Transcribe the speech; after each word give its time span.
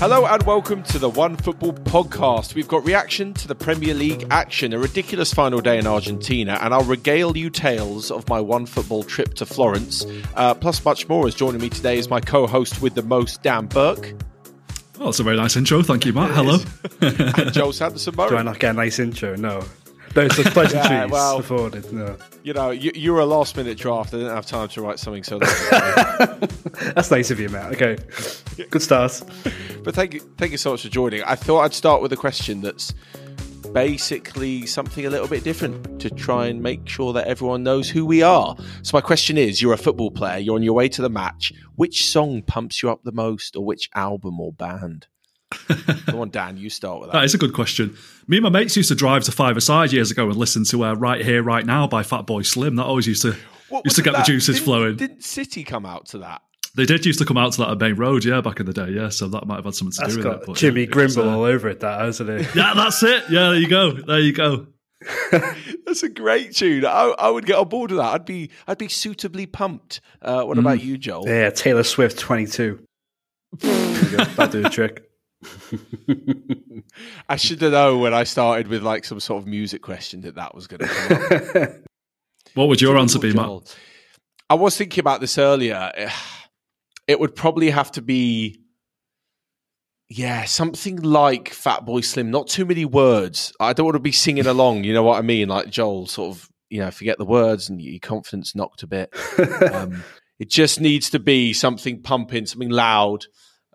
Hello 0.00 0.26
and 0.26 0.40
welcome 0.44 0.84
to 0.84 0.98
the 1.00 1.08
One 1.08 1.34
Football 1.36 1.72
podcast. 1.72 2.54
We've 2.54 2.68
got 2.68 2.84
reaction 2.84 3.34
to 3.34 3.48
the 3.48 3.56
Premier 3.56 3.94
League 3.94 4.28
action, 4.30 4.72
a 4.72 4.78
ridiculous 4.78 5.34
final 5.34 5.60
day 5.60 5.76
in 5.76 5.88
Argentina, 5.88 6.56
and 6.62 6.72
I'll 6.72 6.84
regale 6.84 7.36
you 7.36 7.50
tales 7.50 8.12
of 8.12 8.28
my 8.28 8.40
One 8.40 8.64
Football 8.64 9.02
trip 9.02 9.34
to 9.34 9.44
Florence. 9.44 10.06
Uh, 10.36 10.54
plus, 10.54 10.84
much 10.84 11.08
more. 11.08 11.26
As 11.26 11.34
joining 11.34 11.60
me 11.60 11.68
today 11.68 11.98
is 11.98 12.08
my 12.08 12.20
co-host 12.20 12.80
with 12.80 12.94
the 12.94 13.02
most, 13.02 13.42
Dan 13.42 13.66
Burke. 13.66 14.14
Oh, 15.00 15.06
that's 15.06 15.18
a 15.18 15.24
very 15.24 15.36
nice 15.36 15.56
intro. 15.56 15.82
Thank 15.82 16.06
you, 16.06 16.12
Matt. 16.12 16.30
Hello. 16.30 16.58
and 17.00 17.52
Joel 17.52 17.72
Sanderson 17.72 18.14
Do 18.14 18.36
I 18.36 18.42
not 18.42 18.60
get 18.60 18.70
a 18.70 18.74
nice 18.74 19.00
intro? 19.00 19.34
No. 19.34 19.64
No, 20.16 20.22
it's 20.22 20.34
pleasantries 20.34 20.90
Yeah, 20.90 21.06
well- 21.06 21.38
afforded. 21.38 21.92
No. 21.92 22.16
You 22.42 22.54
know, 22.54 22.70
you, 22.70 22.90
you 22.94 23.12
were 23.12 23.20
a 23.20 23.26
last-minute 23.26 23.76
draft. 23.78 24.14
I 24.14 24.18
didn't 24.18 24.34
have 24.34 24.46
time 24.46 24.68
to 24.68 24.80
write 24.80 24.98
something 24.98 25.22
so. 25.22 25.38
That's 26.94 27.10
nice 27.10 27.30
of 27.30 27.38
you, 27.38 27.48
Matt. 27.50 27.72
Okay. 27.74 27.98
Good 28.70 28.80
start. 28.82 29.22
But 29.84 29.94
thank 29.94 30.14
you, 30.14 30.20
thank 30.38 30.52
you 30.52 30.58
so 30.58 30.70
much 30.72 30.82
for 30.82 30.88
joining. 30.88 31.22
I 31.24 31.34
thought 31.34 31.60
I'd 31.60 31.74
start 31.74 32.00
with 32.02 32.12
a 32.12 32.16
question 32.16 32.62
that's 32.62 32.94
basically 33.72 34.66
something 34.66 35.04
a 35.06 35.10
little 35.10 35.28
bit 35.28 35.44
different 35.44 36.00
to 36.00 36.10
try 36.10 36.46
and 36.46 36.62
make 36.62 36.88
sure 36.88 37.12
that 37.12 37.26
everyone 37.26 37.62
knows 37.62 37.90
who 37.90 38.06
we 38.06 38.22
are. 38.22 38.56
So 38.82 38.96
my 38.96 39.00
question 39.00 39.36
is: 39.36 39.60
You're 39.60 39.74
a 39.74 39.78
football 39.78 40.10
player. 40.10 40.38
You're 40.38 40.54
on 40.54 40.62
your 40.62 40.74
way 40.74 40.88
to 40.88 41.02
the 41.02 41.10
match. 41.10 41.52
Which 41.76 42.06
song 42.06 42.42
pumps 42.42 42.82
you 42.82 42.90
up 42.90 43.02
the 43.04 43.12
most, 43.12 43.56
or 43.56 43.64
which 43.64 43.90
album 43.94 44.40
or 44.40 44.52
band? 44.52 45.06
Come 45.50 46.20
on, 46.20 46.30
Dan, 46.30 46.56
you 46.56 46.68
start 46.70 47.00
with 47.00 47.10
that. 47.10 47.18
That 47.18 47.24
is 47.24 47.34
a 47.34 47.38
good 47.38 47.52
question. 47.54 47.96
Me 48.26 48.36
and 48.36 48.44
my 48.44 48.50
mates 48.50 48.76
used 48.76 48.88
to 48.90 48.94
drive 48.94 49.24
to 49.24 49.32
Five 49.32 49.56
Aside 49.56 49.92
years 49.92 50.10
ago 50.10 50.26
and 50.28 50.36
listen 50.36 50.64
to 50.64 50.84
uh, 50.84 50.94
Right 50.94 51.24
Here, 51.24 51.42
Right 51.42 51.64
Now 51.64 51.86
by 51.86 52.02
Fatboy 52.02 52.44
Slim. 52.44 52.76
That 52.76 52.84
always 52.84 53.06
used 53.06 53.22
to 53.22 53.34
What 53.70 53.84
used 53.84 53.96
to 53.96 54.02
get 54.02 54.12
that? 54.12 54.26
the 54.26 54.32
juices 54.32 54.56
Didn't- 54.56 54.64
flowing. 54.64 54.96
Didn't 54.96 55.24
City 55.24 55.64
come 55.64 55.86
out 55.86 56.06
to 56.08 56.18
that? 56.18 56.42
They 56.74 56.84
did 56.84 57.04
used 57.06 57.18
to 57.18 57.24
come 57.24 57.38
out 57.38 57.52
to 57.52 57.58
that 57.62 57.70
at 57.70 57.78
Maine 57.80 57.94
Road, 57.96 58.24
yeah, 58.24 58.40
back 58.40 58.60
in 58.60 58.66
the 58.66 58.72
day, 58.74 58.90
yeah. 58.90 59.08
So 59.08 59.26
that 59.28 59.46
might 59.46 59.56
have 59.56 59.64
had 59.64 59.74
something 59.74 59.92
to 59.92 60.00
That's 60.02 60.12
do 60.12 60.18
with 60.18 60.24
got 60.24 60.42
it. 60.42 60.46
but, 60.46 60.56
Jimmy 60.56 60.82
yeah, 60.82 60.86
Grimble 60.88 61.24
uh, 61.24 61.36
all 61.36 61.42
over 61.44 61.68
it, 61.68 61.80
that, 61.80 62.00
hasn't 62.02 62.28
it? 62.30 62.54
yeah, 62.54 62.72
that's 62.74 63.02
it. 63.02 63.24
Yeah, 63.30 63.48
there 63.50 63.54
you 63.56 63.68
go. 63.68 63.92
There 63.92 64.20
you 64.20 64.32
go. 64.32 64.66
That's 65.86 66.02
a 66.02 66.08
great 66.08 66.56
tune. 66.56 66.84
I, 66.84 67.14
I 67.18 67.30
would 67.30 67.46
get 67.46 67.54
on 67.56 67.68
board 67.68 67.92
with 67.92 67.98
that. 68.00 68.12
I'd 68.14 68.24
be 68.24 68.50
I'd 68.66 68.78
be 68.78 68.88
suitably 68.88 69.46
pumped. 69.46 70.00
Uh, 70.20 70.42
what 70.42 70.58
about 70.58 70.82
you, 70.82 70.98
Joel? 70.98 71.24
Yeah, 71.28 71.50
Taylor 71.50 71.84
Swift 71.84 72.18
22. 72.18 72.84
There 73.60 74.02
you 74.04 74.16
go. 74.16 74.24
That'll 74.24 74.48
do 74.48 74.62
the 74.62 74.68
trick. 74.70 75.07
I 77.28 77.36
should 77.36 77.60
have 77.62 77.72
known 77.72 78.00
when 78.00 78.14
I 78.14 78.24
started 78.24 78.68
with 78.68 78.82
like 78.82 79.04
some 79.04 79.20
sort 79.20 79.42
of 79.42 79.48
music 79.48 79.82
question 79.82 80.22
that 80.22 80.34
that 80.34 80.54
was 80.54 80.66
going 80.66 80.80
to 80.80 80.86
come 80.86 81.62
up. 81.62 81.70
What 82.54 82.68
would 82.68 82.80
your 82.80 82.96
answer 82.96 83.18
be, 83.18 83.32
Matt? 83.32 83.44
Joel. 83.44 83.64
I 84.50 84.54
was 84.54 84.76
thinking 84.76 85.00
about 85.00 85.20
this 85.20 85.38
earlier. 85.38 85.92
It 87.06 87.18
would 87.18 87.34
probably 87.34 87.70
have 87.70 87.90
to 87.92 88.02
be, 88.02 88.60
yeah, 90.10 90.44
something 90.44 91.00
like 91.00 91.52
Fatboy 91.52 92.04
Slim. 92.04 92.30
Not 92.30 92.48
too 92.48 92.66
many 92.66 92.84
words. 92.84 93.50
I 93.58 93.72
don't 93.72 93.86
want 93.86 93.94
to 93.94 94.00
be 94.00 94.12
singing 94.12 94.46
along. 94.46 94.84
You 94.84 94.92
know 94.92 95.04
what 95.04 95.16
I 95.16 95.22
mean? 95.22 95.48
Like 95.48 95.70
Joel, 95.70 96.06
sort 96.06 96.36
of, 96.36 96.50
you 96.68 96.80
know, 96.80 96.90
forget 96.90 97.16
the 97.16 97.24
words 97.24 97.70
and 97.70 97.80
your 97.80 97.98
confidence 97.98 98.54
knocked 98.54 98.82
a 98.82 98.86
bit. 98.86 99.14
Um, 99.72 100.04
it 100.38 100.50
just 100.50 100.82
needs 100.82 101.08
to 101.10 101.18
be 101.18 101.54
something 101.54 102.02
pumping, 102.02 102.44
something 102.44 102.68
loud. 102.68 103.24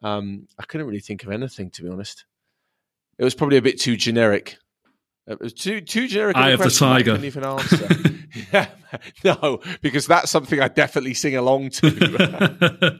Um, 0.03 0.47
I 0.59 0.63
couldn't 0.63 0.85
really 0.85 0.99
think 0.99 1.23
of 1.23 1.31
anything 1.31 1.69
to 1.71 1.83
be 1.83 1.89
honest. 1.89 2.25
It 3.17 3.23
was 3.23 3.35
probably 3.35 3.57
a 3.57 3.61
bit 3.61 3.79
too 3.79 3.95
generic. 3.95 4.57
It 5.25 5.39
was 5.39 5.53
too 5.53 5.79
too 5.79 6.07
generic. 6.07 6.35
I 6.35 6.49
of 6.49 6.59
the 6.59 6.63
question, 6.65 6.87
I 6.87 6.97
Tiger. 6.97 7.11
couldn't 7.11 7.25
even 7.25 7.45
answer. 7.45 7.87
yeah, 8.53 8.69
no, 9.23 9.61
because 9.81 10.05
that's 10.07 10.29
something 10.29 10.59
I 10.59 10.67
definitely 10.67 11.13
sing 11.13 11.35
along 11.35 11.69
to. 11.71 11.89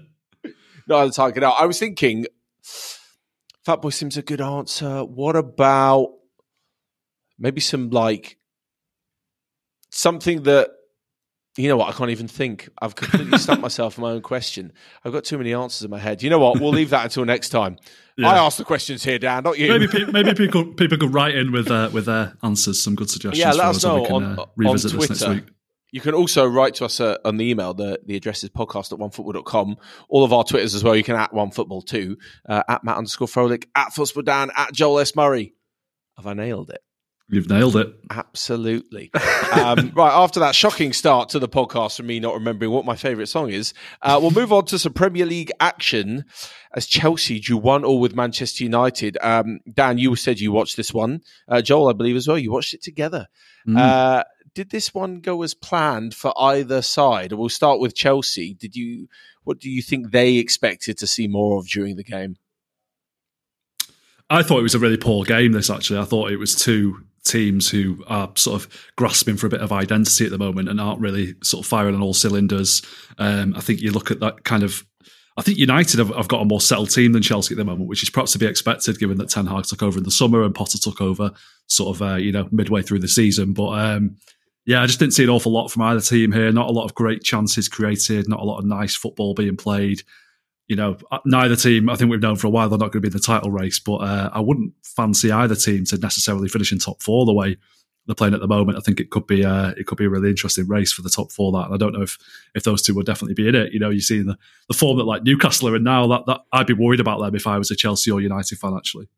no, 0.87 1.05
the 1.07 1.11
Tiger. 1.13 1.41
No, 1.41 1.49
I 1.49 1.65
was 1.65 1.79
thinking, 1.79 2.25
Fatboy 3.67 3.93
Slim's 3.93 4.17
a 4.17 4.21
good 4.21 4.39
answer. 4.39 5.03
What 5.03 5.35
about 5.35 6.13
maybe 7.37 7.59
some 7.59 7.89
like 7.89 8.37
something 9.89 10.43
that 10.43 10.69
you 11.55 11.67
know 11.67 11.77
what? 11.77 11.89
I 11.89 11.91
can't 11.91 12.09
even 12.09 12.27
think. 12.27 12.69
I've 12.81 12.95
completely 12.95 13.37
stumped 13.37 13.61
myself 13.67 13.99
on 13.99 14.03
my 14.03 14.11
own 14.11 14.21
question. 14.21 14.73
I've 15.05 15.11
got 15.13 15.23
too 15.23 15.37
many 15.37 15.53
answers 15.53 15.83
in 15.83 15.91
my 15.91 15.99
head. 15.99 16.23
You 16.23 16.29
know 16.29 16.39
what? 16.39 16.59
We'll 16.59 16.71
leave 16.71 16.89
that 16.89 17.03
until 17.03 17.25
next 17.25 17.49
time. 17.49 17.77
Yeah. 18.17 18.29
I 18.31 18.37
ask 18.37 18.57
the 18.57 18.63
questions 18.63 19.03
here, 19.03 19.19
Dan, 19.19 19.43
not 19.43 19.57
you. 19.59 19.69
maybe 19.69 19.87
pe- 19.87 20.11
maybe 20.11 20.33
people 20.33 20.65
people 20.73 20.97
could 20.97 21.13
write 21.13 21.35
in 21.35 21.51
with 21.51 21.69
uh, 21.69 21.89
with 21.93 22.05
their 22.05 22.35
answers, 22.43 22.81
some 22.83 22.95
good 22.95 23.09
suggestions. 23.09 23.39
Yeah, 23.39 23.51
let 23.53 23.67
us 23.75 23.83
we 23.83 23.89
know 23.89 24.05
can, 24.05 24.15
on- 24.15 24.23
uh, 24.39 24.41
on 24.41 24.47
revisit 24.55 24.91
this 24.93 25.09
next 25.09 25.19
Twitter. 25.21 25.33
week. 25.41 25.45
You 25.91 26.01
can 26.01 26.15
also 26.15 26.43
write 26.47 26.73
to 26.75 26.85
us 26.85 26.99
uh, 26.99 27.17
on 27.23 27.37
the 27.37 27.47
email. 27.47 27.75
The, 27.75 27.99
the 28.03 28.15
address 28.15 28.43
is 28.43 28.49
podcast 28.49 28.91
at 28.91 28.97
onefootball.com. 28.97 29.77
All 30.09 30.23
of 30.23 30.33
our 30.33 30.43
Twitters 30.43 30.73
as 30.73 30.83
well. 30.83 30.95
You 30.95 31.03
can 31.03 31.15
at 31.15 31.31
onefootball 31.33 31.85
too. 31.85 32.17
Uh, 32.49 32.63
at 32.67 32.83
Matt 32.83 32.97
underscore 32.97 33.27
Frohlich, 33.27 33.65
at 33.75 33.93
Football 33.93 34.23
Dan, 34.23 34.49
at 34.57 34.73
Joel 34.73 34.97
S. 34.99 35.15
Murray. 35.15 35.53
Have 36.17 36.25
I 36.25 36.33
nailed 36.33 36.71
it? 36.71 36.81
You've 37.33 37.49
nailed 37.49 37.75
it. 37.75 37.93
Absolutely. 38.09 39.11
um, 39.53 39.91
right, 39.95 40.11
after 40.13 40.39
that 40.41 40.53
shocking 40.53 40.93
start 40.93 41.29
to 41.29 41.39
the 41.39 41.49
podcast 41.49 41.97
from 41.97 42.07
me 42.07 42.19
not 42.19 42.35
remembering 42.35 42.71
what 42.71 42.85
my 42.85 42.95
favourite 42.95 43.27
song 43.27 43.49
is, 43.49 43.73
uh, 44.01 44.19
we'll 44.21 44.31
move 44.31 44.53
on 44.53 44.65
to 44.65 44.77
some 44.77 44.93
Premier 44.93 45.25
League 45.25 45.51
action 45.59 46.25
as 46.73 46.85
Chelsea 46.85 47.39
drew 47.39 47.57
one 47.57 47.83
all 47.83 47.99
with 47.99 48.15
Manchester 48.15 48.63
United. 48.63 49.17
Um, 49.21 49.59
Dan, 49.71 49.97
you 49.97 50.15
said 50.15 50.39
you 50.39 50.51
watched 50.51 50.77
this 50.77 50.93
one. 50.93 51.21
Uh, 51.47 51.61
Joel, 51.61 51.89
I 51.89 51.93
believe 51.93 52.15
as 52.15 52.27
well. 52.27 52.37
You 52.37 52.51
watched 52.51 52.73
it 52.73 52.83
together. 52.83 53.27
Mm. 53.67 53.77
Uh, 53.77 54.23
did 54.53 54.69
this 54.69 54.93
one 54.93 55.19
go 55.19 55.41
as 55.41 55.53
planned 55.53 56.13
for 56.13 56.33
either 56.39 56.81
side? 56.81 57.33
We'll 57.33 57.49
start 57.49 57.79
with 57.79 57.95
Chelsea. 57.95 58.53
Did 58.53 58.75
you? 58.75 59.07
What 59.43 59.59
do 59.59 59.69
you 59.69 59.81
think 59.81 60.11
they 60.11 60.35
expected 60.35 60.97
to 60.99 61.07
see 61.07 61.27
more 61.27 61.59
of 61.59 61.67
during 61.67 61.95
the 61.95 62.03
game? 62.03 62.37
I 64.29 64.41
thought 64.41 64.59
it 64.59 64.63
was 64.63 64.75
a 64.75 64.79
really 64.79 64.97
poor 64.97 65.25
game. 65.25 65.51
This 65.51 65.69
actually, 65.69 65.99
I 65.99 66.05
thought 66.05 66.31
it 66.31 66.37
was 66.37 66.55
two 66.55 67.05
teams 67.23 67.69
who 67.69 68.03
are 68.07 68.31
sort 68.35 68.61
of 68.61 68.91
grasping 68.95 69.37
for 69.37 69.47
a 69.47 69.49
bit 69.49 69.61
of 69.61 69.71
identity 69.71 70.25
at 70.25 70.31
the 70.31 70.37
moment 70.37 70.69
and 70.69 70.79
aren't 70.79 70.99
really 70.99 71.35
sort 71.43 71.65
of 71.65 71.69
firing 71.69 71.95
on 71.95 72.01
all 72.01 72.13
cylinders. 72.13 72.81
Um, 73.17 73.53
I 73.55 73.61
think 73.61 73.81
you 73.81 73.91
look 73.91 74.11
at 74.11 74.19
that 74.19 74.43
kind 74.43 74.63
of. 74.63 74.85
I 75.35 75.41
think 75.41 75.57
United 75.57 75.97
have, 75.97 76.13
have 76.15 76.27
got 76.27 76.43
a 76.43 76.45
more 76.45 76.61
settled 76.61 76.91
team 76.91 77.13
than 77.13 77.23
Chelsea 77.23 77.55
at 77.55 77.57
the 77.57 77.65
moment, 77.65 77.89
which 77.89 78.03
is 78.03 78.11
perhaps 78.11 78.33
to 78.33 78.37
be 78.37 78.45
expected 78.45 78.99
given 78.99 79.17
that 79.17 79.29
Ten 79.29 79.47
Hag 79.47 79.63
took 79.63 79.81
over 79.81 79.97
in 79.97 80.03
the 80.03 80.11
summer 80.11 80.43
and 80.43 80.53
Potter 80.53 80.77
took 80.77 81.01
over 81.01 81.31
sort 81.65 81.95
of 81.95 82.01
uh, 82.03 82.15
you 82.15 82.31
know 82.31 82.47
midway 82.51 82.81
through 82.81 82.99
the 82.99 83.07
season. 83.07 83.53
But 83.53 83.69
um, 83.69 84.17
yeah, 84.65 84.83
I 84.83 84.85
just 84.85 84.99
didn't 84.99 85.13
see 85.13 85.23
an 85.23 85.29
awful 85.29 85.51
lot 85.51 85.69
from 85.69 85.81
either 85.83 86.01
team 86.01 86.31
here. 86.31 86.51
Not 86.51 86.69
a 86.69 86.73
lot 86.73 86.85
of 86.85 86.93
great 86.93 87.23
chances 87.23 87.67
created. 87.67 88.29
Not 88.29 88.41
a 88.41 88.45
lot 88.45 88.59
of 88.59 88.65
nice 88.65 88.95
football 88.95 89.33
being 89.33 89.57
played 89.57 90.03
you 90.73 90.77
know, 90.77 90.97
uh, 91.11 91.19
neither 91.23 91.55
team, 91.55 91.87
I 91.87 91.95
think 91.95 92.09
we've 92.09 92.19
known 92.19 92.35
for 92.35 92.47
a 92.47 92.49
while 92.49 92.67
they're 92.67 92.79
not 92.79 92.91
going 92.91 93.03
to 93.03 93.07
be 93.07 93.09
in 93.09 93.13
the 93.13 93.19
title 93.19 93.51
race, 93.51 93.79
but 93.79 93.97
uh, 93.97 94.31
I 94.33 94.39
wouldn't 94.39 94.73
fancy 94.83 95.31
either 95.31 95.53
team 95.53 95.85
to 95.85 95.99
necessarily 95.99 96.49
finish 96.49 96.71
in 96.71 96.79
top 96.79 96.99
four 97.03 97.27
the 97.27 97.33
way 97.33 97.57
they're 98.07 98.15
playing 98.15 98.33
at 98.33 98.39
the 98.39 98.47
moment. 98.47 98.79
I 98.79 98.81
think 98.81 98.99
it 98.99 99.11
could 99.11 99.27
be 99.27 99.45
uh, 99.45 99.73
it 99.77 99.85
could 99.85 99.99
be 99.99 100.05
a 100.05 100.09
really 100.09 100.31
interesting 100.31 100.67
race 100.67 100.91
for 100.91 101.03
the 101.03 101.11
top 101.11 101.31
four. 101.31 101.51
That 101.51 101.65
and 101.65 101.75
I 101.75 101.77
don't 101.77 101.93
know 101.93 102.01
if 102.01 102.17
if 102.55 102.63
those 102.63 102.81
two 102.81 102.95
will 102.95 103.03
definitely 103.03 103.35
be 103.35 103.47
in 103.47 103.53
it. 103.53 103.71
You 103.71 103.79
know, 103.79 103.91
you 103.91 104.01
see 104.01 104.23
the 104.23 104.35
the 104.67 104.73
form 104.73 104.97
that 104.97 105.03
like 105.03 105.21
Newcastle 105.21 105.69
are 105.69 105.75
in 105.75 105.83
now. 105.83 106.07
That 106.07 106.25
that 106.25 106.41
I'd 106.51 106.65
be 106.65 106.73
worried 106.73 106.99
about 106.99 107.19
them 107.19 107.35
if 107.35 107.45
I 107.45 107.59
was 107.59 107.69
a 107.69 107.75
Chelsea 107.75 108.09
or 108.09 108.19
United 108.19 108.57
fan. 108.57 108.73
Actually, 108.75 109.09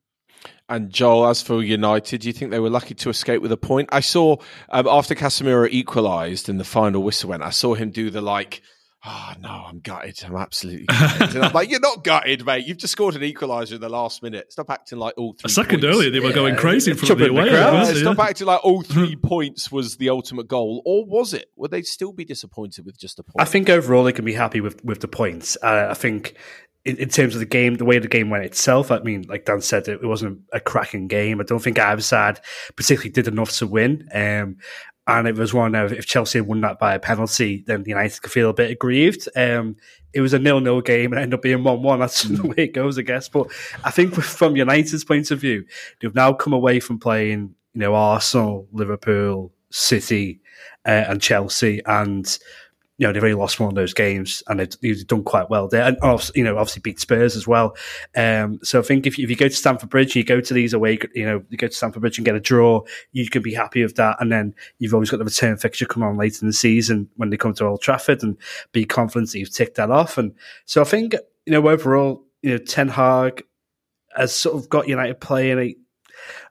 And 0.67 0.91
Joel, 0.91 1.29
as 1.29 1.41
for 1.41 1.63
United, 1.63 2.19
do 2.19 2.27
you 2.27 2.33
think 2.33 2.51
they 2.51 2.59
were 2.59 2.69
lucky 2.69 2.95
to 2.95 3.09
escape 3.09 3.41
with 3.41 3.53
a 3.53 3.57
point? 3.57 3.87
I 3.93 4.01
saw 4.01 4.35
um, 4.69 4.89
after 4.89 5.15
Casemiro 5.15 5.69
equalised 5.71 6.49
and 6.49 6.59
the 6.59 6.65
final 6.65 7.01
whistle 7.01 7.29
went, 7.29 7.43
I 7.43 7.51
saw 7.51 7.75
him 7.75 7.91
do 7.91 8.09
the 8.09 8.21
like, 8.21 8.61
oh 9.05 9.33
no, 9.39 9.49
I'm 9.67 9.79
gutted. 9.79 10.21
I'm 10.25 10.35
absolutely 10.35 10.85
gutted. 10.89 11.35
and 11.35 11.45
I'm 11.45 11.53
like, 11.53 11.69
you're 11.69 11.79
not 11.79 12.03
gutted, 12.03 12.45
mate. 12.45 12.65
You've 12.65 12.77
just 12.77 12.91
scored 12.93 13.15
an 13.15 13.21
equaliser 13.21 13.73
in 13.73 13.81
the 13.81 13.89
last 13.89 14.23
minute. 14.23 14.51
Stop 14.51 14.69
acting 14.69 14.97
like 14.99 15.13
all 15.17 15.33
three 15.33 15.47
a 15.47 15.49
second 15.49 15.81
points. 15.81 15.95
earlier 15.95 16.09
they 16.09 16.19
were 16.19 16.33
going 16.33 16.55
crazy 16.55 16.91
in 16.91 16.97
front 16.97 17.11
of 17.11 17.17
the 17.19 17.25
Jumping 17.25 17.35
the 17.35 17.41
away. 17.41 17.49
crowd. 17.51 17.73
Yeah, 17.73 17.83
weren't 17.83 17.97
stop 17.97 18.19
acting 18.19 18.47
like 18.47 18.65
all 18.65 18.81
three 18.81 19.15
points 19.23 19.71
was 19.71 19.97
the 19.97 20.09
ultimate 20.09 20.47
goal, 20.47 20.81
or 20.85 21.05
was 21.05 21.33
it? 21.33 21.45
Would 21.55 21.71
they 21.71 21.81
still 21.83 22.13
be 22.13 22.25
disappointed 22.25 22.85
with 22.85 22.97
just 22.99 23.19
a 23.19 23.23
point? 23.23 23.35
I 23.39 23.45
think 23.45 23.69
overall 23.69 24.03
they 24.03 24.13
can 24.13 24.25
be 24.25 24.33
happy 24.33 24.61
with, 24.61 24.83
with 24.83 25.01
the 25.01 25.07
points. 25.07 25.57
Uh, 25.61 25.87
I 25.89 25.93
think 25.93 26.35
in, 26.85 26.97
in 26.97 27.09
terms 27.09 27.33
of 27.33 27.39
the 27.39 27.45
game, 27.45 27.75
the 27.75 27.85
way 27.85 27.97
the 27.99 28.07
game 28.07 28.29
went 28.29 28.45
itself, 28.45 28.91
I 28.91 28.99
mean, 28.99 29.25
like 29.27 29.45
Dan 29.45 29.61
said, 29.61 29.87
it, 29.87 30.01
it 30.03 30.05
wasn't 30.07 30.41
a 30.53 30.59
cracking 30.59 31.07
game. 31.07 31.39
I 31.41 31.43
don't 31.43 31.61
think 31.61 31.79
either 31.79 32.01
side 32.01 32.39
particularly 32.75 33.09
did 33.11 33.27
enough 33.27 33.51
to 33.57 33.67
win. 33.67 34.07
Um, 34.13 34.57
and 35.07 35.27
it 35.27 35.35
was 35.35 35.53
one 35.53 35.75
of 35.75 35.93
if 35.93 36.05
Chelsea 36.05 36.41
won 36.41 36.61
that 36.61 36.79
by 36.79 36.95
a 36.95 36.99
penalty, 36.99 37.63
then 37.67 37.83
United 37.85 38.21
could 38.21 38.31
feel 38.31 38.49
a 38.49 38.53
bit 38.53 38.71
aggrieved. 38.71 39.27
Um, 39.35 39.75
it 40.13 40.21
was 40.21 40.33
a 40.33 40.39
nil-nil 40.39 40.81
game 40.81 41.11
and 41.11 41.21
ended 41.21 41.37
up 41.37 41.43
being 41.43 41.63
one-one. 41.63 41.99
That's 42.01 42.23
the 42.23 42.47
way 42.47 42.55
it 42.57 42.73
goes, 42.73 42.97
I 42.97 43.03
guess. 43.03 43.29
But 43.29 43.47
I 43.83 43.91
think 43.91 44.15
from 44.15 44.55
United's 44.55 45.03
point 45.03 45.29
of 45.29 45.39
view, 45.39 45.65
they've 46.01 46.15
now 46.15 46.33
come 46.33 46.53
away 46.53 46.79
from 46.79 46.99
playing, 46.99 47.53
you 47.73 47.81
know, 47.81 47.93
Arsenal, 47.93 48.67
Liverpool, 48.71 49.51
City, 49.69 50.41
uh, 50.85 51.05
and 51.07 51.21
Chelsea, 51.21 51.81
and 51.85 52.39
you 52.97 53.05
know 53.05 53.13
they've 53.13 53.23
only 53.23 53.35
lost 53.35 53.59
one 53.59 53.69
of 53.69 53.75
those 53.75 53.93
games, 53.93 54.41
and 54.47 54.59
they've, 54.59 55.07
done 55.07 55.23
quite 55.23 55.49
well 55.49 55.67
there, 55.67 55.83
and 55.83 56.31
you 56.33 56.43
know 56.43 56.57
obviously 56.57 56.81
beat 56.81 56.99
Spurs 56.99 57.35
as 57.35 57.47
well. 57.47 57.75
Um, 58.15 58.59
so 58.63 58.79
I 58.79 58.83
think 58.83 59.05
if 59.05 59.17
you, 59.17 59.25
if 59.25 59.29
you 59.29 59.35
go 59.35 59.47
to 59.47 59.53
Stamford 59.53 59.89
Bridge, 59.89 60.15
you 60.15 60.23
go 60.23 60.39
to 60.39 60.53
these 60.53 60.73
away, 60.73 60.97
you 61.13 61.25
know, 61.25 61.43
you 61.49 61.57
go 61.57 61.67
to 61.67 61.73
Stamford 61.73 62.01
Bridge 62.01 62.17
and 62.17 62.25
get 62.25 62.35
a 62.35 62.39
draw, 62.39 62.81
you 63.11 63.29
can 63.29 63.41
be 63.41 63.53
happy 63.53 63.83
with 63.83 63.95
that, 63.95 64.17
and 64.19 64.31
then 64.31 64.55
you've 64.79 64.93
always 64.93 65.09
got 65.09 65.17
the 65.17 65.25
return 65.25 65.57
fixture 65.57 65.85
come 65.85 66.03
on 66.03 66.17
later 66.17 66.39
in 66.41 66.47
the 66.47 66.53
season 66.53 67.09
when 67.17 67.29
they 67.29 67.37
come 67.37 67.53
to 67.55 67.65
Old 67.65 67.81
Trafford, 67.81 68.23
and 68.23 68.37
be 68.71 68.85
confident 68.85 69.31
that 69.31 69.39
you've 69.39 69.53
ticked 69.53 69.75
that 69.75 69.91
off. 69.91 70.17
And 70.17 70.33
so 70.65 70.81
I 70.81 70.85
think 70.85 71.15
you 71.45 71.51
know 71.51 71.67
overall, 71.67 72.23
you 72.41 72.51
know 72.51 72.57
Ten 72.57 72.87
Hag 72.87 73.43
has 74.15 74.33
sort 74.33 74.55
of 74.55 74.69
got 74.69 74.87
United 74.87 75.19
playing 75.19 75.59
a 75.59 75.75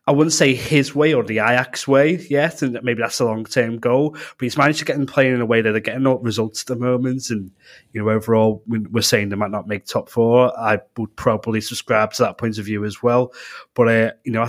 I 0.06 0.12
wouldn't 0.12 0.34
say 0.34 0.54
his 0.54 0.94
way 0.94 1.14
or 1.14 1.24
the 1.24 1.38
Ajax 1.38 1.88
way 1.88 2.16
yet, 2.28 2.60
and 2.62 2.78
maybe 2.82 3.00
that's 3.00 3.20
a 3.20 3.24
long 3.24 3.44
term 3.44 3.78
goal. 3.78 4.10
But 4.10 4.40
he's 4.40 4.58
managed 4.58 4.80
to 4.80 4.84
get 4.84 4.96
them 4.96 5.06
playing 5.06 5.34
in 5.34 5.40
a 5.40 5.46
way 5.46 5.62
that 5.62 5.72
they're 5.72 5.80
getting 5.80 6.04
results 6.22 6.62
at 6.62 6.66
the 6.66 6.76
moment, 6.76 7.30
and 7.30 7.50
you 7.92 8.02
know 8.02 8.10
overall 8.10 8.62
we're 8.66 9.02
saying 9.02 9.30
they 9.30 9.36
might 9.36 9.50
not 9.50 9.66
make 9.66 9.86
top 9.86 10.08
four. 10.08 10.56
I 10.58 10.80
would 10.96 11.16
probably 11.16 11.60
subscribe 11.60 12.12
to 12.14 12.22
that 12.24 12.38
point 12.38 12.58
of 12.58 12.66
view 12.66 12.84
as 12.84 13.02
well. 13.02 13.32
But 13.74 13.88
uh, 13.88 14.10
you 14.24 14.32
know, 14.32 14.48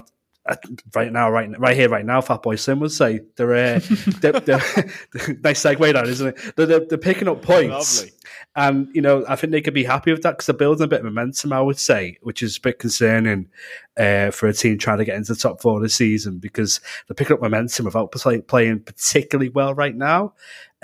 right 0.93 1.11
now, 1.11 1.29
right 1.29 1.49
right 1.59 1.75
here, 1.75 1.89
right 1.89 2.05
now, 2.05 2.21
Fatboy 2.21 2.59
Slim 2.59 2.79
would 2.79 2.91
say 2.91 3.21
they're, 3.35 3.53
uh, 3.53 3.79
they're, 4.21 4.31
they're 4.33 4.59
nice 5.43 5.63
segue, 5.63 5.93
that 5.93 6.07
isn't 6.07 6.27
it? 6.27 6.55
They're, 6.55 6.65
they're, 6.65 6.85
they're 6.85 6.97
picking 6.97 7.27
up 7.27 7.41
points, 7.41 8.01
Lovely. 8.01 8.13
and 8.55 8.87
you 8.93 9.01
know 9.01 9.25
I 9.27 9.35
think 9.35 9.51
they 9.51 9.61
could 9.61 9.73
be 9.73 9.83
happy 9.83 10.11
with 10.11 10.21
that 10.21 10.31
because 10.31 10.45
they're 10.45 10.55
building 10.55 10.83
a 10.85 10.87
bit 10.87 10.99
of 10.99 11.05
momentum. 11.05 11.53
I 11.53 11.61
would 11.61 11.79
say, 11.79 12.17
which 12.21 12.43
is 12.43 12.57
a 12.57 12.61
bit 12.61 12.79
concerning 12.79 13.49
uh, 13.97 14.31
for 14.31 14.47
a 14.47 14.53
team 14.53 14.77
trying 14.77 14.99
to 14.99 15.05
get 15.05 15.15
into 15.15 15.33
the 15.33 15.39
top 15.39 15.61
four 15.61 15.79
this 15.79 15.95
season 15.95 16.37
because 16.37 16.79
they're 17.07 17.15
picking 17.15 17.35
up 17.35 17.41
momentum 17.41 17.85
without 17.85 18.11
play, 18.11 18.41
playing 18.41 18.81
particularly 18.81 19.49
well 19.49 19.73
right 19.73 19.95
now. 19.95 20.33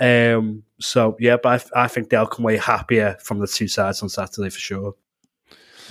Um, 0.00 0.64
so 0.80 1.16
yeah, 1.20 1.36
but 1.40 1.70
I, 1.76 1.84
I 1.84 1.88
think 1.88 2.10
they'll 2.10 2.26
come 2.26 2.44
away 2.44 2.56
happier 2.56 3.16
from 3.22 3.38
the 3.38 3.46
two 3.46 3.68
sides 3.68 4.02
on 4.02 4.08
Saturday 4.08 4.50
for 4.50 4.58
sure. 4.58 4.94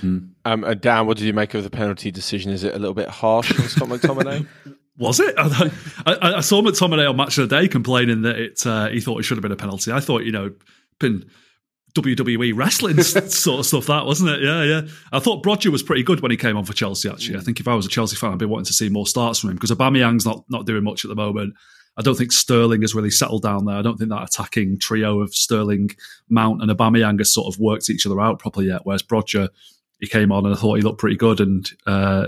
Mm. 0.02 0.30
Um, 0.46 0.64
and 0.64 0.82
Dan, 0.82 1.08
what 1.08 1.18
did 1.18 1.26
you 1.26 1.34
make 1.34 1.54
of 1.54 1.64
the 1.64 1.70
penalty 1.70 2.12
decision? 2.12 2.52
Is 2.52 2.64
it 2.64 2.74
a 2.74 2.80
little 2.80 2.94
bit 2.94 3.10
harsh 3.10 3.52
on 3.58 3.68
Scott 3.68 3.90
McTominay? 3.90 4.48
Was 4.98 5.20
it? 5.20 5.34
I, 5.38 5.72
I, 6.06 6.34
I, 6.36 6.42
saw 6.42 6.62
McTominay 6.62 7.10
on 7.10 7.16
Match 7.16 7.38
of 7.38 7.50
the 7.50 7.60
Day 7.60 7.68
complaining 7.68 8.22
that 8.22 8.38
it 8.38 8.66
uh, 8.68 8.88
he 8.90 9.00
thought 9.00 9.20
it 9.20 9.24
should 9.24 9.38
have 9.38 9.42
been 9.42 9.52
a 9.52 9.56
penalty. 9.56 9.92
I 9.92 10.00
thought, 10.00 10.24
you 10.24 10.32
know, 10.32 10.52
been 11.00 11.26
WWE 11.94 12.56
wrestling 12.56 13.02
sort 13.04 13.60
of 13.60 13.66
stuff, 13.66 13.88
that 13.88 14.06
wasn't 14.06 14.30
it? 14.30 14.42
Yeah, 14.42 14.64
yeah. 14.64 14.82
I 15.12 15.20
thought 15.20 15.44
Broja 15.44 15.72
was 15.72 15.84
pretty 15.84 16.04
good 16.04 16.22
when 16.22 16.32
he 16.32 16.38
came 16.38 16.56
on 16.56 16.66
for 16.66 16.74
Chelsea. 16.74 17.10
Actually, 17.10 17.38
I 17.38 17.42
think 17.42 17.60
if 17.60 17.68
I 17.68 17.74
was 17.74 17.86
a 17.86 17.90
Chelsea 17.90 18.16
fan, 18.16 18.32
I'd 18.32 18.38
be 18.38 18.46
wanting 18.46 18.66
to 18.66 18.74
see 18.74 18.90
more 18.90 19.08
starts 19.08 19.40
from 19.40 19.50
him 19.50 19.56
because 19.56 19.72
Aubameyang's 19.72 20.26
not 20.26 20.44
not 20.50 20.66
doing 20.66 20.84
much 20.84 21.04
at 21.04 21.10
the 21.10 21.16
moment. 21.16 21.56
I 21.98 22.02
don't 22.02 22.16
think 22.16 22.32
Sterling 22.32 22.82
has 22.82 22.96
really 22.96 23.12
settled 23.12 23.44
down 23.44 23.66
there. 23.66 23.76
I 23.76 23.82
don't 23.82 23.98
think 23.98 24.10
that 24.12 24.24
attacking 24.24 24.80
trio 24.80 25.20
of 25.20 25.34
Sterling, 25.34 25.92
Mount, 26.30 26.62
and 26.62 26.72
Aubameyang 26.72 27.20
has 27.20 27.34
sort 27.34 27.54
of 27.54 27.60
worked 27.60 27.90
each 27.90 28.06
other 28.06 28.22
out 28.22 28.40
properly 28.40 28.68
yet. 28.68 28.82
Whereas 28.86 29.04
Broja 29.04 29.50
he 30.02 30.08
came 30.08 30.32
on 30.32 30.46
and 30.46 30.54
I 30.54 30.58
thought 30.58 30.76
he 30.76 30.82
looked 30.82 31.00
pretty 31.00 31.16
good 31.16 31.40
and 31.40 31.70
uh, 31.86 32.28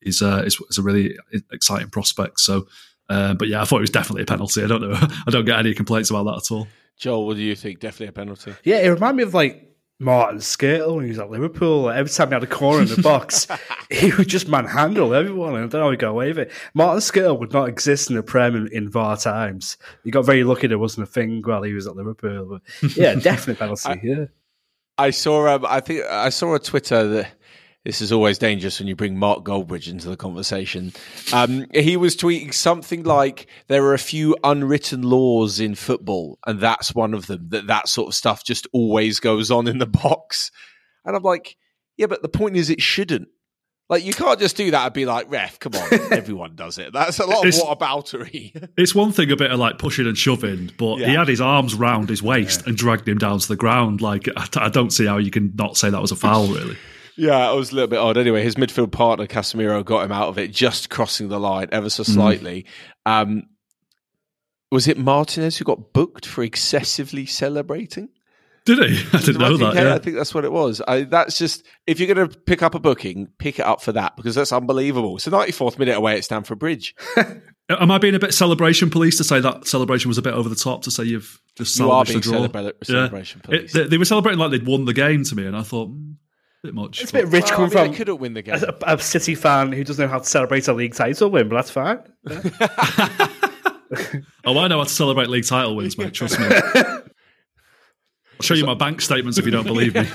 he's, 0.00 0.22
uh, 0.22 0.42
he's, 0.42 0.56
he's 0.56 0.78
a 0.78 0.82
really 0.82 1.18
exciting 1.52 1.90
prospect. 1.90 2.40
So, 2.40 2.66
uh, 3.10 3.34
but 3.34 3.48
yeah, 3.48 3.60
I 3.60 3.64
thought 3.64 3.78
it 3.78 3.82
was 3.82 3.90
definitely 3.90 4.22
a 4.22 4.26
penalty. 4.26 4.62
I 4.62 4.66
don't 4.66 4.80
know. 4.80 4.94
I 5.26 5.30
don't 5.30 5.44
get 5.44 5.58
any 5.58 5.74
complaints 5.74 6.08
about 6.08 6.24
that 6.24 6.36
at 6.36 6.54
all. 6.54 6.68
Joel, 6.96 7.26
what 7.26 7.36
do 7.36 7.42
you 7.42 7.54
think? 7.54 7.80
Definitely 7.80 8.08
a 8.08 8.12
penalty. 8.12 8.54
Yeah, 8.64 8.78
it 8.78 8.88
reminded 8.88 9.16
me 9.16 9.22
of 9.24 9.34
like 9.34 9.68
Martin 10.00 10.38
Skrtel 10.38 10.94
when 10.94 11.04
he 11.04 11.10
was 11.10 11.18
at 11.18 11.30
Liverpool. 11.30 11.90
Every 11.90 12.10
time 12.10 12.28
he 12.28 12.34
had 12.34 12.42
a 12.42 12.46
corner 12.46 12.82
in 12.82 12.88
the 12.88 13.02
box, 13.02 13.48
he 13.90 14.12
would 14.12 14.28
just 14.28 14.48
manhandle 14.48 15.12
everyone. 15.14 15.54
And 15.54 15.64
I 15.64 15.66
don't 15.66 15.72
know 15.72 15.84
how 15.86 15.90
he 15.90 15.96
got 15.96 16.10
away 16.10 16.28
with 16.28 16.38
it. 16.38 16.52
Martin 16.74 17.00
Skrtel 17.00 17.38
would 17.38 17.52
not 17.52 17.68
exist 17.68 18.10
in 18.10 18.16
the 18.16 18.22
Prem 18.22 18.54
in, 18.54 18.68
in 18.72 18.90
VAR 18.90 19.16
times. 19.16 19.76
He 20.04 20.10
got 20.10 20.24
very 20.24 20.44
lucky 20.44 20.68
there 20.68 20.78
wasn't 20.78 21.08
a 21.08 21.10
thing 21.10 21.42
while 21.42 21.62
he 21.62 21.72
was 21.72 21.86
at 21.86 21.96
Liverpool. 21.96 22.60
But 22.82 22.96
yeah, 22.96 23.14
definitely 23.20 23.56
penalty. 23.56 23.88
I, 23.88 24.00
yeah. 24.02 24.24
I 24.98 25.10
saw. 25.10 25.48
Um, 25.48 25.64
I 25.66 25.80
think 25.80 26.04
I 26.04 26.28
saw 26.28 26.54
a 26.54 26.58
Twitter 26.58 27.06
that 27.08 27.32
this 27.84 28.02
is 28.02 28.12
always 28.12 28.36
dangerous 28.36 28.78
when 28.78 28.88
you 28.88 28.96
bring 28.96 29.16
Mark 29.16 29.44
Goldbridge 29.44 29.88
into 29.88 30.08
the 30.10 30.16
conversation. 30.16 30.92
Um, 31.32 31.66
he 31.72 31.96
was 31.96 32.16
tweeting 32.16 32.52
something 32.52 33.04
like 33.04 33.46
there 33.68 33.84
are 33.84 33.94
a 33.94 33.98
few 33.98 34.36
unwritten 34.42 35.02
laws 35.02 35.60
in 35.60 35.74
football, 35.74 36.38
and 36.46 36.60
that's 36.60 36.94
one 36.94 37.14
of 37.14 37.26
them. 37.28 37.48
That 37.48 37.68
that 37.68 37.88
sort 37.88 38.08
of 38.08 38.14
stuff 38.14 38.44
just 38.44 38.66
always 38.72 39.20
goes 39.20 39.50
on 39.50 39.68
in 39.68 39.78
the 39.78 39.86
box, 39.86 40.50
and 41.04 41.16
I'm 41.16 41.22
like, 41.22 41.56
yeah, 41.96 42.06
but 42.06 42.22
the 42.22 42.28
point 42.28 42.56
is, 42.56 42.68
it 42.68 42.82
shouldn't. 42.82 43.28
Like 43.88 44.04
you 44.04 44.12
can't 44.12 44.38
just 44.38 44.56
do 44.56 44.70
that 44.70 44.84
and 44.84 44.92
be 44.92 45.06
like, 45.06 45.30
ref, 45.30 45.58
come 45.58 45.74
on, 45.74 45.88
everyone 46.12 46.54
does 46.54 46.76
it. 46.76 46.92
That's 46.92 47.18
a 47.18 47.26
lot 47.26 47.40
of 47.40 47.46
it's, 47.46 47.62
whataboutery. 47.62 48.68
it's 48.76 48.94
one 48.94 49.12
thing 49.12 49.30
a 49.30 49.36
bit 49.36 49.50
of 49.50 49.58
like 49.58 49.78
pushing 49.78 50.06
and 50.06 50.16
shoving, 50.16 50.70
but 50.76 50.98
yeah. 50.98 51.06
he 51.06 51.14
had 51.14 51.28
his 51.28 51.40
arms 51.40 51.74
round 51.74 52.10
his 52.10 52.22
waist 52.22 52.60
yeah. 52.60 52.68
and 52.68 52.76
dragged 52.76 53.08
him 53.08 53.16
down 53.16 53.38
to 53.38 53.48
the 53.48 53.56
ground. 53.56 54.02
Like 54.02 54.28
I, 54.36 54.46
I 54.56 54.68
don't 54.68 54.90
see 54.90 55.06
how 55.06 55.16
you 55.16 55.30
can 55.30 55.52
not 55.54 55.78
say 55.78 55.88
that 55.88 56.02
was 56.02 56.12
a 56.12 56.16
foul, 56.16 56.46
really. 56.48 56.76
yeah, 57.16 57.50
it 57.50 57.56
was 57.56 57.72
a 57.72 57.76
little 57.76 57.88
bit 57.88 57.98
odd. 57.98 58.18
Anyway, 58.18 58.42
his 58.42 58.56
midfield 58.56 58.92
partner 58.92 59.26
Casemiro 59.26 59.82
got 59.82 60.04
him 60.04 60.12
out 60.12 60.28
of 60.28 60.38
it, 60.38 60.52
just 60.52 60.90
crossing 60.90 61.28
the 61.28 61.40
line 61.40 61.68
ever 61.72 61.88
so 61.88 62.02
slightly. 62.02 62.66
Mm. 63.06 63.22
Um, 63.22 63.42
was 64.70 64.86
it 64.86 64.98
Martinez 64.98 65.56
who 65.56 65.64
got 65.64 65.94
booked 65.94 66.26
for 66.26 66.44
excessively 66.44 67.24
celebrating? 67.24 68.10
Did 68.68 68.90
he? 68.90 69.06
I 69.14 69.20
didn't 69.22 69.38
know 69.38 69.56
that. 69.56 69.76
Yeah. 69.76 69.94
I 69.94 69.98
think 69.98 70.16
that's 70.16 70.34
what 70.34 70.44
it 70.44 70.52
was. 70.52 70.82
I, 70.86 71.04
that's 71.04 71.38
just 71.38 71.64
if 71.86 71.98
you're 71.98 72.14
going 72.14 72.28
to 72.28 72.38
pick 72.40 72.62
up 72.62 72.74
a 72.74 72.78
booking, 72.78 73.28
pick 73.38 73.58
it 73.58 73.64
up 73.64 73.80
for 73.80 73.92
that 73.92 74.14
because 74.14 74.34
that's 74.34 74.52
unbelievable. 74.52 75.16
It's 75.16 75.24
the 75.24 75.30
94th 75.30 75.78
minute 75.78 75.96
away 75.96 76.18
at 76.18 76.24
Stamford 76.24 76.58
Bridge. 76.58 76.94
Am 77.70 77.90
I 77.90 77.96
being 77.96 78.14
a 78.14 78.18
bit 78.18 78.34
celebration 78.34 78.90
police 78.90 79.16
to 79.16 79.24
say 79.24 79.40
that 79.40 79.66
celebration 79.66 80.10
was 80.10 80.18
a 80.18 80.22
bit 80.22 80.34
over 80.34 80.50
the 80.50 80.54
top 80.54 80.82
to 80.82 80.90
say 80.90 81.04
you've 81.04 81.40
just 81.56 81.78
you 81.78 81.86
the 81.86 82.04
being 82.04 82.20
celebra- 82.20 82.84
celebration 82.84 83.40
yeah. 83.42 83.46
police? 83.46 83.74
It, 83.74 83.78
they, 83.78 83.88
they, 83.88 83.96
were 83.96 84.04
celebrating 84.04 84.38
like 84.38 84.50
they'd 84.50 84.66
won 84.66 84.84
the 84.84 84.92
game 84.92 85.24
to 85.24 85.34
me, 85.34 85.46
and 85.46 85.56
I 85.56 85.62
thought. 85.62 85.88
Mm, 85.88 86.16
a 86.64 86.66
bit 86.66 86.74
much. 86.74 87.00
It's 87.00 87.10
a 87.10 87.14
bit 87.14 87.28
rich 87.28 87.44
well, 87.44 87.52
coming 87.52 87.76
I 87.76 87.82
mean, 87.82 87.90
from 87.92 87.94
couldn't 87.94 88.18
win 88.18 88.34
the 88.34 88.42
game. 88.42 88.56
A, 88.56 88.94
a, 88.94 88.98
City 88.98 89.36
fan 89.36 89.70
who 89.70 89.84
doesn't 89.84 90.04
know 90.04 90.10
how 90.10 90.18
to 90.18 90.24
celebrate 90.24 90.66
a 90.66 90.72
league 90.72 90.92
title 90.92 91.30
win, 91.30 91.48
but 91.48 91.54
that's 91.54 91.70
fine. 91.70 92.00
Yeah. 92.28 92.40
oh, 94.44 94.58
I 94.58 94.66
know 94.66 94.78
how 94.78 94.84
to 94.84 94.90
celebrate 94.90 95.28
league 95.28 95.46
title 95.46 95.76
wins, 95.76 95.96
mate. 95.96 96.12
Trust 96.12 96.40
me. 96.40 96.48
I'll 98.38 98.44
show 98.44 98.54
you 98.54 98.66
my 98.66 98.74
bank 98.74 99.00
statements 99.00 99.38
if 99.38 99.44
you 99.44 99.50
don't 99.50 99.66
believe 99.66 99.96
me. 99.96 100.04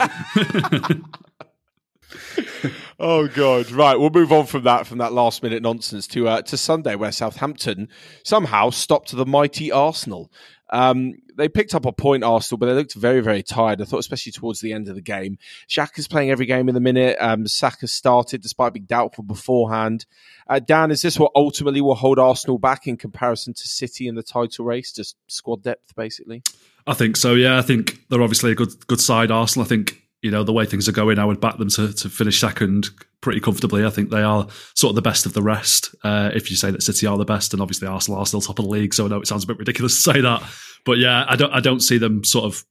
oh 3.00 3.28
god! 3.28 3.72
Right, 3.72 4.00
we'll 4.00 4.12
move 4.12 4.32
on 4.32 4.46
from 4.46 4.64
that 4.64 4.88
from 4.88 5.00
that 5.00 5.12
last 5.12 5.44
minute 5.44 5.62
nonsense 5.62 6.08
to 6.08 6.30
uh, 6.30 6.42
to 6.44 6.56
Sunday, 6.56 6.96
where 6.96 7.12
Southampton 7.12 7.90
somehow 8.24 8.70
stopped 8.70 9.12
the 9.12 9.26
mighty 9.26 9.74
Arsenal. 9.74 10.32
Um, 10.70 11.16
they 11.36 11.50
picked 11.50 11.76
up 11.76 11.86
a 11.86 11.92
point, 11.92 12.24
Arsenal, 12.24 12.58
but 12.58 12.68
they 12.68 12.74
looked 12.74 12.96
very, 12.96 13.20
very 13.20 13.44
tired. 13.44 13.82
I 13.82 13.86
thought, 13.86 14.00
especially 14.00 14.32
towards 14.32 14.62
the 14.62 14.74
end 14.74 14.88
of 14.88 14.96
the 14.96 15.02
game. 15.02 15.38
Is 15.70 16.08
playing 16.08 16.32
every 16.32 16.46
game 16.46 16.70
in 16.70 16.76
the 16.76 16.82
minute. 16.82 17.18
Um, 17.20 17.46
Saka 17.46 17.88
started 17.88 18.42
despite 18.42 18.74
being 18.74 18.86
doubtful 18.86 19.24
beforehand. 19.24 20.06
Uh, 20.48 20.60
Dan, 20.60 20.92
is 20.92 21.02
this 21.02 21.20
what 21.20 21.34
ultimately 21.36 21.82
will 21.82 21.96
hold 21.96 22.20
Arsenal 22.20 22.58
back 22.58 22.88
in 22.88 22.98
comparison 22.98 23.54
to 23.54 23.68
City 23.68 24.08
in 24.08 24.16
the 24.16 24.24
title 24.24 24.66
race? 24.66 24.94
Just 24.94 25.18
squad 25.28 25.62
depth, 25.62 25.94
basically. 25.96 26.42
I 26.86 26.94
think 26.94 27.16
so. 27.16 27.34
Yeah, 27.34 27.58
I 27.58 27.62
think 27.62 28.00
they're 28.10 28.22
obviously 28.22 28.52
a 28.52 28.56
good 28.56 28.88
good 28.88 29.02
side. 29.02 29.32
Arsenal. 29.32 29.66
I 29.66 29.70
think 29.70 30.02
you 30.22 30.32
know 30.32 30.44
the 30.44 30.54
way 30.54 30.66
things 30.66 30.88
are 30.88 30.94
going, 30.94 31.20
I 31.20 31.26
would 31.26 31.40
back 31.40 31.58
them 31.58 31.70
to 31.70 31.94
to 31.94 32.10
finish 32.10 32.40
second 32.40 32.90
pretty 33.22 33.40
comfortably. 33.40 33.86
I 33.86 33.90
think 33.90 34.10
they 34.10 34.22
are 34.22 34.48
sort 34.76 34.92
of 34.92 34.96
the 34.96 35.02
best 35.02 35.26
of 35.26 35.34
the 35.34 35.42
rest. 35.42 35.96
Uh, 36.04 36.32
if 36.34 36.50
you 36.50 36.58
say 36.58 36.72
that 36.72 36.84
City 36.84 37.08
are 37.08 37.18
the 37.18 37.26
best, 37.26 37.54
and 37.54 37.62
obviously 37.62 37.88
Arsenal 37.88 38.20
are 38.20 38.26
still 38.26 38.42
top 38.42 38.60
of 38.60 38.66
the 38.66 38.72
league, 38.72 38.94
so 38.94 39.06
I 39.06 39.10
know 39.10 39.22
it 39.22 39.28
sounds 39.28 39.44
a 39.44 39.48
bit 39.48 39.60
ridiculous 39.60 39.96
to 40.04 40.14
say 40.14 40.22
that, 40.22 40.44
but 40.86 40.98
yeah, 40.98 41.26
I 41.28 41.36
don't 41.36 41.52
I 41.52 41.60
don't 41.60 41.82
see 41.82 41.98
them 41.98 42.24
sort 42.24 42.46
of 42.46 42.66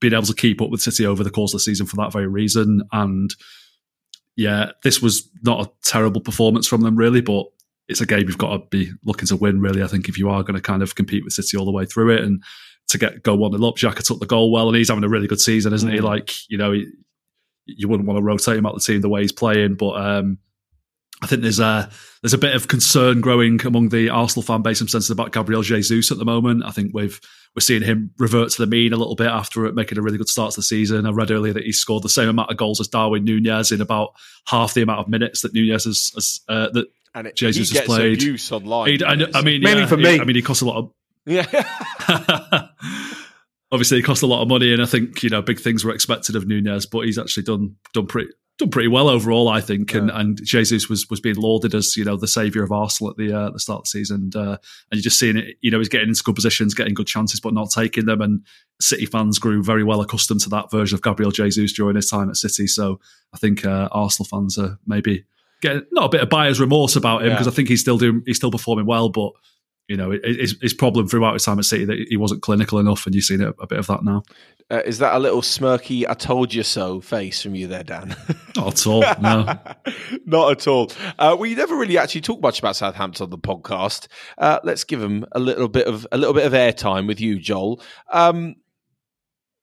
being 0.00 0.12
able 0.12 0.24
to 0.24 0.34
keep 0.34 0.62
up 0.62 0.70
with 0.70 0.80
City 0.80 1.06
over 1.06 1.24
the 1.24 1.30
course 1.30 1.52
of 1.52 1.58
the 1.58 1.62
season 1.62 1.86
for 1.86 1.96
that 1.96 2.12
very 2.12 2.26
reason. 2.26 2.82
And 2.92 3.34
yeah, 4.36 4.72
this 4.84 5.02
was 5.02 5.28
not 5.42 5.66
a 5.66 5.70
terrible 5.82 6.20
performance 6.20 6.66
from 6.66 6.82
them 6.82 6.96
really, 6.96 7.20
but 7.20 7.46
it's 7.88 8.00
a 8.00 8.06
game 8.06 8.28
you've 8.28 8.38
got 8.38 8.52
to 8.52 8.58
be 8.70 8.92
looking 9.04 9.26
to 9.28 9.36
win. 9.36 9.60
Really, 9.60 9.82
I 9.82 9.86
think 9.86 10.08
if 10.08 10.18
you 10.18 10.28
are 10.30 10.42
going 10.42 10.54
to 10.54 10.60
kind 10.60 10.82
of 10.82 10.94
compete 10.94 11.24
with 11.24 11.32
City 11.32 11.56
all 11.56 11.64
the 11.64 11.72
way 11.72 11.84
through 11.84 12.14
it 12.14 12.22
and 12.22 12.42
to 12.88 12.98
get 12.98 13.22
go 13.22 13.34
one 13.34 13.52
nil 13.52 13.66
up. 13.66 13.76
Xhaka 13.76 14.04
took 14.04 14.20
the 14.20 14.26
goal 14.26 14.50
well, 14.50 14.68
and 14.68 14.76
he's 14.76 14.88
having 14.88 15.04
a 15.04 15.08
really 15.08 15.26
good 15.26 15.40
season, 15.40 15.72
isn't 15.72 15.88
mm. 15.88 15.94
he? 15.94 16.00
Like 16.00 16.48
you 16.48 16.58
know, 16.58 16.72
he, 16.72 16.86
you 17.66 17.88
wouldn't 17.88 18.06
want 18.06 18.18
to 18.18 18.22
rotate 18.22 18.56
him 18.56 18.66
out 18.66 18.74
the 18.74 18.80
team 18.80 19.00
the 19.00 19.08
way 19.08 19.22
he's 19.22 19.32
playing, 19.32 19.74
but 19.74 19.92
um, 19.92 20.38
I 21.20 21.26
think 21.26 21.42
there's 21.42 21.60
a 21.60 21.90
there's 22.22 22.34
a 22.34 22.38
bit 22.38 22.54
of 22.54 22.68
concern 22.68 23.20
growing 23.20 23.64
among 23.64 23.88
the 23.90 24.08
Arsenal 24.10 24.42
fan 24.42 24.62
base. 24.62 24.80
I'm 24.80 24.88
sensitive 24.88 25.16
about 25.16 25.32
Gabriel 25.32 25.62
Jesus 25.62 26.10
at 26.10 26.18
the 26.18 26.24
moment. 26.24 26.64
I 26.64 26.70
think 26.70 26.92
we've 26.94 27.20
we're 27.56 27.60
seeing 27.60 27.82
him 27.82 28.12
revert 28.18 28.50
to 28.50 28.62
the 28.62 28.66
mean 28.66 28.92
a 28.92 28.96
little 28.96 29.16
bit 29.16 29.26
after 29.26 29.70
making 29.72 29.98
a 29.98 30.02
really 30.02 30.18
good 30.18 30.28
start 30.28 30.52
to 30.52 30.60
the 30.60 30.62
season. 30.64 31.06
I 31.06 31.10
read 31.10 31.30
earlier 31.30 31.52
that 31.54 31.64
he 31.64 31.72
scored 31.72 32.04
the 32.04 32.08
same 32.08 32.28
amount 32.28 32.50
of 32.50 32.56
goals 32.56 32.80
as 32.80 32.88
Darwin 32.88 33.24
Nunez 33.24 33.72
in 33.72 33.80
about 33.80 34.10
half 34.46 34.74
the 34.74 34.82
amount 34.82 35.00
of 35.00 35.08
minutes 35.08 35.42
that 35.42 35.54
Nunez 35.54 35.84
has, 35.84 36.12
has 36.14 36.40
uh, 36.48 36.68
that 36.70 36.86
and 37.14 37.26
it, 37.26 37.36
Jesus 37.36 37.70
has 37.72 37.80
played. 37.82 38.22
Abuse 38.22 38.52
online. 38.52 39.02
I, 39.02 39.12
I, 39.34 39.42
mean, 39.42 39.62
mainly 39.62 39.82
yeah, 39.82 39.86
for 39.86 39.96
me. 39.96 40.20
I 40.20 40.24
mean, 40.24 40.36
he 40.36 40.42
costs 40.42 40.62
a 40.62 40.66
lot 40.66 40.76
of 40.76 40.92
yeah. 41.28 42.68
Obviously, 43.70 43.98
it 43.98 44.02
cost 44.02 44.22
a 44.22 44.26
lot 44.26 44.42
of 44.42 44.48
money, 44.48 44.72
and 44.72 44.82
I 44.82 44.86
think 44.86 45.22
you 45.22 45.30
know 45.30 45.42
big 45.42 45.60
things 45.60 45.84
were 45.84 45.92
expected 45.92 46.36
of 46.36 46.46
Nunez, 46.46 46.86
but 46.86 47.00
he's 47.00 47.18
actually 47.18 47.42
done 47.42 47.76
done 47.92 48.06
pretty 48.06 48.30
done 48.58 48.70
pretty 48.70 48.88
well 48.88 49.08
overall, 49.08 49.48
I 49.48 49.60
think. 49.60 49.94
And 49.94 50.08
yeah. 50.08 50.20
and 50.20 50.40
Jesus 50.42 50.88
was 50.88 51.08
was 51.08 51.20
being 51.20 51.36
lauded 51.36 51.74
as 51.74 51.96
you 51.96 52.04
know 52.04 52.16
the 52.16 52.28
savior 52.28 52.62
of 52.62 52.72
Arsenal 52.72 53.10
at 53.10 53.16
the 53.16 53.32
uh, 53.32 53.50
the 53.50 53.60
start 53.60 53.80
of 53.80 53.84
the 53.84 53.90
season, 53.90 54.16
and, 54.16 54.36
uh, 54.36 54.58
and 54.90 54.92
you're 54.92 55.02
just 55.02 55.18
seeing 55.18 55.36
it. 55.36 55.56
You 55.60 55.70
know, 55.70 55.78
he's 55.78 55.88
getting 55.88 56.08
into 56.08 56.22
good 56.22 56.34
positions, 56.34 56.74
getting 56.74 56.94
good 56.94 57.06
chances, 57.06 57.40
but 57.40 57.54
not 57.54 57.70
taking 57.70 58.06
them. 58.06 58.20
And 58.20 58.44
City 58.80 59.06
fans 59.06 59.38
grew 59.38 59.62
very 59.62 59.84
well 59.84 60.00
accustomed 60.00 60.40
to 60.42 60.50
that 60.50 60.70
version 60.70 60.96
of 60.96 61.02
Gabriel 61.02 61.30
Jesus 61.30 61.72
during 61.72 61.96
his 61.96 62.08
time 62.08 62.30
at 62.30 62.36
City. 62.36 62.66
So 62.66 63.00
I 63.32 63.38
think 63.38 63.64
uh, 63.64 63.88
Arsenal 63.92 64.28
fans 64.28 64.58
are 64.58 64.78
maybe 64.86 65.24
getting 65.60 65.82
not 65.92 66.06
a 66.06 66.08
bit 66.08 66.22
of 66.22 66.28
buyer's 66.28 66.60
remorse 66.60 66.96
about 66.96 67.22
him 67.22 67.30
because 67.30 67.46
yeah. 67.46 67.52
I 67.52 67.54
think 67.54 67.68
he's 67.68 67.80
still 67.80 67.98
doing 67.98 68.22
he's 68.26 68.36
still 68.36 68.50
performing 68.50 68.86
well, 68.86 69.08
but 69.08 69.32
you 69.88 69.96
know, 69.96 70.10
his, 70.22 70.56
his 70.60 70.74
problem 70.74 71.08
throughout 71.08 71.32
his 71.32 71.44
time 71.44 71.58
at 71.58 71.64
City 71.64 71.86
that 71.86 72.06
he 72.08 72.16
wasn't 72.16 72.42
clinical 72.42 72.78
enough, 72.78 73.06
and 73.06 73.14
you've 73.14 73.24
seen 73.24 73.40
a, 73.40 73.50
a 73.58 73.66
bit 73.66 73.78
of 73.78 73.86
that 73.86 74.04
now. 74.04 74.22
Uh, 74.70 74.82
is 74.84 74.98
that 74.98 75.14
a 75.14 75.18
little 75.18 75.40
smirky 75.40 76.04
"I 76.06 76.12
told 76.12 76.52
you 76.52 76.62
so" 76.62 77.00
face 77.00 77.42
from 77.42 77.54
you 77.54 77.66
there, 77.68 77.82
Dan? 77.82 78.14
Not 78.56 78.74
at 78.74 78.86
all. 78.86 79.00
No, 79.20 79.58
not 80.26 80.50
at 80.52 80.66
all. 80.66 80.90
Uh, 81.18 81.36
we 81.38 81.54
never 81.54 81.74
really 81.74 81.96
actually 81.96 82.20
talk 82.20 82.42
much 82.42 82.58
about 82.58 82.76
Southampton 82.76 83.24
on 83.24 83.30
the 83.30 83.38
podcast. 83.38 84.08
Uh, 84.36 84.58
let's 84.64 84.84
give 84.84 85.00
them 85.00 85.24
a 85.32 85.38
little 85.38 85.68
bit 85.68 85.86
of 85.86 86.06
a 86.12 86.18
little 86.18 86.34
bit 86.34 86.44
of 86.44 86.52
airtime 86.52 87.06
with 87.06 87.18
you, 87.18 87.38
Joel. 87.38 87.80
Um, 88.12 88.56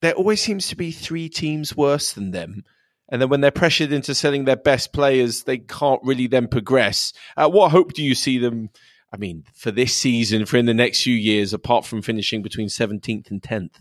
there 0.01 0.13
always 0.13 0.41
seems 0.41 0.67
to 0.69 0.75
be 0.75 0.91
three 0.91 1.29
teams 1.29 1.75
worse 1.77 2.13
than 2.13 2.31
them. 2.31 2.63
And 3.09 3.21
then 3.21 3.29
when 3.29 3.41
they're 3.41 3.51
pressured 3.51 3.91
into 3.91 4.15
selling 4.15 4.45
their 4.45 4.55
best 4.55 4.91
players, 4.91 5.43
they 5.43 5.59
can't 5.59 6.01
really 6.03 6.25
then 6.25 6.47
progress. 6.47 7.13
Uh, 7.37 7.49
what 7.49 7.71
hope 7.71 7.93
do 7.93 8.03
you 8.03 8.15
see 8.15 8.39
them? 8.39 8.69
I 9.15 9.17
mean, 9.17 9.45
for 9.53 9.71
this 9.71 9.95
season, 9.95 10.45
for 10.45 10.57
in 10.57 10.65
the 10.65 10.73
next 10.73 11.01
few 11.01 11.15
years, 11.15 11.53
apart 11.53 11.85
from 11.85 12.01
finishing 12.01 12.41
between 12.41 12.67
17th 12.67 13.31
and 13.31 13.41
10th? 13.41 13.79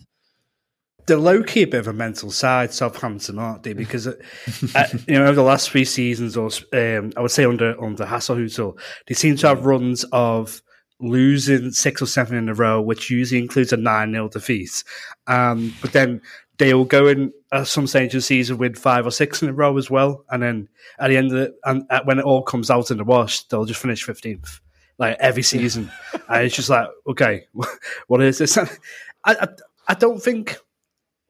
they're 1.07 1.17
low 1.19 1.43
key 1.43 1.63
a 1.63 1.67
bit 1.67 1.81
of 1.81 1.89
a 1.89 1.93
mental 1.93 2.31
side, 2.31 2.73
Southampton, 2.73 3.39
aren't 3.39 3.63
they? 3.65 3.75
Because 3.75 4.07
uh, 4.07 4.15
uh, 4.75 4.87
you 5.07 5.19
know 5.19 5.25
over 5.25 5.35
the 5.35 5.43
last 5.43 5.69
three 5.71 5.85
seasons, 5.85 6.37
or 6.37 6.47
um, 6.73 7.13
I 7.17 7.21
would 7.21 7.31
say 7.31 7.45
under 7.45 7.79
under 7.83 8.07
Hasenhüttl, 8.07 8.79
they 9.07 9.15
seem 9.15 9.37
to 9.37 9.49
have 9.49 9.67
runs 9.67 10.05
of 10.13 10.63
losing 11.01 11.73
six 11.73 12.01
or 12.01 12.07
seven 12.07 12.39
in 12.39 12.49
a 12.49 12.55
row, 12.55 12.81
which 12.81 13.11
usually 13.11 13.41
includes 13.41 13.73
a 13.73 13.77
nine 13.77 14.13
0 14.13 14.29
defeat. 14.29 14.85
Um, 15.27 15.75
but 15.83 15.93
then 15.93 16.23
they'll 16.57 16.85
go 16.85 17.09
in 17.09 17.33
at 17.53 17.67
some 17.67 17.87
stage 17.87 18.15
of 18.15 18.19
the 18.19 18.23
season 18.23 18.57
with 18.57 18.79
five 18.79 19.07
or 19.07 19.11
six 19.11 19.43
in 19.43 19.51
a 19.51 19.53
row 19.53 19.77
as 19.77 19.91
well, 19.91 20.25
and 20.31 20.43
then 20.43 20.69
at 20.99 21.09
the 21.09 21.19
end 21.19 21.33
of 21.33 21.39
it, 21.39 21.53
and 21.65 21.85
when 22.05 22.19
it 22.19 22.25
all 22.25 22.43
comes 22.43 22.71
out 22.71 22.91
in 22.91 22.97
the 22.97 23.05
wash, 23.05 23.43
they'll 23.45 23.67
just 23.67 23.83
finish 23.83 24.03
fifteenth. 24.03 24.61
Like 24.99 25.17
every 25.19 25.43
season, 25.43 25.91
and 26.29 26.47
it's 26.47 26.55
just 26.55 26.71
like, 26.71 26.89
okay, 27.09 27.47
what 28.07 28.23
is 28.23 28.39
this? 28.39 28.57
I, 28.57 28.69
I, 29.25 29.49
I 29.89 29.95
don't 29.95 30.23
think 30.23 30.57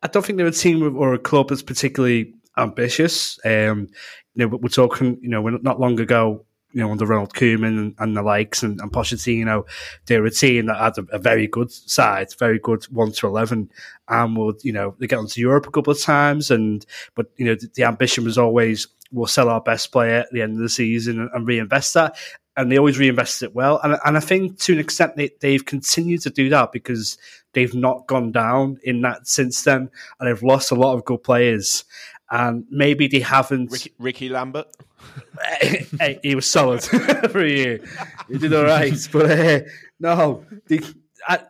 I 0.02 0.06
don't 0.06 0.25
think 0.25 0.37
they're 0.37 0.47
a 0.47 0.52
team 0.52 0.97
or 0.97 1.14
a 1.14 1.18
club 1.18 1.49
that's 1.49 1.62
particularly 1.62 2.35
ambitious. 2.59 3.38
Um, 3.44 3.88
you 4.35 4.47
know, 4.47 4.49
we're 4.49 4.68
talking, 4.68 5.18
you 5.23 5.30
know, 5.30 5.40
we're 5.40 5.59
not 5.59 5.80
long 5.80 5.99
ago, 5.99 6.44
you 6.73 6.80
know, 6.80 6.90
under 6.90 7.06
Ronald 7.06 7.33
Koeman 7.33 7.78
and, 7.78 7.94
and 7.99 8.16
the 8.16 8.23
likes 8.23 8.62
and, 8.62 8.80
and 8.80 8.92
Pochettino, 8.92 9.64
they 10.06 10.21
were 10.21 10.26
a 10.26 10.30
team 10.30 10.66
that 10.66 10.76
had 10.76 10.99
a, 10.99 11.16
a 11.16 11.18
very 11.18 11.47
good 11.47 11.71
side, 11.71 12.28
very 12.38 12.59
good 12.59 12.85
one 12.85 13.12
to 13.12 13.26
eleven, 13.26 13.71
and 14.09 14.37
would, 14.37 14.62
you 14.62 14.73
know, 14.73 14.94
they 14.99 15.06
get 15.06 15.18
onto 15.18 15.40
Europe 15.40 15.66
a 15.66 15.71
couple 15.71 15.92
of 15.92 16.02
times, 16.02 16.50
and 16.50 16.85
but 17.14 17.30
you 17.37 17.44
know, 17.44 17.54
the, 17.54 17.71
the 17.75 17.85
ambition 17.85 18.25
was 18.25 18.37
always 18.37 18.88
we'll 19.12 19.26
sell 19.26 19.49
our 19.49 19.61
best 19.61 19.92
player 19.92 20.16
at 20.16 20.30
the 20.33 20.42
end 20.42 20.54
of 20.54 20.59
the 20.59 20.68
season 20.68 21.21
and, 21.21 21.30
and 21.33 21.47
reinvest 21.47 21.94
that 21.94 22.16
and 22.56 22.70
they 22.70 22.78
always 22.78 22.99
reinvest 22.99 23.42
it 23.42 23.54
well. 23.54 23.80
And, 23.82 23.99
and 24.04 24.16
I 24.16 24.20
think 24.20 24.58
to 24.61 24.73
an 24.73 24.78
extent 24.78 25.16
they, 25.16 25.30
they've 25.40 25.64
continued 25.64 26.23
to 26.23 26.30
do 26.30 26.49
that 26.50 26.73
because 26.73 27.18
they've 27.52 27.75
not 27.75 28.06
gone 28.06 28.32
down 28.32 28.78
in 28.84 29.00
that 29.02 29.26
since 29.26 29.62
then, 29.62 29.90
and 30.18 30.28
they've 30.28 30.42
lost 30.42 30.70
a 30.70 30.76
lot 30.76 30.94
of 30.94 31.04
good 31.04 31.23
players. 31.23 31.84
And 32.30 32.64
maybe 32.70 33.06
they 33.06 33.20
haven't. 33.20 33.70
Ricky, 33.70 33.92
Ricky 33.99 34.28
Lambert. 34.28 34.66
hey, 35.61 36.18
he 36.23 36.34
was 36.34 36.50
solid 36.50 36.82
for 37.30 37.42
a 37.42 37.49
year. 37.49 37.80
He 38.28 38.38
did 38.38 38.54
all 38.54 38.64
right, 38.64 38.96
but 39.12 39.30
uh, 39.30 39.61
no, 40.00 40.44
they, 40.66 40.80
I, 41.28 41.40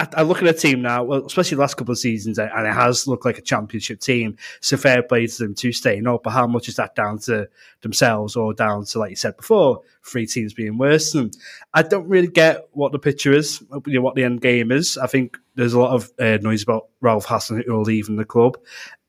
I, 0.00 0.08
I, 0.16 0.22
look 0.22 0.42
at 0.42 0.48
a 0.48 0.54
team 0.54 0.80
now, 0.80 1.04
well, 1.04 1.26
especially 1.26 1.56
the 1.56 1.60
last 1.60 1.76
couple 1.76 1.92
of 1.92 1.98
seasons, 1.98 2.38
and 2.38 2.66
it 2.66 2.72
has 2.72 3.06
looked 3.06 3.26
like 3.26 3.36
a 3.36 3.42
championship 3.42 4.00
team. 4.00 4.36
So 4.60 4.78
fair 4.78 5.02
play 5.02 5.26
to 5.26 5.38
them 5.38 5.54
to 5.56 5.72
stay 5.72 6.00
up. 6.00 6.22
But 6.22 6.30
how 6.30 6.46
much 6.46 6.68
is 6.68 6.76
that 6.76 6.94
down 6.94 7.18
to 7.20 7.48
themselves 7.82 8.34
or 8.34 8.54
down 8.54 8.86
to, 8.86 8.98
like 8.98 9.10
you 9.10 9.16
said 9.16 9.36
before, 9.36 9.82
three 10.02 10.26
teams 10.26 10.54
being 10.54 10.78
worse? 10.78 11.14
And 11.14 11.36
I 11.74 11.82
don't 11.82 12.08
really 12.08 12.28
get 12.28 12.68
what 12.72 12.92
the 12.92 12.98
picture 12.98 13.32
is, 13.32 13.62
you 13.86 13.94
know, 13.94 14.00
what 14.00 14.14
the 14.14 14.24
end 14.24 14.40
game 14.40 14.72
is. 14.72 14.96
I 14.96 15.06
think 15.06 15.38
there's 15.54 15.74
a 15.74 15.80
lot 15.80 15.92
of 15.92 16.10
uh, 16.18 16.38
noise 16.40 16.62
about 16.62 16.88
Ralph 17.02 17.26
Hasenhüttl 17.26 17.84
leaving 17.84 18.16
the 18.16 18.24
club. 18.24 18.56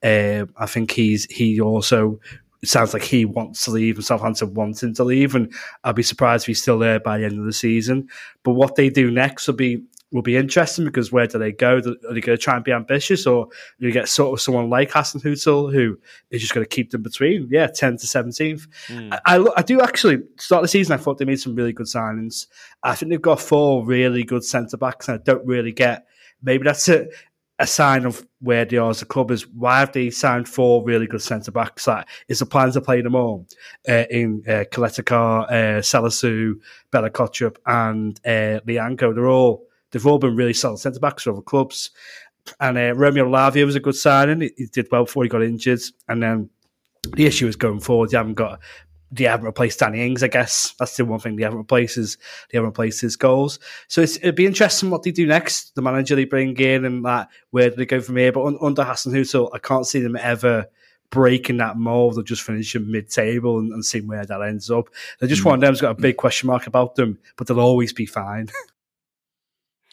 Uh, 0.04 0.46
I 0.58 0.66
think 0.66 0.92
he's 0.92 1.26
he 1.26 1.62
also 1.62 2.20
it 2.62 2.70
sounds 2.70 2.94
like 2.94 3.04
he 3.04 3.26
wants 3.26 3.66
to 3.66 3.72
leave 3.72 3.96
and 3.96 4.06
Southampton 4.06 4.54
wants 4.54 4.84
him 4.84 4.94
to 4.96 5.04
leave. 5.04 5.34
And 5.34 5.52
I'd 5.84 5.96
be 5.96 6.04
surprised 6.04 6.44
if 6.44 6.48
he's 6.48 6.62
still 6.62 6.78
there 6.78 7.00
by 7.00 7.18
the 7.18 7.26
end 7.26 7.40
of 7.40 7.46
the 7.46 7.54
season. 7.54 8.08
But 8.44 8.52
what 8.52 8.76
they 8.76 8.90
do 8.90 9.10
next 9.10 9.48
will 9.48 9.56
be 9.56 9.84
will 10.12 10.22
be 10.22 10.36
interesting 10.36 10.86
because 10.86 11.12
where 11.12 11.28
do 11.28 11.40
they 11.40 11.52
go? 11.52 11.78
Are 11.78 11.82
they 11.82 12.22
going 12.22 12.22
to 12.22 12.38
try 12.38 12.56
and 12.56 12.64
be 12.64 12.72
ambitious, 12.72 13.26
or 13.26 13.48
do 13.80 13.88
you 13.88 13.92
get 13.92 14.10
sort 14.10 14.34
of 14.34 14.42
someone 14.42 14.70
like 14.70 14.92
Hasenhüttl 14.92 15.74
who 15.74 15.98
is 16.30 16.42
just 16.42 16.54
going 16.54 16.66
to 16.66 16.70
keep 16.70 16.92
them 16.92 17.02
between, 17.02 17.48
yeah, 17.50 17.68
10 17.68 17.98
to 17.98 18.08
17th? 18.08 18.68
Mm. 18.88 19.20
I, 19.26 19.38
I, 19.38 19.46
I, 19.58 19.62
do 19.62 19.82
actually 19.82 20.20
start 20.38 20.62
the 20.62 20.68
season. 20.68 20.94
I 20.94 20.98
thought 20.98 21.18
they 21.18 21.26
made 21.26 21.40
some 21.40 21.56
really 21.56 21.74
good 21.74 21.88
signings. 21.88 22.48
I 22.84 22.96
think 22.96 23.10
they've 23.10 23.22
got 23.22 23.40
four 23.40 23.86
really 23.86 24.24
good 24.24 24.44
centre 24.44 24.78
backs, 24.78 25.08
and 25.08 25.20
I 25.20 25.24
don't 25.24 25.46
really 25.46 25.72
get 25.72 26.06
maybe 26.42 26.64
that's 26.64 26.90
a, 26.90 27.08
a 27.60 27.68
sign 27.68 28.06
of 28.06 28.26
where 28.40 28.66
they 28.66 28.78
are 28.78 28.90
as 28.90 29.02
a 29.02 29.06
club. 29.06 29.32
Is 29.32 29.48
why 29.48 29.80
have 29.80 29.94
they 29.94 30.10
signed 30.10 30.50
four 30.50 30.84
really 30.84 31.08
good 31.08 31.22
centre 31.22 31.52
backs? 31.52 31.88
Like, 31.88 32.08
is 32.28 32.40
the 32.40 32.46
plan 32.46 32.72
to 32.72 32.82
play 32.82 33.02
them 33.02 33.16
all 33.16 33.48
uh, 33.88 34.06
in 34.10 34.44
uh, 34.48 34.66
Caleta-Car, 34.72 35.44
uh, 35.44 35.82
Salisu, 35.82 36.56
Bella 36.92 37.10
Kotchap, 37.10 37.58
and 37.66 38.20
uh, 38.26 38.60
Lyanco? 38.68 39.14
They're 39.14 39.28
all 39.28 39.68
They've 39.92 40.06
all 40.06 40.20
been 40.20 40.36
really 40.36 40.54
solid 40.54 40.80
centre 40.80 41.00
backs 41.00 41.24
for 41.24 41.32
other 41.32 41.42
clubs. 41.42 41.92
And 42.60 42.78
uh, 42.78 42.96
Romeo 42.96 43.30
Lavia 43.30 43.66
was 43.66 43.76
a 43.76 43.80
good 43.80 43.96
signing. 43.96 44.42
He, 44.42 44.52
he, 44.58 44.66
did 44.66 44.88
well 44.92 45.06
before 45.06 45.24
he 45.24 45.30
got 45.30 45.44
injured. 45.44 45.82
And 46.08 46.24
then 46.24 46.50
the 47.14 47.26
issue 47.26 47.48
is 47.48 47.56
going 47.56 47.82
forward. 47.82 48.12
You 48.12 48.18
haven't 48.18 48.36
got, 48.36 48.60
they 49.12 49.26
haven't 49.26 49.46
replaced 49.46 49.80
Danny 49.80 50.06
Ings, 50.06 50.24
I 50.24 50.28
guess. 50.28 50.74
That's 50.80 50.96
the 50.98 51.06
one 51.06 51.20
thing 51.20 51.36
they 51.36 51.44
haven't 51.44 51.60
replaced 51.60 51.98
is 51.98 52.18
they 52.50 52.58
haven't 52.58 52.70
replaced 52.70 53.02
his 53.02 53.16
goals. 53.16 53.60
So 53.88 54.02
it'd 54.02 54.36
be 54.36 54.46
interesting 54.46 54.90
what 54.90 55.04
they 55.04 55.12
do 55.12 55.28
next. 55.28 55.76
The 55.76 55.82
manager 55.82 56.16
they 56.16 56.26
bring 56.26 56.58
in 56.58 56.86
and 56.86 57.06
that 57.06 57.30
where 57.52 57.70
do 57.70 57.76
they 57.76 57.86
go 57.86 58.02
from 58.02 58.18
here? 58.18 58.32
But 58.32 58.46
un, 58.46 58.58
under 58.62 58.84
Hasenhüttl, 58.84 59.50
I 59.54 59.60
can't 59.60 59.86
see 59.86 60.00
them 60.00 60.16
ever 60.16 60.68
breaking 61.10 61.58
that 61.58 61.78
mold 61.78 62.18
of 62.18 62.26
just 62.26 62.42
finishing 62.42 62.90
mid-table 62.90 63.60
and, 63.60 63.74
and 63.74 63.86
seeing 63.86 64.08
where 64.08 64.26
that 64.26 64.42
ends 64.42 64.72
up. 64.72 64.88
They're 65.20 65.28
just 65.30 65.44
mm. 65.44 65.48
one 65.48 65.56
of 65.56 65.62
them's 65.62 65.82
got 65.82 65.92
a 65.92 66.02
big 66.02 66.16
question 66.16 66.48
mark 66.48 66.68
about 66.68 66.96
them, 66.96 67.20
but 67.36 67.48
they'll 67.48 67.60
always 67.60 67.94
be 67.94 68.06
fine. 68.06 68.48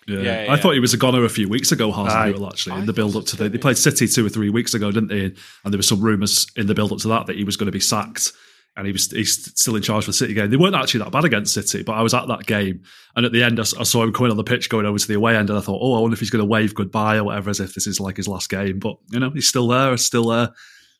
Yeah. 0.08 0.20
yeah, 0.20 0.44
yeah. 0.44 0.52
I 0.52 0.56
thought 0.56 0.72
he 0.72 0.80
was 0.80 0.94
a 0.94 0.96
goner 0.96 1.24
a 1.24 1.28
few 1.28 1.48
weeks 1.48 1.70
ago, 1.70 1.92
Hasenhüttl, 1.92 2.48
actually, 2.48 2.76
I 2.76 2.78
in 2.80 2.86
the 2.86 2.92
build 2.92 3.14
up 3.14 3.26
to 3.26 3.36
the. 3.36 3.48
They 3.48 3.58
played 3.58 3.76
City 3.76 4.08
two 4.08 4.24
or 4.24 4.30
three 4.30 4.48
weeks 4.48 4.72
ago, 4.72 4.90
didn't 4.90 5.08
they? 5.08 5.24
And 5.24 5.72
there 5.72 5.78
were 5.78 5.82
some 5.82 6.00
rumours 6.00 6.46
in 6.56 6.66
the 6.66 6.74
build 6.74 6.92
up 6.92 6.98
to 7.00 7.08
that 7.08 7.26
that 7.26 7.36
he 7.36 7.44
was 7.44 7.56
going 7.56 7.66
to 7.66 7.72
be 7.72 7.80
sacked 7.80 8.32
and 8.78 8.86
he 8.86 8.92
was 8.92 9.10
he's 9.10 9.52
still 9.60 9.74
in 9.74 9.82
charge 9.82 10.04
for 10.04 10.10
the 10.10 10.16
City 10.16 10.34
game. 10.34 10.50
They 10.50 10.56
weren't 10.56 10.76
actually 10.76 11.00
that 11.00 11.10
bad 11.10 11.24
against 11.24 11.52
City, 11.52 11.82
but 11.82 11.94
I 11.94 12.02
was 12.02 12.14
at 12.14 12.28
that 12.28 12.46
game, 12.46 12.82
and 13.16 13.26
at 13.26 13.32
the 13.32 13.42
end, 13.42 13.58
I, 13.58 13.62
I, 13.62 13.82
saw 13.82 14.04
him 14.04 14.12
coming 14.12 14.30
on 14.30 14.36
the 14.36 14.44
pitch 14.44 14.70
going 14.70 14.86
over 14.86 14.96
to 14.96 15.08
the 15.08 15.14
away 15.14 15.36
end, 15.36 15.50
and 15.50 15.58
I 15.58 15.62
thought, 15.62 15.80
oh, 15.82 15.94
I 15.94 16.00
wonder 16.00 16.14
if 16.14 16.20
he's 16.20 16.30
going 16.30 16.44
to 16.44 16.48
wave 16.48 16.76
goodbye 16.76 17.16
or 17.16 17.24
whatever, 17.24 17.50
as 17.50 17.58
if 17.58 17.74
this 17.74 17.88
is 17.88 17.98
like 17.98 18.16
his 18.16 18.28
last 18.28 18.48
game. 18.48 18.78
But 18.78 18.96
you 19.10 19.18
know, 19.18 19.30
he's 19.30 19.48
still 19.48 19.66
there, 19.66 19.96
still 19.96 20.28
there, 20.28 20.50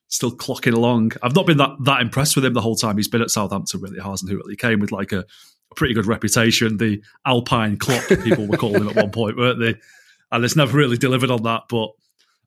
still 0.08 0.32
clocking 0.32 0.74
along. 0.74 1.12
I've 1.22 1.36
not 1.36 1.46
been 1.46 1.58
that 1.58 1.70
that 1.84 2.02
impressed 2.02 2.34
with 2.34 2.44
him 2.44 2.52
the 2.52 2.60
whole 2.60 2.74
time 2.74 2.96
he's 2.96 3.06
been 3.06 3.22
at 3.22 3.30
Southampton. 3.30 3.80
Really, 3.80 4.00
Hasenhüttl. 4.00 4.50
He 4.50 4.56
came 4.56 4.80
with 4.80 4.90
like 4.90 5.12
a 5.12 5.18
a 5.18 5.24
pretty 5.76 5.94
good 5.94 6.06
reputation. 6.06 6.76
The 6.76 7.02
Alpine 7.26 7.76
Klopp 7.76 8.06
people 8.24 8.46
were 8.46 8.56
calling 8.56 8.82
him 8.82 8.88
at 8.88 8.96
one 8.96 9.10
point, 9.10 9.36
weren't 9.36 9.60
they? 9.60 9.74
And 10.30 10.44
it's 10.44 10.56
never 10.56 10.76
really 10.76 10.98
delivered 10.98 11.30
on 11.30 11.42
that. 11.44 11.64
But 11.68 11.90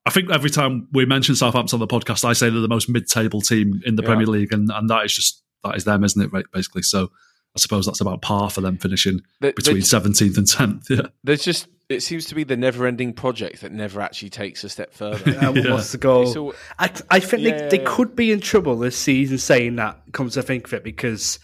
I 0.06 0.10
think 0.10 0.30
every 0.30 0.50
time 0.50 0.88
we 0.92 1.06
mention 1.06 1.34
Southampton 1.34 1.80
on 1.80 1.80
the 1.80 1.86
podcast, 1.86 2.24
I 2.24 2.32
say 2.32 2.50
they're 2.50 2.60
the 2.60 2.68
most 2.68 2.88
mid-table 2.88 3.40
team 3.40 3.80
in 3.84 3.96
the 3.96 4.02
yeah. 4.02 4.08
Premier 4.08 4.26
League, 4.26 4.52
and, 4.52 4.70
and 4.70 4.88
that 4.90 5.04
is 5.04 5.14
just 5.14 5.42
that 5.64 5.76
is 5.76 5.84
them, 5.84 6.04
isn't 6.04 6.20
it? 6.20 6.32
Right, 6.32 6.44
basically. 6.52 6.82
So 6.82 7.04
I 7.54 7.58
suppose 7.58 7.86
that's 7.86 8.00
about 8.00 8.22
par 8.22 8.50
for 8.50 8.60
them 8.60 8.78
finishing 8.78 9.20
between 9.40 9.82
seventeenth 9.82 10.38
and 10.38 10.46
tenth. 10.46 10.90
Yeah, 10.90 11.08
there's 11.22 11.44
just 11.44 11.68
it 11.88 12.02
seems 12.02 12.24
to 12.26 12.34
be 12.34 12.44
the 12.44 12.56
never-ending 12.56 13.12
project 13.12 13.60
that 13.60 13.70
never 13.70 14.00
actually 14.00 14.30
takes 14.30 14.64
a 14.64 14.68
step 14.68 14.94
further. 14.94 15.30
Yeah. 15.30 15.50
What's 15.72 15.92
the 15.92 15.98
goal? 15.98 16.38
All, 16.38 16.54
I, 16.78 16.90
I 17.10 17.20
think 17.20 17.42
yeah, 17.42 17.68
they, 17.68 17.78
they 17.78 17.84
could 17.84 18.16
be 18.16 18.32
in 18.32 18.40
trouble 18.40 18.76
this 18.76 18.96
season 18.96 19.38
saying 19.38 19.76
that. 19.76 20.00
Comes 20.12 20.34
to 20.34 20.42
think 20.42 20.66
of 20.66 20.74
it, 20.74 20.84
because 20.84 21.38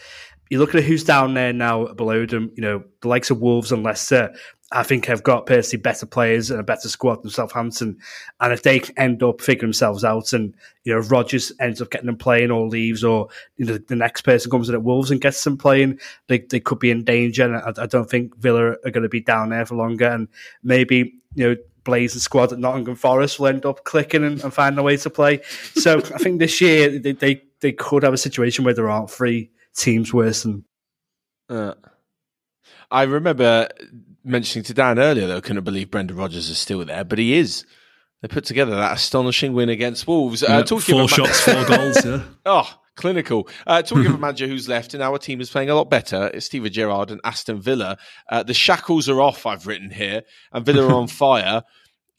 you 0.51 0.59
look 0.59 0.75
at 0.75 0.85
who's 0.85 1.05
down 1.05 1.35
there 1.35 1.53
now 1.53 1.87
below 1.87 2.27
them, 2.27 2.51
you 2.55 2.63
know, 2.63 2.85
the 3.01 3.09
likes 3.09 3.31
of 3.31 3.41
Wolves 3.41 3.73
and 3.73 3.83
Leicester, 3.83 4.35
I 4.71 4.83
think 4.83 5.07
have 5.07 5.23
got 5.23 5.47
personally 5.47 5.81
better 5.81 6.05
players 6.05 6.51
and 6.51 6.61
a 6.61 6.63
better 6.63 6.89
squad 6.89 7.23
than 7.23 7.31
Southampton. 7.31 7.99
And 8.39 8.53
if 8.53 8.63
they 8.63 8.83
end 8.99 9.23
up 9.23 9.41
figuring 9.41 9.69
themselves 9.69 10.05
out 10.05 10.35
and, 10.35 10.55
you 10.85 10.93
know, 10.93 11.01
Rodgers 11.01 11.53
ends 11.59 11.81
up 11.81 11.91
getting 11.91 12.07
them 12.07 12.19
playing 12.19 12.51
or 12.51 12.69
leaves 12.69 13.03
or, 13.03 13.29
you 13.57 13.65
know, 13.65 13.79
the 13.79 13.97
next 13.97 14.23
person 14.23 14.51
comes 14.51 14.69
in 14.69 14.75
at 14.75 14.83
Wolves 14.83 15.11
and 15.11 15.23
gets 15.23 15.43
them 15.43 15.57
playing, 15.57 15.99
they, 16.27 16.41
they 16.41 16.61
could 16.61 16.79
be 16.79 16.91
in 16.91 17.03
danger. 17.03 17.45
And 17.45 17.57
I, 17.57 17.85
I 17.85 17.87
don't 17.87 18.11
think 18.11 18.37
Villa 18.37 18.73
are 18.85 18.91
going 18.91 19.05
to 19.05 19.09
be 19.09 19.21
down 19.21 19.49
there 19.49 19.65
for 19.65 19.75
longer. 19.75 20.09
And 20.09 20.29
maybe, 20.63 21.15
you 21.35 21.49
know, 21.49 21.57
blazing 21.85 22.21
squad 22.21 22.53
at 22.53 22.59
Nottingham 22.59 22.97
Forest 22.97 23.41
will 23.41 23.47
end 23.47 23.65
up 23.65 23.85
clicking 23.85 24.23
and, 24.23 24.43
and 24.45 24.53
finding 24.53 24.79
a 24.79 24.83
way 24.83 24.99
to 24.99 25.09
play. 25.09 25.41
So 25.77 25.97
I 25.99 26.19
think 26.19 26.41
this 26.41 26.61
year 26.61 26.99
they, 26.99 27.13
they, 27.13 27.43
they 27.61 27.73
could 27.73 28.03
have 28.03 28.13
a 28.13 28.19
situation 28.19 28.67
where 28.67 28.75
there 28.75 28.91
aren't 28.91 29.11
three 29.11 29.51
teams 29.79 30.13
worse 30.13 30.43
than. 30.43 30.65
Uh, 31.49 31.75
I 32.91 33.03
remember 33.05 33.69
mentioning 34.25 34.65
to 34.65 34.75
Dan 34.75 34.99
earlier 34.99 35.27
though, 35.27 35.39
I 35.39 35.41
couldn't 35.41 35.65
believe 35.65 35.91
Brendan 35.91 36.17
Rodgers 36.17 36.49
is 36.49 36.59
still 36.59 36.85
there, 36.85 37.05
but 37.05 37.19
he 37.19 37.35
is. 37.35 37.65
They 38.21 38.29
put 38.29 38.45
together 38.45 38.75
that 38.75 38.97
astonishing 38.97 39.53
win 39.53 39.69
against 39.69 40.07
Wolves. 40.07 40.43
Uh, 40.43 40.65
four 40.65 41.09
shots, 41.09 41.41
four 41.41 41.65
goals. 41.65 42.05
Yeah. 42.05 42.23
oh, 42.47 42.79
Clinical. 42.99 43.49
Uh, 43.65 43.81
talking 43.81 44.07
of 44.07 44.15
a 44.15 44.19
manager 44.19 44.49
who's 44.49 44.69
left 44.69 44.93
and 44.93 45.03
our 45.05 45.19
team 45.19 45.41
is 45.41 45.51
playing 45.51 45.71
a 45.71 45.75
lot 45.75 45.89
better, 45.89 46.33
it's 46.35 46.47
Steven 46.47 46.73
Gerrard 46.73 47.13
and 47.13 47.21
Aston 47.23 47.61
Villa. 47.61 47.97
Uh, 48.29 48.43
the 48.43 48.55
shackles 48.55 49.09
are 49.09 49.21
off, 49.21 49.47
I've 49.47 49.69
written 49.69 49.89
here, 49.91 50.23
and 50.53 50.67
Villa 50.67 50.89
are 50.89 50.95
on 50.95 51.07
fire. 51.07 51.63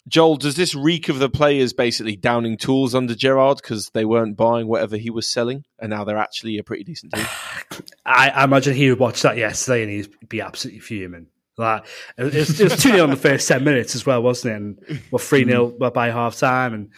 Joel, 0.10 0.38
does 0.38 0.56
this 0.56 0.74
reek 0.74 1.08
of 1.08 1.20
the 1.20 1.30
players 1.30 1.72
basically 1.72 2.16
downing 2.16 2.58
tools 2.58 2.96
under 2.96 3.16
Gerrard 3.16 3.58
because 3.62 3.92
they 3.94 4.06
weren't 4.06 4.36
buying 4.36 4.68
whatever 4.68 4.98
he 4.98 5.10
was 5.10 5.28
selling, 5.28 5.64
and 5.80 5.92
now 5.92 6.04
they're 6.04 6.18
actually 6.18 6.58
a 6.58 6.64
pretty 6.64 6.84
decent 6.84 7.14
team? 7.14 7.26
I, 8.06 8.30
I 8.30 8.44
imagine 8.44 8.76
he 8.76 8.90
would 8.90 9.00
watch 9.00 9.22
that 9.22 9.38
yesterday 9.38 9.84
and 9.84 9.92
he'd 9.92 10.30
be 10.30 10.42
absolutely 10.42 10.80
fuming. 10.80 11.28
Like 11.58 11.86
it 12.18 12.24
was, 12.24 12.60
it 12.60 12.72
was 12.72 12.82
two 12.82 12.92
0 12.92 13.04
in 13.04 13.10
the 13.10 13.18
first 13.18 13.48
ten 13.48 13.64
minutes 13.64 13.94
as 13.94 14.06
well, 14.06 14.24
wasn't 14.24 14.54
it? 14.54 14.56
And 14.56 15.02
we're 15.12 15.20
three 15.20 15.46
0 15.46 15.72
mm-hmm. 15.72 15.94
by 15.94 16.10
half 16.10 16.38
time, 16.38 16.74
and 16.74 16.90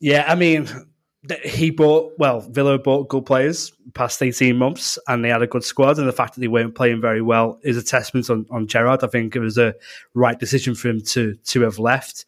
yeah, 0.00 0.24
I 0.26 0.34
mean, 0.34 0.68
he 1.44 1.70
bought 1.70 2.14
well. 2.18 2.40
Villa 2.40 2.78
bought 2.78 3.08
good 3.08 3.26
players 3.26 3.72
past 3.94 4.22
eighteen 4.22 4.56
months, 4.56 4.98
and 5.06 5.24
they 5.24 5.28
had 5.28 5.42
a 5.42 5.46
good 5.46 5.64
squad. 5.64 5.98
And 5.98 6.08
the 6.08 6.12
fact 6.12 6.34
that 6.34 6.40
they 6.40 6.48
weren't 6.48 6.74
playing 6.74 7.00
very 7.00 7.20
well 7.20 7.58
is 7.62 7.76
a 7.76 7.82
testament 7.82 8.30
on, 8.30 8.46
on 8.50 8.66
Gerrard. 8.66 9.04
I 9.04 9.06
think 9.06 9.36
it 9.36 9.40
was 9.40 9.58
a 9.58 9.74
right 10.14 10.38
decision 10.38 10.74
for 10.74 10.88
him 10.88 11.02
to 11.08 11.34
to 11.34 11.60
have 11.62 11.78
left. 11.78 12.24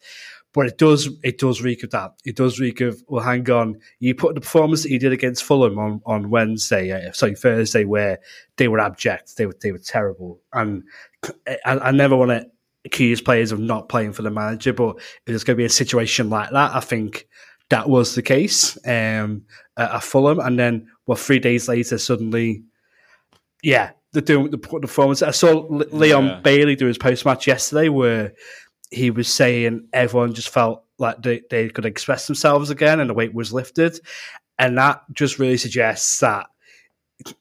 But 0.53 0.67
it 0.67 0.77
does 0.77 1.09
it 1.23 1.39
does 1.39 1.63
reek 1.63 1.81
of 1.83 1.89
that. 1.89 2.13
It 2.23 2.35
does 2.35 2.59
reek 2.59 2.81
of 2.81 3.03
well, 3.07 3.23
hang 3.23 3.49
on. 3.49 3.79
You 3.99 4.13
put 4.13 4.35
the 4.35 4.41
performance 4.41 4.83
that 4.83 4.89
he 4.89 4.99
did 4.99 5.11
against 5.11 5.43
Fulham 5.43 5.79
on 5.79 6.01
on 6.05 6.29
Wednesday, 6.29 6.91
uh, 6.91 7.11
sorry 7.13 7.33
Thursday, 7.33 7.85
where 7.85 8.19
they 8.57 8.67
were 8.67 8.79
abject. 8.79 9.37
They 9.37 9.47
were 9.47 9.57
they 9.59 9.71
were 9.71 9.79
terrible, 9.79 10.39
and 10.53 10.83
I, 11.65 11.79
I 11.79 11.91
never 11.91 12.15
want 12.15 12.29
to 12.29 12.45
accuse 12.85 13.21
players 13.21 13.51
of 13.51 13.59
not 13.59 13.89
playing 13.89 14.13
for 14.13 14.21
the 14.21 14.29
manager. 14.29 14.73
But 14.73 14.97
if 14.97 15.21
there's 15.25 15.43
going 15.43 15.55
to 15.55 15.61
be 15.61 15.65
a 15.65 15.69
situation 15.69 16.29
like 16.29 16.51
that, 16.51 16.75
I 16.75 16.81
think 16.81 17.27
that 17.73 17.89
was 17.89 18.13
the 18.13 18.21
case 18.21 18.77
um, 18.85 19.41
at 19.77 20.03
Fulham. 20.03 20.39
And 20.39 20.59
then, 20.59 20.87
well, 21.07 21.15
three 21.15 21.39
days 21.39 21.67
later, 21.67 21.97
suddenly, 21.97 22.61
yeah, 23.63 23.93
they're 24.11 24.21
doing 24.21 24.51
the 24.51 24.59
performance. 24.59 25.23
I 25.23 25.31
saw 25.31 25.65
Leon 25.69 26.25
yeah. 26.25 26.39
Bailey 26.41 26.75
do 26.75 26.85
his 26.85 26.99
post 26.99 27.25
match 27.25 27.47
yesterday 27.47 27.89
where 27.89 28.33
he 28.91 29.09
was 29.09 29.27
saying 29.27 29.87
everyone 29.91 30.35
just 30.35 30.49
felt 30.49 30.83
like 30.99 31.23
they, 31.23 31.41
they 31.49 31.67
could 31.69 31.87
express 31.87 32.27
themselves 32.27 32.69
again 32.69 32.99
and 32.99 33.09
the 33.09 33.15
weight 33.15 33.33
was 33.33 33.51
lifted. 33.51 33.99
And 34.59 34.77
that 34.77 35.01
just 35.11 35.39
really 35.39 35.57
suggests 35.57 36.19
that 36.19 36.45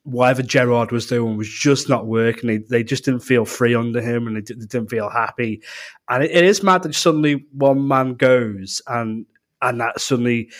whatever 0.04 0.42
Gerrard 0.42 0.92
was 0.92 1.06
doing 1.06 1.36
was 1.36 1.50
just 1.50 1.90
not 1.90 2.06
working. 2.06 2.48
They, 2.48 2.56
they 2.56 2.84
just 2.84 3.04
didn't 3.04 3.20
feel 3.20 3.44
free 3.44 3.74
under 3.74 4.00
him 4.00 4.26
and 4.26 4.36
they, 4.38 4.40
didn't 4.40 4.88
feel 4.88 5.10
happy. 5.10 5.60
And 6.08 6.24
it, 6.24 6.30
it 6.30 6.44
is 6.44 6.62
mad 6.62 6.84
that 6.84 6.94
suddenly 6.94 7.44
one 7.52 7.86
man 7.86 8.14
goes 8.14 8.80
and 8.86 9.26
and 9.62 9.80
that 9.80 10.00
suddenly 10.00 10.50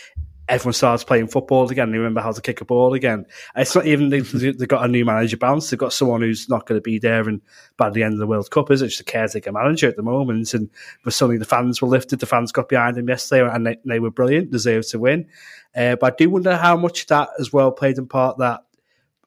everyone 0.48 0.74
starts 0.74 1.04
playing 1.04 1.28
football 1.28 1.70
again. 1.70 1.90
They 1.90 1.98
remember 1.98 2.20
how 2.20 2.32
to 2.32 2.40
kick 2.40 2.60
a 2.60 2.64
ball 2.64 2.94
again. 2.94 3.26
it's 3.56 3.74
not 3.74 3.86
even 3.86 4.10
they've, 4.10 4.68
got 4.68 4.84
a 4.84 4.88
new 4.88 5.04
manager 5.04 5.36
bounce. 5.36 5.70
They've 5.70 5.78
got 5.78 5.92
someone 5.92 6.20
who's 6.20 6.48
not 6.48 6.66
going 6.66 6.78
to 6.78 6.82
be 6.82 6.98
there 6.98 7.28
and 7.28 7.40
by 7.76 7.90
the 7.90 8.02
end 8.02 8.14
of 8.14 8.18
the 8.18 8.26
World 8.26 8.50
Cup, 8.50 8.70
is 8.70 8.82
it? 8.82 8.88
Just 8.88 9.00
a 9.00 9.04
caretaker 9.04 9.52
manager 9.52 9.88
at 9.88 9.96
the 9.96 10.02
moment. 10.02 10.52
And 10.52 10.68
but 11.04 11.12
suddenly 11.12 11.38
the 11.38 11.44
fans 11.44 11.80
were 11.80 11.88
lifted. 11.88 12.20
The 12.20 12.26
fans 12.26 12.52
got 12.52 12.68
behind 12.68 12.98
him 12.98 13.08
yesterday 13.08 13.48
and 13.48 13.66
they, 13.66 13.76
they 13.84 14.00
were 14.00 14.10
brilliant, 14.10 14.50
deserved 14.50 14.90
to 14.90 14.98
win. 14.98 15.26
Uh, 15.74 15.96
but 15.96 16.12
I 16.12 16.16
do 16.16 16.30
wonder 16.30 16.56
how 16.56 16.76
much 16.76 17.06
that 17.06 17.30
as 17.38 17.52
well 17.52 17.72
played 17.72 17.98
in 17.98 18.06
part 18.06 18.38
that 18.38 18.62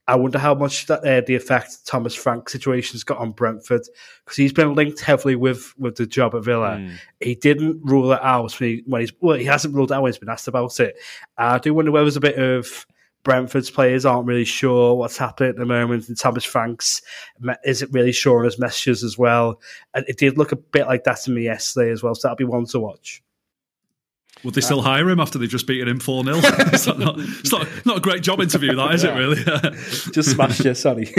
I 0.08 0.16
wonder 0.16 0.38
how 0.38 0.54
much 0.54 0.86
that 0.86 1.04
uh, 1.04 1.22
the 1.26 1.36
effect 1.36 1.86
Thomas 1.86 2.14
Frank 2.14 2.50
situation's 2.50 3.04
got 3.04 3.18
on 3.18 3.32
Brentford 3.32 3.82
because 4.24 4.38
he's 4.38 4.54
been 4.54 4.76
linked 4.76 5.00
heavily 5.00 5.36
with 5.36 5.74
with 5.78 5.96
the 5.96 6.06
job 6.06 6.36
at 6.36 6.44
Villa. 6.44 6.78
Mm. 6.78 6.98
He 7.20 7.36
didn't 7.36 7.82
rule 7.84 8.12
it 8.12 8.22
out 8.22 8.60
when, 8.60 8.70
he, 8.70 8.84
when 8.86 9.02
he's 9.02 9.14
well, 9.20 9.38
he 9.38 9.46
hasn't 9.46 9.74
ruled 9.74 9.92
it 9.92 9.96
out 9.96 10.04
when 10.04 10.12
he's 10.12 10.20
been 10.20 10.30
asked 10.30 10.48
about 10.48 10.80
it. 10.80 10.96
I 11.38 11.58
do 11.58 11.74
wonder 11.74 11.92
whether 11.92 12.06
there's 12.06 12.18
a 12.18 12.22
bit 12.22 12.38
of 12.38 12.86
Brentford's 13.26 13.72
players 13.72 14.06
aren't 14.06 14.28
really 14.28 14.46
sure 14.46 14.96
what's 14.96 15.18
happening 15.18 15.50
at 15.50 15.56
the 15.58 15.66
moment. 15.66 16.08
And 16.08 16.18
Thomas 16.18 16.46
Franks 16.46 17.02
isn't 17.66 17.92
really 17.92 18.12
sure 18.12 18.40
on 18.40 18.46
his 18.46 18.60
messages 18.60 19.04
as 19.04 19.18
well. 19.18 19.60
And 19.96 20.06
it 20.08 20.18
did 20.18 20.38
look 20.38 20.52
a 20.52 20.56
bit 20.56 20.86
like 20.86 21.04
that 21.06 21.22
to 21.22 21.32
me 21.32 21.44
yesterday 21.44 21.92
as 21.92 22.04
well. 22.04 22.14
So 22.14 22.28
that'll 22.28 22.38
be 22.38 22.44
one 22.46 22.66
to 22.68 22.80
watch. 22.80 23.24
Would 24.46 24.54
they 24.54 24.62
still 24.62 24.84
hire 24.84 25.10
him 25.10 25.20
after 25.20 25.40
they've 25.40 25.50
just 25.50 25.66
beaten 25.66 25.88
him 25.88 26.00
4 26.00 26.24
0? 26.24 26.38
it's, 26.44 26.86
not, 26.86 27.16
it's 27.18 27.52
not, 27.52 27.68
not 27.84 27.98
a 27.98 28.00
great 28.00 28.22
job 28.22 28.40
interview, 28.40 28.76
that, 28.76 28.94
is 28.94 29.04
yeah. 29.04 29.16
it, 29.16 29.18
really? 29.18 29.44
just 30.14 30.32
smashed 30.32 30.64
you, 30.64 30.76
sorry. 30.76 31.12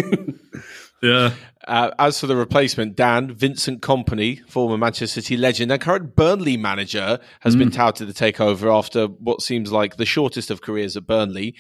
yeah. 1.02 1.32
Uh, 1.66 1.90
as 1.98 2.20
for 2.20 2.28
the 2.28 2.36
replacement, 2.36 2.94
Dan, 2.94 3.34
Vincent 3.34 3.82
Kompany, 3.82 4.48
former 4.48 4.78
Manchester 4.78 5.20
City 5.20 5.36
legend 5.36 5.72
and 5.72 5.80
current 5.80 6.14
Burnley 6.14 6.56
manager, 6.56 7.18
has 7.40 7.56
mm. 7.56 7.58
been 7.58 7.70
touted 7.72 8.06
to 8.06 8.14
take 8.14 8.40
over 8.40 8.70
after 8.70 9.06
what 9.06 9.42
seems 9.42 9.72
like 9.72 9.96
the 9.96 10.06
shortest 10.06 10.52
of 10.52 10.62
careers 10.62 10.96
at 10.96 11.04
Burnley. 11.04 11.56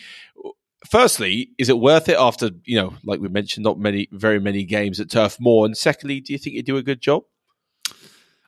Firstly, 0.88 1.50
is 1.58 1.68
it 1.68 1.80
worth 1.80 2.08
it 2.08 2.16
after, 2.16 2.50
you 2.64 2.80
know, 2.80 2.94
like 3.04 3.18
we 3.18 3.28
mentioned, 3.28 3.64
not 3.64 3.76
many, 3.76 4.08
very 4.12 4.38
many 4.38 4.62
games 4.62 5.00
at 5.00 5.10
Turf 5.10 5.38
Moor? 5.40 5.66
And 5.66 5.76
secondly, 5.76 6.20
do 6.20 6.32
you 6.32 6.38
think 6.38 6.54
you 6.54 6.62
do 6.62 6.76
a 6.76 6.82
good 6.84 7.00
job? 7.00 7.24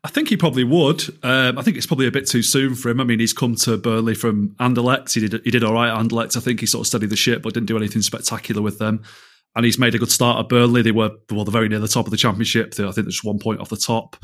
I 0.04 0.08
think 0.08 0.28
he 0.28 0.36
probably 0.36 0.64
would. 0.64 1.02
Um, 1.24 1.58
I 1.58 1.62
think 1.62 1.76
it's 1.76 1.86
probably 1.86 2.06
a 2.06 2.12
bit 2.12 2.26
too 2.26 2.42
soon 2.42 2.74
for 2.74 2.88
him. 2.88 3.00
I 3.00 3.04
mean, 3.04 3.18
he's 3.18 3.32
come 3.32 3.56
to 3.56 3.76
Burnley 3.76 4.14
from 4.14 4.50
Anderlecht. 4.60 5.12
He 5.12 5.26
did 5.26 5.42
he 5.44 5.50
did 5.50 5.64
all 5.64 5.74
right 5.74 5.90
at 5.90 5.98
Anderlecht. 5.98 6.36
I 6.36 6.40
think 6.40 6.60
he 6.60 6.66
sort 6.66 6.82
of 6.82 6.86
studied 6.86 7.10
the 7.10 7.16
ship, 7.16 7.42
but 7.42 7.54
didn't 7.54 7.66
do 7.66 7.76
anything 7.76 8.02
spectacular 8.02 8.62
with 8.62 8.78
them. 8.78 9.02
And 9.56 9.64
he's 9.64 9.78
made 9.78 9.94
a 9.94 9.98
good 9.98 10.12
start 10.12 10.38
at 10.38 10.48
Burnley. 10.48 10.82
They 10.82 10.92
were 10.92 11.10
well, 11.30 11.44
they're 11.44 11.52
very 11.52 11.68
near 11.68 11.80
the 11.80 11.88
top 11.88 12.06
of 12.06 12.10
the 12.12 12.16
championship. 12.16 12.74
I 12.78 12.92
think 12.92 13.06
there's 13.06 13.24
one 13.24 13.38
point 13.38 13.60
off 13.60 13.70
the 13.70 13.76
top. 13.76 14.16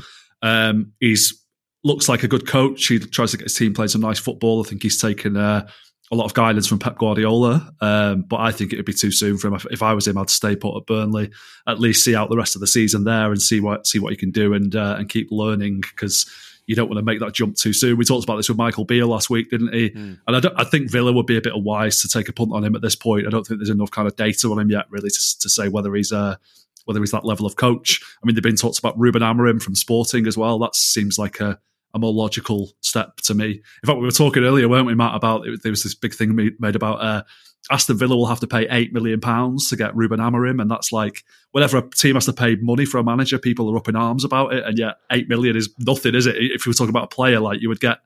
Um, 0.43 0.93
he's 1.01 1.45
looks 1.83 2.09
like 2.09 2.23
a 2.23 2.29
good 2.29 2.47
coach. 2.47 2.87
He 2.87 2.99
tries 2.99 3.33
to 3.33 3.37
get 3.37 3.45
his 3.45 3.55
team 3.55 3.75
playing 3.75 3.89
some 3.89 4.01
nice 4.01 4.19
football. 4.19 4.65
I 4.65 4.69
think 4.69 4.83
he's 4.83 5.01
taken 5.01 5.37
uh, 5.37 5.67
a 6.13 6.17
lot 6.17 6.27
of 6.27 6.35
guidance 6.35 6.67
from 6.67 6.79
Pep 6.79 6.99
Guardiola, 6.99 7.73
um, 7.81 8.23
but 8.23 8.41
I 8.41 8.53
think 8.53 8.73
it 8.73 8.77
would 8.77 8.85
be 8.85 8.93
too 8.93 9.11
soon 9.11 9.39
for 9.39 9.49
him. 9.49 9.55
If, 9.55 9.67
if, 9.71 9.83
I 9.83 9.95
was 9.95 10.07
him, 10.07 10.19
I'd 10.19 10.31
stay 10.31 10.55
put 10.55 10.77
at 10.77 10.87
Burnley, 10.87 11.31
at 11.67 11.81
least 11.81 12.05
see 12.05 12.15
out 12.15 12.29
the 12.29 12.37
rest 12.37 12.55
of 12.55 12.61
the 12.61 12.67
season 12.67 13.05
there 13.05 13.31
and 13.31 13.41
see 13.41 13.61
what 13.61 13.87
see 13.87 13.99
what 13.99 14.11
you 14.11 14.17
can 14.17 14.31
do 14.31 14.53
and 14.53 14.77
uh, 14.77 14.97
and 14.99 15.09
keep 15.09 15.29
learning 15.31 15.81
because 15.81 16.31
you 16.67 16.75
don't 16.75 16.89
want 16.89 16.99
to 16.99 17.05
make 17.05 17.21
that 17.21 17.35
jump 17.35 17.57
too 17.57 17.73
soon. 17.73 17.97
We 17.97 18.05
talked 18.05 18.25
about 18.25 18.37
this 18.37 18.49
with 18.49 18.59
Michael 18.59 18.85
Beale 18.85 19.09
last 19.09 19.29
week, 19.29 19.51
didn't 19.51 19.75
he? 19.75 19.91
Mm. 19.91 20.19
And 20.27 20.47
I, 20.47 20.51
I, 20.57 20.65
think 20.65 20.91
Villa 20.91 21.13
would 21.13 21.27
be 21.27 21.37
a 21.37 21.43
bit 21.43 21.53
wise 21.57 22.01
to 22.01 22.09
take 22.09 22.29
a 22.29 22.33
punt 22.33 22.53
on 22.53 22.65
him 22.65 22.75
at 22.75 22.81
this 22.81 22.97
point. 22.97 23.27
I 23.27 23.31
don't 23.31 23.47
think 23.47 23.61
there's 23.61 23.71
enough 23.71 23.91
kind 23.91 24.09
of 24.09 24.17
data 24.17 24.49
on 24.49 24.59
him 24.59 24.71
yet, 24.71 24.87
really, 24.91 25.11
to, 25.11 25.39
to 25.41 25.49
say 25.49 25.69
whether 25.69 25.95
he's 25.95 26.13
uh, 26.13 26.37
whether 26.85 27.01
he's 27.01 27.11
that 27.11 27.25
level 27.25 27.47
of 27.47 27.57
coach. 27.57 28.01
I 28.23 28.27
mean, 28.27 28.35
they've 28.35 28.43
been 28.43 28.57
talked 28.57 28.79
about 28.79 28.99
Ruben 28.99 29.23
Amorim 29.23 29.63
from 29.63 29.75
Sporting 29.75 30.27
as 30.27 30.37
well. 30.37 30.59
That 30.59 30.75
seems 30.75 31.19
like 31.19 31.41
a 31.41 31.59
a 31.95 31.99
more 31.99 32.13
logical 32.13 32.73
step 32.81 33.17
to 33.19 33.35
me. 33.35 33.51
In 33.53 33.87
fact, 33.87 33.99
we 33.99 34.05
were 34.05 34.11
talking 34.11 34.45
earlier, 34.45 34.69
weren't 34.69 34.87
we, 34.87 34.95
Matt, 34.95 35.15
about 35.15 35.47
it, 35.47 35.63
there 35.63 35.73
was 35.73 35.85
this 35.85 35.95
big 35.95 36.13
thing 36.13 36.35
made 36.59 36.77
about 36.77 37.01
uh, 37.01 37.23
Aston 37.71 37.97
Villa 37.97 38.17
will 38.17 38.27
have 38.27 38.41
to 38.41 38.47
pay 38.47 38.67
eight 38.71 38.93
million 38.93 39.21
pounds 39.21 39.69
to 39.71 39.77
get 39.77 39.97
Ruben 39.97 40.21
Amorim, 40.21 40.61
and 40.61 40.71
that's 40.71 40.93
like 40.93 41.25
whenever 41.53 41.79
a 41.79 41.91
team 41.91 42.15
has 42.15 42.27
to 42.27 42.33
pay 42.33 42.57
money 42.57 42.85
for 42.85 42.99
a 42.99 43.05
manager, 43.05 43.39
people 43.39 43.71
are 43.73 43.77
up 43.77 43.89
in 43.89 43.97
arms 43.97 44.25
about 44.25 44.53
it, 44.53 44.65
and 44.65 44.79
yet 44.79 44.97
eight 45.11 45.29
million 45.29 45.57
is 45.57 45.73
nothing, 45.79 46.15
is 46.15 46.27
it? 46.27 46.37
If 46.37 46.67
you 46.67 46.71
were 46.71 46.75
talking 46.75 46.91
about 46.91 47.05
a 47.05 47.15
player, 47.15 47.41
like 47.41 47.63
you 47.63 47.69
would 47.69 47.81
get, 47.81 47.99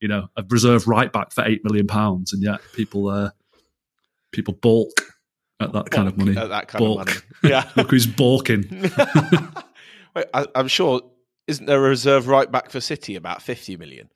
you 0.00 0.08
know, 0.08 0.28
a 0.36 0.44
reserve 0.48 0.88
right 0.88 1.12
back 1.12 1.32
for 1.32 1.44
eight 1.44 1.62
million 1.62 1.86
pounds, 1.86 2.32
and 2.32 2.42
yet 2.42 2.60
people, 2.74 3.08
uh, 3.08 3.30
people 4.30 4.54
balk 4.54 5.02
at 5.60 5.72
that 5.72 5.72
balk 5.72 5.90
kind 5.90 6.08
of 6.08 6.16
money. 6.16 6.36
At 6.36 6.48
that 6.48 6.68
kind 6.68 6.82
balk. 6.82 7.00
of 7.00 7.06
money, 7.06 7.52
yeah. 7.52 7.68
Look 7.76 7.90
who's 7.90 8.06
balking. 8.06 8.66
Wait, 10.14 10.26
I, 10.32 10.46
I'm 10.54 10.68
sure 10.68 11.02
isn't 11.46 11.66
there 11.66 11.84
a 11.84 11.88
reserve 11.88 12.28
right 12.28 12.50
back 12.50 12.70
for 12.70 12.80
City 12.80 13.16
about 13.16 13.42
50 13.42 13.76
million? 13.76 14.10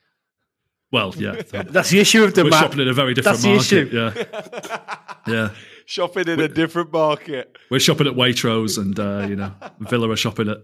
Well, 0.93 1.13
yeah. 1.17 1.43
That's 1.51 1.91
the 1.91 2.01
issue 2.01 2.25
of 2.25 2.35
the 2.35 2.45
We're 2.45 2.51
shopping 2.53 2.81
in 2.81 2.89
a 2.89 2.93
very 2.93 3.15
different 3.15 3.39
That's 3.41 3.73
market. 3.73 3.93
Yeah. 3.93 5.09
yeah. 5.27 5.51
Shopping 5.85 6.29
in 6.29 6.39
We're, 6.39 6.45
a 6.45 6.49
different 6.49 6.93
market. 6.93 7.57
We're 7.71 7.81
shopping 7.81 8.07
at 8.07 8.15
Waitrose 8.15 8.79
and, 8.79 8.99
uh, 8.99 9.27
you 9.29 9.37
know, 9.37 9.53
Villa 9.81 10.11
are 10.11 10.17
shopping 10.17 10.49
at 10.49 10.59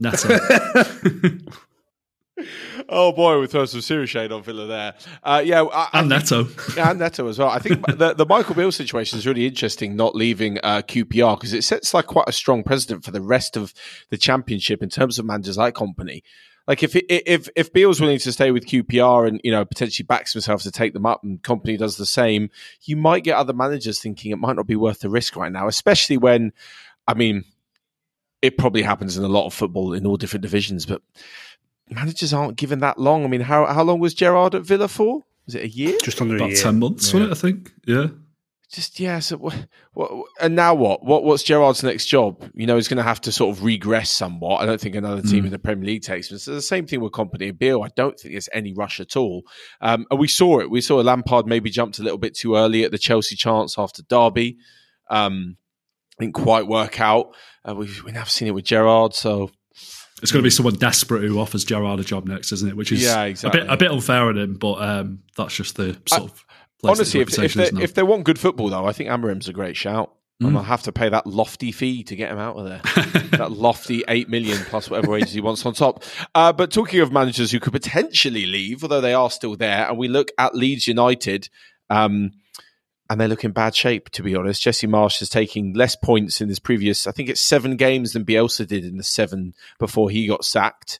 Netto. 0.00 0.38
oh 2.88 3.12
boy, 3.12 3.40
we 3.40 3.46
throw 3.46 3.64
some 3.64 3.80
serious 3.80 4.10
shade 4.10 4.32
on 4.32 4.42
Villa 4.42 4.66
there. 4.66 4.94
Uh, 5.22 5.42
yeah, 5.44 5.62
I, 5.62 5.88
and 5.94 6.12
I 6.12 6.18
Neto, 6.18 6.48
yeah, 6.76 6.90
and 6.90 6.98
Neto 6.98 7.26
as 7.28 7.38
well. 7.38 7.48
I 7.48 7.58
think 7.58 7.84
the, 7.98 8.14
the 8.14 8.26
Michael 8.26 8.54
Beale 8.54 8.72
situation 8.72 9.18
is 9.18 9.26
really 9.26 9.46
interesting, 9.46 9.96
not 9.96 10.14
leaving 10.14 10.58
uh, 10.62 10.82
QPR 10.82 11.36
because 11.38 11.52
it 11.52 11.64
sets 11.64 11.94
like 11.94 12.06
quite 12.06 12.28
a 12.28 12.32
strong 12.32 12.62
precedent 12.62 13.04
for 13.04 13.10
the 13.10 13.20
rest 13.20 13.56
of 13.56 13.72
the 14.10 14.18
championship 14.18 14.82
in 14.82 14.88
terms 14.88 15.18
of 15.18 15.24
managers 15.24 15.58
like 15.58 15.74
Kompany. 15.74 16.22
Like 16.66 16.82
if 16.82 16.96
if 16.96 17.48
if 17.54 17.72
Beale's 17.72 18.00
willing 18.00 18.18
to 18.18 18.32
stay 18.32 18.50
with 18.50 18.66
QPR 18.66 19.28
and 19.28 19.40
you 19.44 19.52
know 19.52 19.64
potentially 19.64 20.04
backs 20.04 20.32
himself 20.32 20.62
to 20.62 20.72
take 20.72 20.94
them 20.94 21.06
up, 21.06 21.22
and 21.22 21.40
Kompany 21.42 21.78
does 21.78 21.96
the 21.96 22.06
same, 22.06 22.50
you 22.82 22.96
might 22.96 23.22
get 23.22 23.36
other 23.36 23.52
managers 23.52 24.00
thinking 24.00 24.32
it 24.32 24.38
might 24.38 24.56
not 24.56 24.66
be 24.66 24.76
worth 24.76 25.00
the 25.00 25.08
risk 25.08 25.36
right 25.36 25.52
now, 25.52 25.68
especially 25.68 26.16
when, 26.16 26.52
I 27.06 27.14
mean, 27.14 27.44
it 28.42 28.58
probably 28.58 28.82
happens 28.82 29.16
in 29.16 29.24
a 29.24 29.28
lot 29.28 29.46
of 29.46 29.54
football 29.54 29.92
in 29.92 30.06
all 30.06 30.16
different 30.16 30.42
divisions, 30.42 30.86
but 30.86 31.02
managers 31.90 32.32
aren't 32.32 32.56
given 32.56 32.80
that 32.80 32.98
long. 32.98 33.24
I 33.24 33.28
mean, 33.28 33.42
how 33.42 33.66
how 33.66 33.82
long 33.82 34.00
was 34.00 34.14
Gerrard 34.14 34.54
at 34.54 34.62
Villa 34.62 34.88
for? 34.88 35.24
Was 35.46 35.54
it 35.54 35.62
a 35.62 35.68
year? 35.68 35.96
Just 36.02 36.20
under 36.20 36.36
About 36.36 36.48
a 36.48 36.52
year. 36.52 36.62
ten 36.62 36.78
months, 36.78 37.12
yeah. 37.12 37.20
wasn't 37.20 37.30
it? 37.30 37.36
I 37.36 37.40
think. 37.40 37.72
Yeah. 37.86 38.06
just 38.70 38.98
yeah. 38.98 39.20
So 39.20 39.36
what, 39.36 39.66
what, 39.92 40.10
and 40.40 40.56
now 40.56 40.74
what? 40.74 41.04
What 41.04 41.24
what's 41.24 41.42
Gerrard's 41.42 41.82
next 41.82 42.06
job? 42.06 42.50
You 42.54 42.66
know, 42.66 42.76
he's 42.76 42.88
going 42.88 42.96
to 42.96 43.02
have 43.02 43.20
to 43.22 43.32
sort 43.32 43.56
of 43.56 43.64
regress 43.64 44.10
somewhat. 44.10 44.60
I 44.60 44.66
don't 44.66 44.80
think 44.80 44.96
another 44.96 45.22
team 45.22 45.42
mm. 45.42 45.46
in 45.46 45.52
the 45.52 45.58
Premier 45.58 45.86
League 45.86 46.02
takes 46.02 46.30
him. 46.30 46.38
So 46.38 46.54
the 46.54 46.62
same 46.62 46.86
thing 46.86 47.00
with 47.00 47.12
Kompany 47.12 47.48
and 47.48 47.58
Beale. 47.58 47.82
I 47.82 47.90
don't 47.94 48.18
think 48.18 48.34
there's 48.34 48.48
any 48.52 48.74
rush 48.74 48.98
at 49.00 49.16
all. 49.16 49.42
Um, 49.80 50.06
and 50.10 50.18
we 50.18 50.28
saw 50.28 50.58
it. 50.60 50.70
We 50.70 50.80
saw 50.80 50.96
Lampard 50.96 51.46
maybe 51.46 51.70
jumped 51.70 51.98
a 51.98 52.02
little 52.02 52.18
bit 52.18 52.36
too 52.36 52.56
early 52.56 52.82
at 52.84 52.90
the 52.90 52.98
Chelsea 52.98 53.36
chance 53.36 53.78
after 53.78 54.02
Derby. 54.02 54.58
Um, 55.08 55.56
didn't 56.18 56.34
quite 56.34 56.66
work 56.66 57.00
out. 57.00 57.34
Uh, 57.64 57.74
we've, 57.74 58.02
we've 58.02 58.14
now 58.14 58.24
seen 58.24 58.48
it 58.48 58.54
with 58.54 58.64
Gerrard. 58.64 59.14
So 59.14 59.50
it's 60.22 60.32
going 60.32 60.42
to 60.42 60.46
be 60.46 60.50
someone 60.50 60.74
desperate 60.74 61.22
who 61.22 61.38
offers 61.38 61.64
Gerrard 61.64 62.00
a 62.00 62.04
job 62.04 62.26
next, 62.26 62.52
isn't 62.52 62.68
it? 62.68 62.76
Which 62.76 62.90
is 62.90 63.02
yeah, 63.02 63.24
exactly. 63.24 63.60
a 63.60 63.64
bit 63.64 63.72
a 63.72 63.76
bit 63.76 63.90
unfair 63.90 64.22
on 64.22 64.38
him, 64.38 64.54
but 64.54 64.74
um, 64.74 65.22
that's 65.36 65.54
just 65.54 65.76
the 65.76 65.98
sort 66.06 66.22
of 66.22 66.44
honestly. 66.82 67.20
If, 67.20 67.38
if, 67.38 67.54
they, 67.54 67.82
if 67.82 67.94
they 67.94 68.02
want 68.02 68.24
good 68.24 68.38
football, 68.38 68.68
though, 68.70 68.86
I 68.86 68.92
think 68.92 69.10
Amorim's 69.10 69.48
a 69.48 69.52
great 69.52 69.76
shout. 69.76 70.12
Mm. 70.42 70.48
And 70.48 70.58
I'll 70.58 70.64
have 70.64 70.82
to 70.82 70.92
pay 70.92 71.08
that 71.08 71.26
lofty 71.26 71.72
fee 71.72 72.02
to 72.04 72.14
get 72.14 72.30
him 72.30 72.38
out 72.38 72.56
of 72.56 72.66
there. 72.66 72.80
that 73.38 73.52
lofty 73.52 74.04
eight 74.06 74.28
million 74.28 74.58
plus 74.64 74.90
whatever 74.90 75.10
wages 75.10 75.32
he 75.32 75.40
wants 75.40 75.64
on 75.64 75.72
top. 75.72 76.04
Uh, 76.34 76.52
but 76.52 76.70
talking 76.70 77.00
of 77.00 77.10
managers 77.10 77.50
who 77.52 77.60
could 77.60 77.72
potentially 77.72 78.44
leave, 78.44 78.82
although 78.82 79.00
they 79.00 79.14
are 79.14 79.30
still 79.30 79.56
there, 79.56 79.88
and 79.88 79.96
we 79.96 80.08
look 80.08 80.30
at 80.38 80.54
Leeds 80.54 80.86
United. 80.86 81.48
Um, 81.88 82.32
and 83.08 83.20
they 83.20 83.28
look 83.28 83.44
in 83.44 83.52
bad 83.52 83.74
shape, 83.74 84.10
to 84.10 84.22
be 84.22 84.34
honest. 84.34 84.62
Jesse 84.62 84.86
Marsch 84.86 85.22
is 85.22 85.28
taking 85.28 85.74
less 85.74 85.96
points 85.96 86.40
in 86.40 86.48
his 86.48 86.58
previous, 86.58 87.06
I 87.06 87.12
think 87.12 87.28
it's 87.28 87.40
seven 87.40 87.76
games 87.76 88.12
than 88.12 88.24
Bielsa 88.24 88.66
did 88.66 88.84
in 88.84 88.96
the 88.96 89.04
seven 89.04 89.54
before 89.78 90.10
he 90.10 90.26
got 90.26 90.44
sacked. 90.44 90.98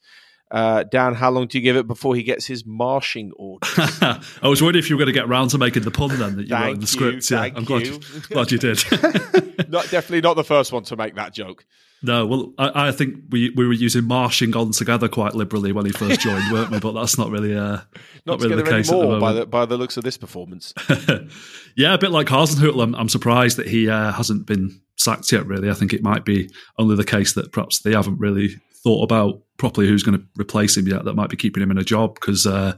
Uh, 0.48 0.84
Dan, 0.84 1.14
how 1.14 1.30
long 1.30 1.48
do 1.48 1.58
you 1.58 1.62
give 1.62 1.76
it 1.76 1.88
before 1.88 2.14
he 2.14 2.22
gets 2.22 2.46
his 2.46 2.64
marshing 2.64 3.32
order? 3.32 3.66
I 3.76 4.20
was 4.42 4.62
wondering 4.62 4.82
if 4.82 4.88
you 4.88 4.96
were 4.96 5.00
going 5.00 5.12
to 5.12 5.18
get 5.18 5.28
round 5.28 5.50
to 5.50 5.58
making 5.58 5.82
the 5.82 5.90
pun 5.90 6.16
then 6.18 6.36
that 6.36 6.48
you 6.48 6.54
wrote 6.54 6.74
in 6.74 6.80
the 6.80 6.86
script. 6.86 7.28
You, 7.30 7.36
yeah, 7.36 7.50
I'm 7.54 7.64
glad 7.64 7.86
you, 7.86 8.00
glad 8.30 8.52
you 8.52 8.58
did. 8.58 8.78
not, 9.68 9.90
definitely 9.90 10.20
not 10.20 10.34
the 10.34 10.44
first 10.44 10.72
one 10.72 10.84
to 10.84 10.96
make 10.96 11.16
that 11.16 11.34
joke. 11.34 11.66
No, 12.02 12.26
well, 12.26 12.52
I, 12.58 12.88
I, 12.88 12.92
think 12.92 13.16
we 13.30 13.50
we 13.50 13.66
were 13.66 13.72
using 13.72 14.04
marshing 14.04 14.54
on 14.54 14.72
together 14.72 15.08
quite 15.08 15.34
liberally 15.34 15.72
when 15.72 15.86
he 15.86 15.92
first 15.92 16.20
joined, 16.20 16.52
weren't 16.52 16.70
we? 16.70 16.78
But 16.78 16.92
that's 16.92 17.16
not 17.16 17.30
really 17.30 17.56
uh, 17.56 17.60
not, 18.26 18.38
not 18.38 18.42
really 18.42 18.62
the 18.62 18.70
case 18.70 18.90
anymore 18.90 19.14
the 19.14 19.20
by 19.20 19.32
the 19.32 19.46
by 19.46 19.64
the 19.64 19.78
looks 19.78 19.96
of 19.96 20.04
this 20.04 20.18
performance. 20.18 20.74
yeah, 21.76 21.94
a 21.94 21.98
bit 21.98 22.10
like 22.10 22.26
Hasenhüttl. 22.26 22.82
I'm, 22.82 22.94
I'm 22.94 23.08
surprised 23.08 23.56
that 23.56 23.66
he 23.66 23.88
uh, 23.88 24.12
hasn't 24.12 24.46
been 24.46 24.78
sacked 24.96 25.32
yet. 25.32 25.46
Really, 25.46 25.70
I 25.70 25.74
think 25.74 25.94
it 25.94 26.02
might 26.02 26.26
be 26.26 26.50
only 26.78 26.96
the 26.96 27.04
case 27.04 27.32
that 27.32 27.50
perhaps 27.52 27.80
they 27.80 27.92
haven't 27.92 28.18
really 28.18 28.56
thought 28.84 29.02
about 29.02 29.40
properly 29.56 29.88
who's 29.88 30.02
going 30.02 30.18
to 30.18 30.24
replace 30.38 30.76
him 30.76 30.86
yet. 30.86 31.06
That 31.06 31.14
might 31.14 31.30
be 31.30 31.36
keeping 31.36 31.62
him 31.62 31.70
in 31.70 31.78
a 31.78 31.84
job 31.84 32.14
because 32.14 32.46
uh, 32.46 32.74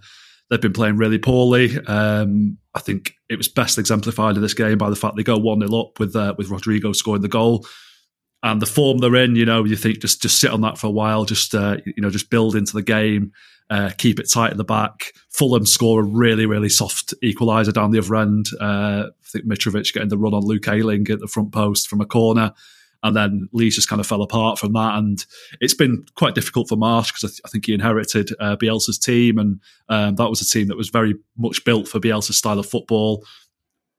they've 0.49 0.61
been 0.61 0.73
playing 0.73 0.97
really 0.97 1.19
poorly. 1.19 1.77
Um, 1.87 2.57
I 2.73 2.79
think 2.79 3.15
it 3.29 3.37
was 3.37 3.49
best 3.49 3.79
exemplified 3.79 4.37
in 4.37 4.43
this 4.43 4.55
game 4.55 4.79
by 4.79 4.91
the 4.91 4.97
fact 4.97 5.17
they 5.17 5.25
go 5.25 5.39
one 5.39 5.59
0 5.59 5.81
up 5.81 5.99
with 5.99 6.15
uh, 6.15 6.35
with 6.39 6.51
Rodrigo 6.51 6.93
scoring 6.93 7.23
the 7.23 7.29
goal 7.29 7.67
and 8.43 8.63
the 8.63 8.67
form 8.67 8.99
they're 8.99 9.17
in, 9.17 9.37
you 9.37 9.45
know, 9.45 9.65
you 9.65 9.77
think 9.77 10.01
just 10.01 10.23
just 10.23 10.41
sit 10.41 10.51
on 10.51 10.61
that 10.61 10.79
for 10.79 10.87
a 10.87 10.93
while, 10.93 11.25
just 11.25 11.55
uh, 11.55 11.79
you 11.85 12.01
know, 12.01 12.11
just 12.11 12.31
build 12.31 12.55
into 12.55 12.73
the 12.73 12.83
game, 12.83 13.33
uh, 13.71 13.91
keep 13.99 14.21
it 14.21 14.31
tight 14.31 14.53
at 14.53 14.57
the 14.57 14.65
back. 14.65 15.13
Fulham 15.29 15.67
score 15.67 16.01
a 16.01 16.05
really 16.05 16.47
really 16.47 16.69
soft 16.69 17.15
equaliser 17.23 17.73
down 17.73 17.91
the 17.91 17.99
other 17.99 18.17
end. 18.17 18.47
Uh, 18.61 19.05
I 19.09 19.27
think 19.27 19.47
Mitrovic 19.47 19.93
getting 19.93 20.09
the 20.09 20.19
run 20.19 20.35
on 20.35 20.45
Luke 20.45 20.69
Ayling 20.69 21.11
at 21.11 21.21
the 21.21 21.27
front 21.27 21.53
post 21.53 21.89
from 21.89 22.01
a 22.01 22.07
corner. 22.07 22.53
And 23.05 23.15
then 23.15 23.49
Leeds 23.53 23.77
just 23.77 23.89
kind 23.89 24.01
of 24.01 24.09
fell 24.09 24.23
apart 24.23 24.59
from 24.59 24.73
that. 24.73 24.97
And 24.97 25.25
it's 25.61 25.75
been 25.75 26.05
quite 26.17 26.35
difficult 26.35 26.69
for 26.69 26.75
Marsch 26.75 27.13
because 27.13 27.23
I, 27.23 27.29
th- 27.29 27.41
I, 27.45 27.49
think 27.49 27.67
he 27.67 27.73
inherited 27.73 28.31
uh, 28.41 28.57
Bielsa's 28.57 28.99
team. 28.99 29.39
And 29.39 29.61
um, 29.89 30.17
that 30.17 30.29
was 30.29 30.41
a 30.41 30.45
team 30.45 30.67
that 30.67 30.77
was 30.77 30.89
very 30.89 31.15
much 31.37 31.65
built 31.65 31.87
for 31.87 32.01
Bielsa's 32.01 32.39
style 32.39 32.59
of 32.59 32.67
football 32.67 33.25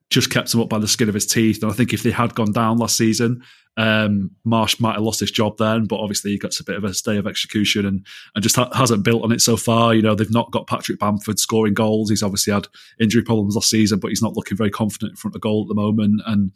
just 0.09 0.31
kept 0.31 0.53
him 0.53 0.61
up 0.61 0.69
by 0.69 0.79
the 0.79 0.87
skin 0.87 1.09
of 1.09 1.15
his 1.15 1.27
teeth. 1.27 1.61
And 1.61 1.71
I 1.71 1.75
think 1.75 1.93
if 1.93 2.03
they 2.03 2.11
had 2.11 2.33
gone 2.33 2.51
down 2.51 2.77
last 2.77 2.97
season, 2.97 3.43
um, 3.77 4.31
Marsch 4.45 4.81
might 4.81 4.95
have 4.95 5.03
lost 5.03 5.19
his 5.19 5.31
job 5.31 5.57
then, 5.57 5.85
but 5.85 5.99
obviously 5.99 6.31
he 6.31 6.37
got 6.37 6.59
a 6.59 6.63
bit 6.63 6.75
of 6.75 6.83
a 6.83 6.93
stay 6.93 7.17
of 7.17 7.27
execution 7.27 7.85
and, 7.85 8.05
and 8.35 8.43
just 8.43 8.55
ha- 8.55 8.71
hasn't 8.73 9.03
built 9.03 9.23
on 9.23 9.31
it 9.31 9.39
so 9.39 9.55
far. 9.55 9.93
You 9.93 10.01
know, 10.01 10.15
they've 10.15 10.29
not 10.33 10.51
got 10.51 10.67
Patrick 10.67 10.99
Bamford 10.99 11.39
scoring 11.39 11.75
goals. 11.75 12.09
He's 12.09 12.23
obviously 12.23 12.51
had 12.51 12.67
injury 12.99 13.23
problems 13.23 13.55
last 13.55 13.69
season, 13.69 13.99
but 13.99 14.09
he's 14.09 14.21
not 14.21 14.35
looking 14.35 14.57
very 14.57 14.71
confident 14.71 15.11
in 15.11 15.15
front 15.15 15.35
of 15.35 15.41
goal 15.41 15.61
at 15.61 15.67
the 15.69 15.81
moment 15.81 16.21
and 16.25 16.51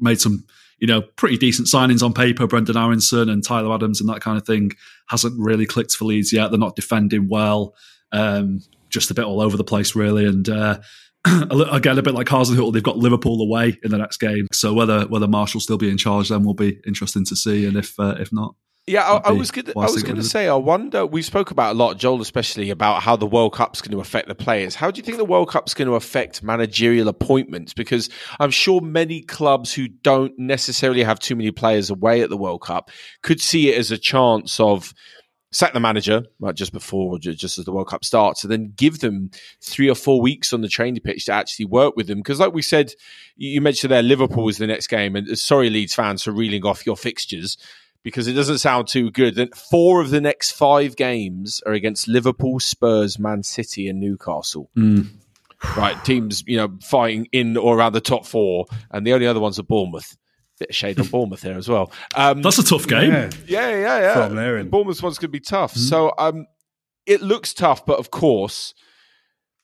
made 0.00 0.20
some, 0.20 0.44
you 0.78 0.86
know, 0.86 1.02
pretty 1.02 1.36
decent 1.36 1.68
signings 1.68 2.02
on 2.02 2.14
paper. 2.14 2.46
Brenden 2.46 2.80
Aaronson 2.80 3.28
and 3.28 3.44
Tyler 3.44 3.74
Adams 3.74 4.00
and 4.00 4.08
that 4.08 4.22
kind 4.22 4.38
of 4.38 4.46
thing 4.46 4.72
hasn't 5.08 5.38
really 5.38 5.66
clicked 5.66 5.92
for 5.92 6.04
Leeds 6.04 6.32
yet. 6.32 6.50
They're 6.50 6.58
not 6.58 6.76
defending 6.76 7.28
well. 7.28 7.74
Um, 8.12 8.60
just 8.88 9.10
a 9.10 9.14
bit 9.14 9.24
all 9.24 9.40
over 9.40 9.56
the 9.56 9.64
place, 9.64 9.94
really. 9.94 10.24
And 10.24 10.48
uh, 10.48 10.78
again, 11.26 11.98
a 11.98 12.02
bit 12.02 12.14
like 12.14 12.26
Hasenhüttl, 12.26 12.72
they've 12.72 12.82
got 12.82 12.96
Liverpool 12.96 13.40
away 13.42 13.78
in 13.82 13.90
the 13.90 13.98
next 13.98 14.18
game. 14.18 14.46
So 14.52 14.72
whether 14.72 15.02
whether 15.06 15.26
Marsch 15.26 15.54
will 15.54 15.60
still 15.60 15.78
be 15.78 15.90
in 15.90 15.98
charge 15.98 16.28
then 16.28 16.44
will 16.44 16.54
be 16.54 16.80
interesting 16.86 17.24
to 17.26 17.36
see. 17.36 17.66
And 17.66 17.76
if 17.76 17.98
uh, 17.98 18.16
if 18.18 18.32
not, 18.32 18.54
yeah, 18.86 19.02
I, 19.02 19.28
I, 19.28 19.32
was 19.32 19.50
gonna, 19.50 19.72
I 19.76 19.86
was 19.86 20.02
going 20.02 20.16
to 20.16 20.22
say, 20.24 20.48
I 20.48 20.54
wonder. 20.54 21.06
We 21.06 21.22
spoke 21.22 21.50
about 21.52 21.76
a 21.76 21.78
lot, 21.78 21.96
Joel, 21.98 22.20
especially 22.22 22.70
about 22.70 23.02
how 23.02 23.14
the 23.14 23.26
World 23.26 23.52
Cup's 23.52 23.80
going 23.80 23.92
to 23.92 24.00
affect 24.00 24.26
the 24.26 24.34
players. 24.34 24.74
How 24.74 24.90
do 24.90 24.98
you 24.98 25.04
think 25.04 25.18
the 25.18 25.24
World 25.24 25.48
Cup's 25.48 25.74
going 25.74 25.86
to 25.86 25.94
affect 25.94 26.42
managerial 26.42 27.06
appointments? 27.06 27.72
Because 27.72 28.08
I'm 28.40 28.50
sure 28.50 28.80
many 28.80 29.20
clubs 29.20 29.72
who 29.72 29.86
don't 29.86 30.36
necessarily 30.38 31.04
have 31.04 31.20
too 31.20 31.36
many 31.36 31.52
players 31.52 31.90
away 31.90 32.22
at 32.22 32.30
the 32.30 32.36
World 32.36 32.62
Cup 32.62 32.90
could 33.22 33.40
see 33.40 33.70
it 33.70 33.78
as 33.78 33.92
a 33.92 33.98
chance 33.98 34.58
of 34.58 34.92
sack 35.52 35.72
the 35.72 35.80
manager 35.80 36.24
right 36.38 36.54
just 36.54 36.72
before 36.72 37.18
just 37.18 37.58
as 37.58 37.64
the 37.64 37.72
World 37.72 37.88
Cup 37.88 38.04
starts, 38.04 38.44
and 38.44 38.52
then 38.52 38.72
give 38.76 39.00
them 39.00 39.30
three 39.60 39.88
or 39.88 39.94
four 39.94 40.20
weeks 40.20 40.52
on 40.52 40.60
the 40.60 40.68
training 40.68 41.02
pitch 41.02 41.26
to 41.26 41.32
actually 41.32 41.66
work 41.66 41.96
with 41.96 42.06
them. 42.06 42.18
Because, 42.18 42.40
like 42.40 42.52
we 42.52 42.62
said, 42.62 42.92
you 43.36 43.60
mentioned 43.60 43.90
there, 43.90 44.02
Liverpool 44.02 44.48
is 44.48 44.58
the 44.58 44.66
next 44.66 44.86
game, 44.86 45.16
and 45.16 45.28
uh, 45.28 45.34
sorry, 45.34 45.70
Leeds 45.70 45.94
fans, 45.94 46.22
for 46.22 46.32
reeling 46.32 46.64
off 46.64 46.86
your 46.86 46.96
fixtures 46.96 47.56
because 48.02 48.26
it 48.26 48.32
doesn't 48.32 48.58
sound 48.58 48.88
too 48.88 49.10
good. 49.10 49.34
Then 49.34 49.50
four 49.70 50.00
of 50.00 50.10
the 50.10 50.20
next 50.20 50.52
five 50.52 50.96
games 50.96 51.60
are 51.66 51.72
against 51.72 52.08
Liverpool, 52.08 52.60
Spurs, 52.60 53.18
Man 53.18 53.42
City, 53.42 53.88
and 53.88 54.00
Newcastle. 54.00 54.70
Mm. 54.76 55.08
Right, 55.76 56.02
teams 56.06 56.42
you 56.46 56.56
know 56.56 56.78
fighting 56.82 57.28
in 57.32 57.58
or 57.58 57.76
around 57.76 57.92
the 57.92 58.00
top 58.00 58.24
four, 58.24 58.64
and 58.90 59.06
the 59.06 59.12
only 59.12 59.26
other 59.26 59.40
ones 59.40 59.58
are 59.58 59.62
Bournemouth 59.62 60.16
bit 60.60 60.70
of 60.70 60.76
shade 60.76 61.00
on 61.00 61.06
Bournemouth 61.08 61.40
there 61.40 61.58
as 61.58 61.68
well. 61.68 61.90
Um, 62.14 62.42
That's 62.42 62.58
a 62.58 62.62
tough 62.62 62.86
game. 62.86 63.10
Yeah, 63.10 63.30
yeah, 63.46 63.70
yeah. 63.70 64.00
yeah. 64.00 64.26
From 64.26 64.36
there, 64.36 64.58
and... 64.58 64.70
Bournemouth 64.70 65.02
one's 65.02 65.18
going 65.18 65.28
to 65.28 65.32
be 65.32 65.40
tough. 65.40 65.72
Mm-hmm. 65.72 65.88
So 65.88 66.12
um, 66.18 66.46
it 67.06 67.22
looks 67.22 67.52
tough, 67.52 67.84
but 67.84 67.98
of 67.98 68.10
course, 68.10 68.74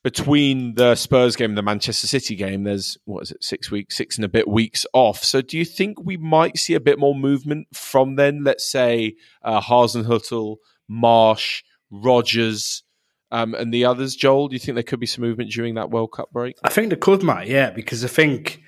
between 0.03 0.75
the 0.75 0.95
Spurs 0.95 1.37
game 1.37 1.51
and 1.51 1.59
the 1.59 1.63
Manchester 1.63 2.07
City 2.07 2.35
game, 2.35 2.65
there's 2.65 2.97
what 3.05 3.23
is 3.23 3.33
it, 3.33 3.45
six 3.45 3.71
weeks, 3.71 3.97
six 3.97 4.17
and 4.17 4.25
a 4.25 4.29
bit 4.29 4.49
weeks 4.49 4.87
off. 4.93 5.23
So 5.23 5.43
do 5.43 5.59
you 5.59 5.65
think 5.65 6.03
we 6.03 6.17
might 6.17 6.59
see 6.59 6.75
a 6.75 6.81
bit 6.81 6.99
more 6.99 7.15
movement 7.15 7.69
from 7.75 8.17
then? 8.17 8.43
Let's 8.43 8.71
say 8.71 9.17
uh, 9.43 9.61
Hasenhüttl, 9.61 10.57
Marsch, 10.91 11.63
Rodgers. 11.91 12.83
Um, 13.33 13.55
and 13.55 13.75
the 13.75 13.85
others, 13.85 14.15
Joel, 14.15 14.47
do 14.47 14.55
you 14.55 14.61
think 14.61 14.77
there 14.77 14.85
could 14.85 15.01
be 15.01 15.07
some 15.07 15.23
movement 15.25 15.51
during 15.51 15.75
that 15.75 15.91
World 15.91 16.13
Cup 16.13 16.31
break? 16.31 16.57
I 16.63 16.71
think 16.71 16.91
there 16.91 16.97
could, 16.97 17.25
Matt. 17.25 17.49
Yeah, 17.49 17.71
because 17.71 18.05
I 18.05 18.09
think 18.09 18.63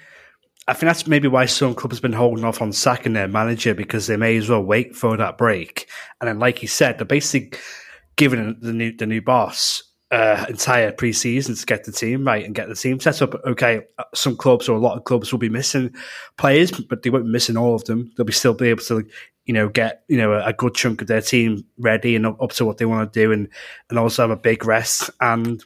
I 0.69 0.75
think 0.75 0.89
that's 0.89 1.07
maybe 1.07 1.29
why 1.29 1.47
some 1.47 1.75
clubs 1.75 1.97
have 1.97 2.03
been 2.03 2.13
holding 2.13 2.45
off 2.45 2.61
on 2.61 2.73
sacking 2.73 3.15
their 3.15 3.27
manager 3.27 3.75
because 3.75 4.07
they 4.07 4.19
may 4.19 4.37
as 4.37 4.51
well 4.51 4.63
wait 4.63 4.95
for 4.95 5.17
that 5.17 5.39
break. 5.39 5.89
And 6.21 6.29
then, 6.29 6.39
like 6.39 6.61
you 6.61 6.69
said, 6.69 6.99
they're 6.99 7.07
basically 7.07 7.59
giving 8.17 8.55
the 8.61 8.75
new 8.75 8.95
the 8.95 9.07
new 9.07 9.23
boss 9.23 9.83
uh, 10.11 10.45
entire 10.47 10.93
preseason 10.93 11.59
to 11.59 11.65
get 11.65 11.85
the 11.85 11.93
team 11.93 12.27
right 12.27 12.45
and 12.45 12.55
get 12.55 12.69
the 12.69 12.75
team 12.75 13.01
set 13.01 13.23
up. 13.23 13.35
Okay, 13.47 13.81
some 14.15 14.37
clubs 14.37 14.69
or 14.69 14.77
a 14.77 14.81
lot 14.81 14.99
of 14.99 15.05
clubs 15.05 15.33
will 15.33 15.39
be 15.39 15.49
missing 15.49 15.95
players, 16.37 16.71
but 16.71 17.03
they 17.03 17.09
won't 17.09 17.25
be 17.25 17.31
missing 17.31 17.57
all 17.57 17.75
of 17.75 17.85
them. 17.85 18.13
They'll 18.17 18.27
be 18.27 18.33
still 18.35 18.53
be 18.53 18.69
able 18.69 18.85
to, 18.85 19.09
you 19.47 19.55
know, 19.55 19.71
get 19.71 20.05
you 20.09 20.19
know 20.19 20.35
a, 20.35 20.53
good 20.53 20.75
chunk 20.75 21.01
of 21.01 21.07
their 21.09 21.23
team 21.23 21.65
ready 21.79 22.15
and 22.15 22.27
up 22.27 22.53
to 22.53 22.67
what 22.67 22.77
they 22.77 22.85
want 22.85 23.11
to 23.11 23.21
do, 23.21 23.33
and 23.33 23.49
and 23.89 23.99
also 23.99 24.23
have 24.23 24.31
a 24.31 24.37
big 24.37 24.67
rest. 24.67 25.09
And 25.23 25.65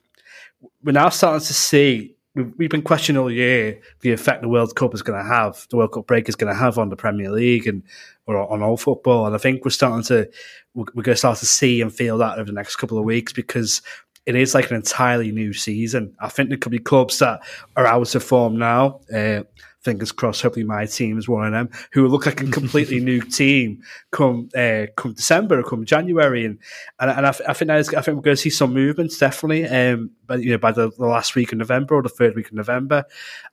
we're 0.85 0.93
now 0.93 1.09
starting 1.09 1.45
to 1.45 1.55
see 1.55 2.15
we've 2.35 2.71
been 2.71 2.83
questioning 2.83 3.21
all 3.21 3.31
year 3.31 3.81
the 4.01 4.13
effect 4.13 4.43
the 4.43 4.49
World 4.49 4.75
Cup 4.75 4.95
is 4.95 5.03
going 5.03 5.19
to 5.19 5.29
have, 5.29 5.67
the 5.71 5.77
World 5.77 5.93
Cup 5.93 6.07
break 6.07 6.29
is 6.29 6.37
going 6.37 6.53
to 6.53 6.59
have 6.59 6.79
on 6.79 6.89
the 6.89 6.97
Premier 6.97 7.31
League 7.31 7.67
and 7.67 7.83
or 8.27 8.51
on 8.51 8.63
all 8.63 8.77
football. 8.77 9.27
And 9.27 9.35
I 9.35 9.39
think 9.39 9.65
we're 9.65 9.71
starting 9.71 10.05
to 10.05 10.31
we're 10.75 11.03
going 11.03 11.15
to 11.15 11.17
start 11.17 11.39
to 11.39 11.47
see 11.47 11.83
and 11.83 11.93
feel 11.93 12.19
that 12.19 12.39
over 12.39 12.47
the 12.47 12.53
next 12.53 12.77
couple 12.77 12.99
of 12.99 13.05
weeks 13.05 13.33
because 13.33 13.83
it 14.27 14.37
is 14.37 14.55
like 14.55 14.71
an 14.71 14.77
entirely 14.77 15.33
new 15.33 15.53
season. 15.53 16.15
I 16.21 16.29
think 16.29 16.49
there 16.49 16.59
could 16.59 16.73
be 16.73 16.79
clubs 16.79 17.19
that 17.19 17.43
are 17.77 17.87
out 17.87 18.15
of 18.15 18.23
form 18.23 18.57
now. 18.57 19.01
Uh, 19.13 19.43
fingers 19.83 20.13
crossed. 20.13 20.43
Hopefully, 20.43 20.65
my 20.65 20.87
team 20.87 21.19
is 21.19 21.29
one 21.29 21.47
of 21.47 21.53
them 21.53 21.69
who 21.93 22.03
will 22.03 22.11
look 22.11 22.27
like 22.27 22.41
a 22.41 22.47
completely 22.47 23.01
new 23.05 23.21
team 23.21 23.83
come 24.11 24.49
uh, 24.57 24.87
come 24.97 25.15
December 25.15 25.59
or 25.59 25.63
come 25.63 25.85
January, 25.85 26.45
and 26.45 26.59
and, 27.01 27.11
and 27.11 27.27
I, 27.27 27.35
I, 27.49 27.53
think 27.53 27.71
I 27.71 27.83
think 27.83 28.17
we're 28.17 28.23
going 28.23 28.37
to 28.37 28.37
see 28.37 28.51
some 28.51 28.73
movements 28.73 29.19
definitely. 29.19 29.67
Um, 29.67 30.11
but 30.27 30.41
you 30.43 30.53
know, 30.53 30.59
by 30.59 30.73
the, 30.73 30.91
the, 30.91 31.07
last 31.07 31.35
week 31.35 31.53
of 31.53 31.59
November 31.59 31.97
or 31.97 32.03
the 32.03 32.09
third 32.09 32.37
week 32.37 32.47
of 32.47 32.55
November, 32.55 33.05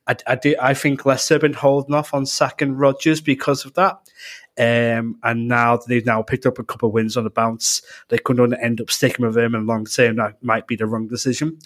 I, 0.08 0.16
I 0.28 0.36
do 0.36 0.56
I 0.62 0.74
think 0.74 1.06
Leicester 1.06 1.36
have 1.36 1.42
been 1.42 1.54
holding 1.54 1.96
off 1.96 2.14
on 2.14 2.26
sacking 2.26 2.76
Rodgers 2.76 3.22
because 3.22 3.66
of 3.66 3.74
that. 3.74 4.00
Um, 4.60 5.18
and 5.24 5.48
now 5.48 5.78
they've 5.78 6.06
now 6.06 6.22
picked 6.22 6.46
up 6.46 6.60
a 6.60 6.66
couple 6.66 6.90
of 6.90 6.94
wins 6.94 7.16
on 7.16 7.24
the 7.24 7.30
bounce. 7.30 7.82
They 8.10 8.18
could 8.18 8.40
end 8.62 8.82
up 8.82 8.92
sticking 8.92 9.26
with 9.26 9.38
him, 9.38 9.56
and 9.56 9.66
long 9.66 9.86
term 9.86 10.18
that 10.18 10.44
might 10.44 10.68
be 10.68 10.76
the 10.76 10.86
wrong 10.86 11.08
decision. 11.08 11.58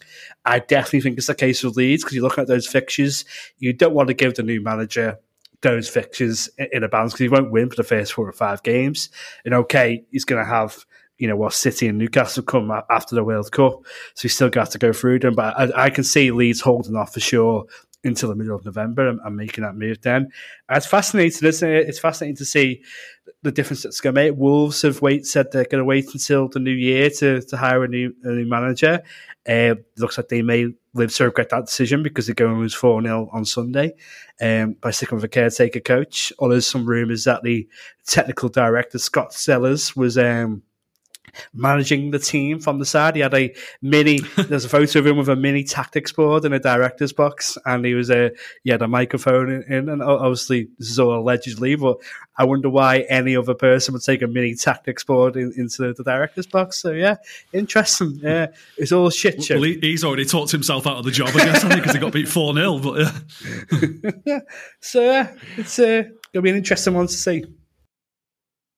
I 0.46 0.60
definitely 0.60 1.02
think 1.02 1.18
it's 1.18 1.28
the 1.28 1.34
case 1.34 1.64
with 1.64 1.76
Leeds 1.76 2.04
because 2.04 2.16
you 2.16 2.22
look 2.22 2.38
at 2.38 2.48
those 2.48 2.68
fixtures, 2.68 3.26
you 3.58 3.74
don't 3.74 3.96
want 3.96 4.10
to 4.10 4.14
give 4.14 4.36
the 4.36 4.44
new 4.44 4.62
manager 4.62 5.18
those 5.62 5.90
fixtures 5.90 6.50
in 6.72 6.84
a 6.84 6.90
bounce 6.90 7.14
because 7.14 7.24
he 7.24 7.30
won't 7.30 7.52
win 7.52 7.70
for 7.70 7.78
the 7.78 7.84
first 7.84 8.14
four 8.14 8.28
or 8.28 8.34
five 8.34 8.62
games. 8.62 9.10
And 9.44 9.56
okay, 9.56 10.06
he's 10.12 10.26
going 10.26 10.44
to 10.44 10.50
have 10.50 10.86
you 11.18 11.28
know, 11.28 11.36
what 11.36 11.54
City 11.54 11.88
and 11.88 11.98
Newcastle 11.98 12.44
come 12.44 12.72
after 12.90 13.16
the 13.16 13.24
World 13.24 13.52
Cup, 13.52 13.86
so 14.14 14.22
he's 14.24 14.36
still 14.36 14.50
got 14.50 14.72
to 14.72 14.78
go 14.78 14.92
through 14.92 15.20
them. 15.20 15.36
But 15.36 15.58
I, 15.58 15.86
I 15.86 15.90
can 15.90 16.04
see 16.04 16.32
Leeds 16.32 16.60
holding 16.60 16.96
off 16.96 17.14
for 17.14 17.20
sure 17.20 17.66
until 18.04 18.30
the 18.30 18.36
middle 18.36 18.56
of 18.56 18.66
November 18.66 19.08
and, 19.08 19.20
and 19.24 19.36
making 19.36 19.64
that 19.64 19.76
move 19.76 20.02
then. 20.02 20.30
It's 20.70 20.86
fascinating, 20.86 21.48
isn't 21.48 21.70
it? 21.70 21.88
It's 21.88 22.00
fascinating 22.00 22.36
to 22.38 22.46
see 22.46 22.84
the 23.44 23.52
difference 23.52 23.84
that's 23.84 24.02
going 24.02 24.16
to 24.16 24.22
make. 24.22 24.38
Wolves 24.38 24.82
have 24.82 25.02
wait 25.02 25.26
said 25.26 25.52
they're 25.52 25.66
going 25.66 25.80
to 25.80 25.86
wait 25.86 26.14
until 26.14 26.50
the 26.50 26.60
new 26.60 26.72
year 26.72 27.10
to, 27.10 27.42
to 27.42 27.58
hire 27.58 27.84
a 27.84 27.88
new, 27.88 28.14
a 28.24 28.32
new 28.32 28.46
manager. 28.46 29.02
Uh, 29.48 29.76
looks 29.98 30.18
like 30.18 30.30
they 30.30 30.42
may 30.42 30.68
live 30.94 31.14
to 31.14 31.26
regret 31.26 31.50
that 31.50 31.66
decision 31.66 32.04
because 32.04 32.26
they're 32.26 32.36
going 32.36 32.54
to 32.54 32.60
lose 32.60 32.74
4 32.74 33.02
0 33.02 33.30
on 33.32 33.46
Sunday 33.46 33.94
um, 34.42 34.74
by 34.74 34.92
sticking 34.92 35.16
with 35.16 35.26
a 35.26 35.30
caretaker 35.30 35.80
coach. 35.80 36.32
Or 36.40 36.50
there's 36.50 36.68
some 36.68 36.86
rumours 36.86 37.26
that 37.26 37.44
the 37.44 37.68
technical 38.06 38.50
director, 38.50 39.00
Scott 39.00 39.34
Sellars, 39.34 39.96
was. 39.96 40.18
Um, 40.18 40.64
managing 41.54 42.12
the 42.12 42.20
team 42.20 42.60
from 42.60 42.80
the 42.80 42.86
side. 42.86 43.16
He 43.16 43.22
had 43.22 43.34
a 43.34 43.54
mini. 43.82 44.20
there's 44.38 44.66
a 44.66 44.70
photo 44.70 45.00
of 45.00 45.08
him 45.08 45.18
with 45.18 45.30
a 45.30 45.36
mini 45.36 45.64
tactics 45.64 46.12
board 46.12 46.46
in 46.46 46.54
a 46.54 46.60
director's 46.60 47.14
box, 47.14 47.58
and 47.66 47.86
he 47.86 47.94
was 47.94 48.10
a 48.10 48.32
he 48.64 48.72
had 48.72 48.82
a 48.82 48.88
microphone 48.88 49.50
in, 49.50 49.64
in, 49.64 49.90
and 49.90 50.02
obviously 50.02 50.68
this 50.78 50.90
is 50.90 51.00
all 51.00 51.18
allegedly, 51.18 51.76
but 51.76 51.98
I 52.38 52.46
wonder 52.46 52.70
why 52.70 53.00
any 53.10 53.36
other 53.36 53.54
person 53.54 53.94
would 53.94 54.04
take 54.04 54.22
a 54.22 54.28
mini 54.28 54.56
tactics 54.56 55.04
board 55.04 55.36
in, 55.36 55.54
into 55.58 55.94
the 55.94 56.04
director's 56.04 56.48
box. 56.48 56.80
So 56.80 56.92
yeah, 56.92 57.18
interesting. 57.52 58.20
Yeah, 58.22 58.48
it's 58.78 58.92
all 58.92 59.10
shit 59.10 59.44
show. 59.44 59.60
Well, 59.60 59.64
he's 59.64 60.04
already 60.04 60.26
talked 60.26 60.52
himself 60.52 60.88
out 60.88 60.98
of 60.98 61.06
the 61.06 61.12
job, 61.12 61.30
I 61.30 61.46
guess, 61.46 61.64
because 61.64 61.94
he 61.94 62.00
got 62.00 62.14
beat 62.14 62.28
four 62.28 62.54
0 62.54 62.80
But 62.80 63.14
yeah, 64.26 64.40
so 64.80 65.02
yeah, 65.02 65.34
it's 65.58 65.80
uh, 65.80 66.04
gonna 66.34 66.44
be 66.44 66.50
an 66.50 66.58
interesting 66.58 66.94
one 66.94 67.08
to 67.08 67.14
see. 67.14 67.46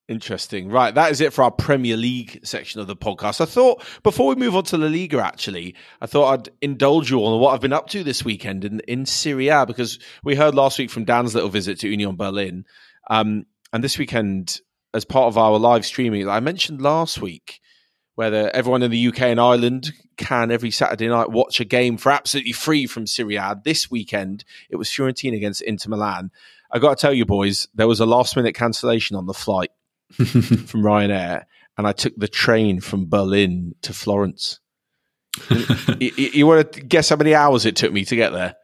Interesting. 0.08 0.70
Right. 0.70 0.94
That 0.94 1.12
is 1.12 1.20
it 1.20 1.34
for 1.34 1.44
our 1.44 1.52
Premier 1.52 1.98
League 1.98 2.42
section 2.44 2.80
of 2.80 2.86
the 2.86 2.96
podcast. 2.96 3.42
I 3.42 3.46
thought 3.46 3.84
before 4.04 4.28
we 4.28 4.36
move 4.36 4.56
on 4.56 4.64
to 4.66 4.78
La 4.78 4.86
Liga, 4.86 5.20
actually, 5.20 5.76
I 6.00 6.06
thought 6.06 6.32
I'd 6.32 6.50
indulge 6.62 7.10
you 7.10 7.26
on 7.26 7.40
what 7.40 7.56
I've 7.56 7.62
been 7.62 7.74
up 7.74 7.90
to 7.90 8.04
this 8.04 8.24
weekend 8.24 8.66
in, 8.66 8.82
in 8.82 9.08
Serie 9.08 9.48
A 9.48 9.66
because 9.66 9.98
we 10.24 10.36
heard 10.36 10.54
last 10.54 10.78
week 10.78 10.92
from 10.92 11.06
Dan's 11.06 11.34
little 11.34 11.50
visit 11.50 11.80
to 11.80 11.90
Union 11.90 12.16
Berlin. 12.16 12.66
Um, 13.10 13.48
and 13.74 13.84
this 13.84 13.98
weekend, 13.98 14.62
as 14.94 15.06
part 15.06 15.26
of 15.26 15.40
our 15.40 15.58
live 15.58 15.88
streaming, 15.88 16.30
I 16.30 16.40
mentioned 16.40 16.84
last 16.84 17.20
week 17.20 17.60
whether 18.14 18.52
everyone 18.52 18.84
in 18.84 18.92
the 18.92 19.08
UK 19.08 19.22
and 19.24 19.40
Ireland 19.40 19.92
can 20.18 20.52
every 20.52 20.70
Saturday 20.70 21.08
night 21.08 21.32
watch 21.32 21.60
a 21.60 21.66
game 21.66 21.98
for 21.98 22.12
absolutely 22.12 22.52
free 22.52 22.86
from 22.86 23.08
Serie 23.08 23.38
A. 23.38 23.60
This 23.64 23.90
weekend, 23.90 24.46
it 24.70 24.76
was 24.76 24.88
Fiorentina 24.88 25.36
against 25.36 25.64
Inter 25.64 25.90
Milan. 25.90 26.30
I 26.72 26.78
got 26.78 26.96
to 26.96 27.02
tell 27.02 27.14
you, 27.14 27.26
boys, 27.26 27.68
there 27.74 27.88
was 27.88 28.00
a 28.00 28.06
last 28.06 28.36
minute 28.36 28.54
cancellation 28.54 29.16
on 29.16 29.26
the 29.26 29.34
flight 29.34 29.72
from 30.14 30.84
Ryanair, 30.84 31.44
and 31.78 31.88
I 31.88 31.92
took 31.92 32.16
the 32.16 32.28
train 32.28 32.80
from 32.80 33.10
Berlin 33.10 33.76
to 33.82 33.94
Florence. 33.94 34.60
you, 36.00 36.12
you, 36.16 36.48
want 36.48 36.72
to 36.72 36.82
guess 36.82 37.10
how 37.10 37.18
many 37.18 37.36
hours 37.36 37.66
it 37.66 37.76
took 37.76 37.92
me 37.92 38.06
to 38.06 38.16
get 38.16 38.32
there? 38.32 38.56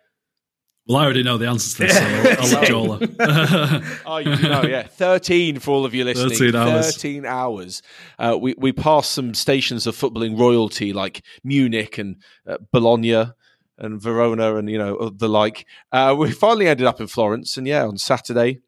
Well, 0.88 0.98
I 0.98 1.04
already 1.04 1.24
know 1.24 1.38
the 1.38 1.48
answer 1.48 1.78
to 1.78 1.84
this, 1.84 1.98
so 1.98 2.04
I'll, 2.04 2.16
I'll 2.16 2.98
let 2.98 3.10
Jola. 3.20 4.02
oh, 4.06 4.18
you 4.18 4.50
know, 4.50 4.64
yeah, 4.64 4.84
thirteen 4.84 5.60
for 5.60 5.72
all 5.72 5.86
of 5.86 5.94
you 5.94 6.04
listening. 6.04 6.30
Thirteen 6.30 6.56
hours. 6.56 6.96
Thirteen 6.96 7.26
hours. 7.26 7.82
Uh, 8.18 8.38
we 8.40 8.56
we 8.58 8.72
passed 8.72 9.12
some 9.12 9.34
stations 9.34 9.86
of 9.86 9.96
footballing 9.96 10.40
royalty 10.40 10.92
like 10.94 11.24
Munich 11.44 11.98
and 11.98 12.22
uh, 12.48 12.58
Bologna 12.72 13.32
and 13.78 14.02
Verona 14.02 14.56
and 14.56 14.70
you 14.70 14.78
know 14.78 15.10
the 15.10 15.30
like. 15.30 15.66
Uh, 15.92 16.16
we 16.18 16.32
finally 16.32 16.68
ended 16.68 16.88
up 16.88 17.00
in 17.00 17.08
Florence, 17.08 17.58
and 17.58 17.68
yeah, 17.68 17.86
on 17.86 17.98
Saturday 17.98 18.60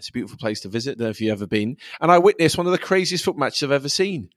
it's 0.00 0.08
a 0.08 0.12
beautiful 0.12 0.38
place 0.38 0.60
to 0.60 0.68
visit. 0.68 0.98
There, 0.98 1.10
if 1.10 1.20
you've 1.20 1.32
ever 1.32 1.46
been, 1.46 1.76
and 2.00 2.10
I 2.10 2.18
witnessed 2.18 2.58
one 2.58 2.66
of 2.66 2.72
the 2.72 2.78
craziest 2.78 3.24
foot 3.24 3.36
matches 3.36 3.62
I've 3.62 3.70
ever 3.70 3.88
seen. 3.88 4.30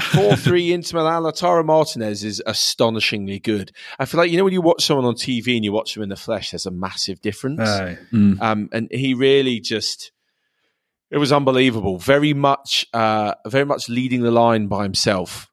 Four 0.00 0.34
three 0.36 0.72
Inter 0.72 0.98
Milan. 0.98 1.22
Lautaro 1.22 1.64
Martinez 1.64 2.24
is 2.24 2.42
astonishingly 2.46 3.38
good. 3.38 3.72
I 3.98 4.06
feel 4.06 4.18
like 4.18 4.30
you 4.30 4.38
know 4.38 4.44
when 4.44 4.52
you 4.52 4.62
watch 4.62 4.84
someone 4.84 5.06
on 5.06 5.14
TV 5.14 5.56
and 5.56 5.64
you 5.64 5.72
watch 5.72 5.94
them 5.94 6.02
in 6.02 6.08
the 6.08 6.16
flesh, 6.16 6.52
there's 6.52 6.66
a 6.66 6.70
massive 6.70 7.20
difference. 7.20 7.60
Mm. 7.60 8.40
Um, 8.40 8.68
and 8.72 8.88
he 8.90 9.14
really 9.14 9.60
just 9.60 10.12
it 11.10 11.18
was 11.18 11.32
unbelievable. 11.32 11.98
Very 11.98 12.34
much, 12.34 12.86
uh, 12.92 13.34
very 13.46 13.64
much 13.64 13.88
leading 13.88 14.22
the 14.22 14.30
line 14.30 14.66
by 14.66 14.82
himself. 14.82 15.50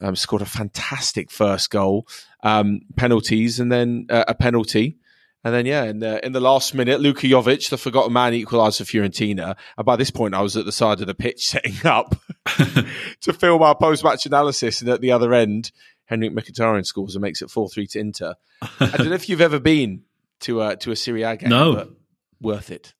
Um, 0.00 0.14
scored 0.14 0.42
a 0.42 0.46
fantastic 0.46 1.30
first 1.30 1.70
goal, 1.70 2.06
um, 2.44 2.82
penalties, 2.96 3.58
and 3.58 3.72
then 3.72 4.06
uh, 4.10 4.24
a 4.28 4.34
penalty. 4.34 4.97
And 5.44 5.54
then, 5.54 5.66
yeah, 5.66 5.84
in 5.84 6.00
the, 6.00 6.16
uh, 6.16 6.20
in 6.26 6.32
the 6.32 6.40
last 6.40 6.74
minute, 6.74 7.00
Luka 7.00 7.26
Jovic, 7.26 7.70
the 7.70 7.78
forgotten 7.78 8.12
man, 8.12 8.34
equalised 8.34 8.78
for 8.78 8.84
Fiorentina. 8.84 9.56
And 9.76 9.86
by 9.86 9.94
this 9.96 10.10
point, 10.10 10.34
I 10.34 10.40
was 10.40 10.56
at 10.56 10.64
the 10.64 10.72
side 10.72 11.00
of 11.00 11.06
the 11.06 11.14
pitch 11.14 11.46
setting 11.48 11.76
up 11.84 12.16
to 13.20 13.32
film 13.32 13.62
our 13.62 13.76
post 13.76 14.02
match 14.02 14.26
analysis. 14.26 14.80
And 14.80 14.90
at 14.90 15.00
the 15.00 15.12
other 15.12 15.32
end, 15.32 15.70
Henrikh 16.10 16.32
Mkhitaryan 16.32 16.84
scores 16.84 17.14
and 17.14 17.22
makes 17.22 17.40
it 17.42 17.50
4 17.50 17.68
3 17.68 17.86
to 17.88 17.98
Inter. 18.00 18.34
I 18.80 18.96
don't 18.96 19.08
know 19.08 19.14
if 19.14 19.28
you've 19.28 19.40
ever 19.40 19.60
been 19.60 20.02
to 20.40 20.62
a, 20.62 20.76
to 20.76 20.90
a 20.90 20.96
Serie 20.96 21.22
A 21.22 21.36
game, 21.36 21.50
no. 21.50 21.74
but 21.74 21.90
worth 22.40 22.70
it. 22.70 22.94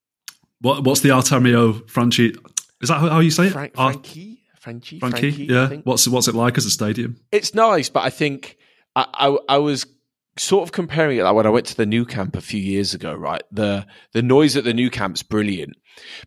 What, 0.60 0.84
what's 0.84 1.00
the 1.00 1.10
Artemio 1.10 1.88
Franchi? 1.88 2.34
Is 2.80 2.88
that 2.88 2.98
how 2.98 3.20
you 3.20 3.30
say 3.30 3.46
it? 3.46 3.50
Frank, 3.50 3.74
Frankie? 3.74 4.42
Franchi? 4.60 4.98
Frankie? 5.00 5.20
Frankie 5.30 5.44
yeah. 5.44 5.68
What's, 5.84 6.06
what's 6.06 6.28
it 6.28 6.34
like 6.34 6.58
as 6.58 6.66
a 6.66 6.70
stadium? 6.70 7.16
It's 7.32 7.54
nice, 7.54 7.88
but 7.88 8.04
I 8.04 8.10
think 8.10 8.56
I, 8.94 9.06
I, 9.12 9.54
I 9.54 9.58
was 9.58 9.86
sort 10.38 10.62
of 10.62 10.72
comparing 10.72 11.18
it 11.18 11.22
like 11.22 11.34
when 11.34 11.46
I 11.46 11.50
went 11.50 11.66
to 11.66 11.76
the 11.76 11.86
Nou 11.86 12.04
Camp 12.04 12.36
a 12.36 12.40
few 12.40 12.60
years 12.60 12.94
ago, 12.94 13.14
right? 13.14 13.42
The 13.50 13.86
the 14.12 14.22
noise 14.22 14.56
at 14.56 14.64
the 14.64 14.74
Nou 14.74 14.90
Camp's 14.90 15.22
brilliant, 15.22 15.76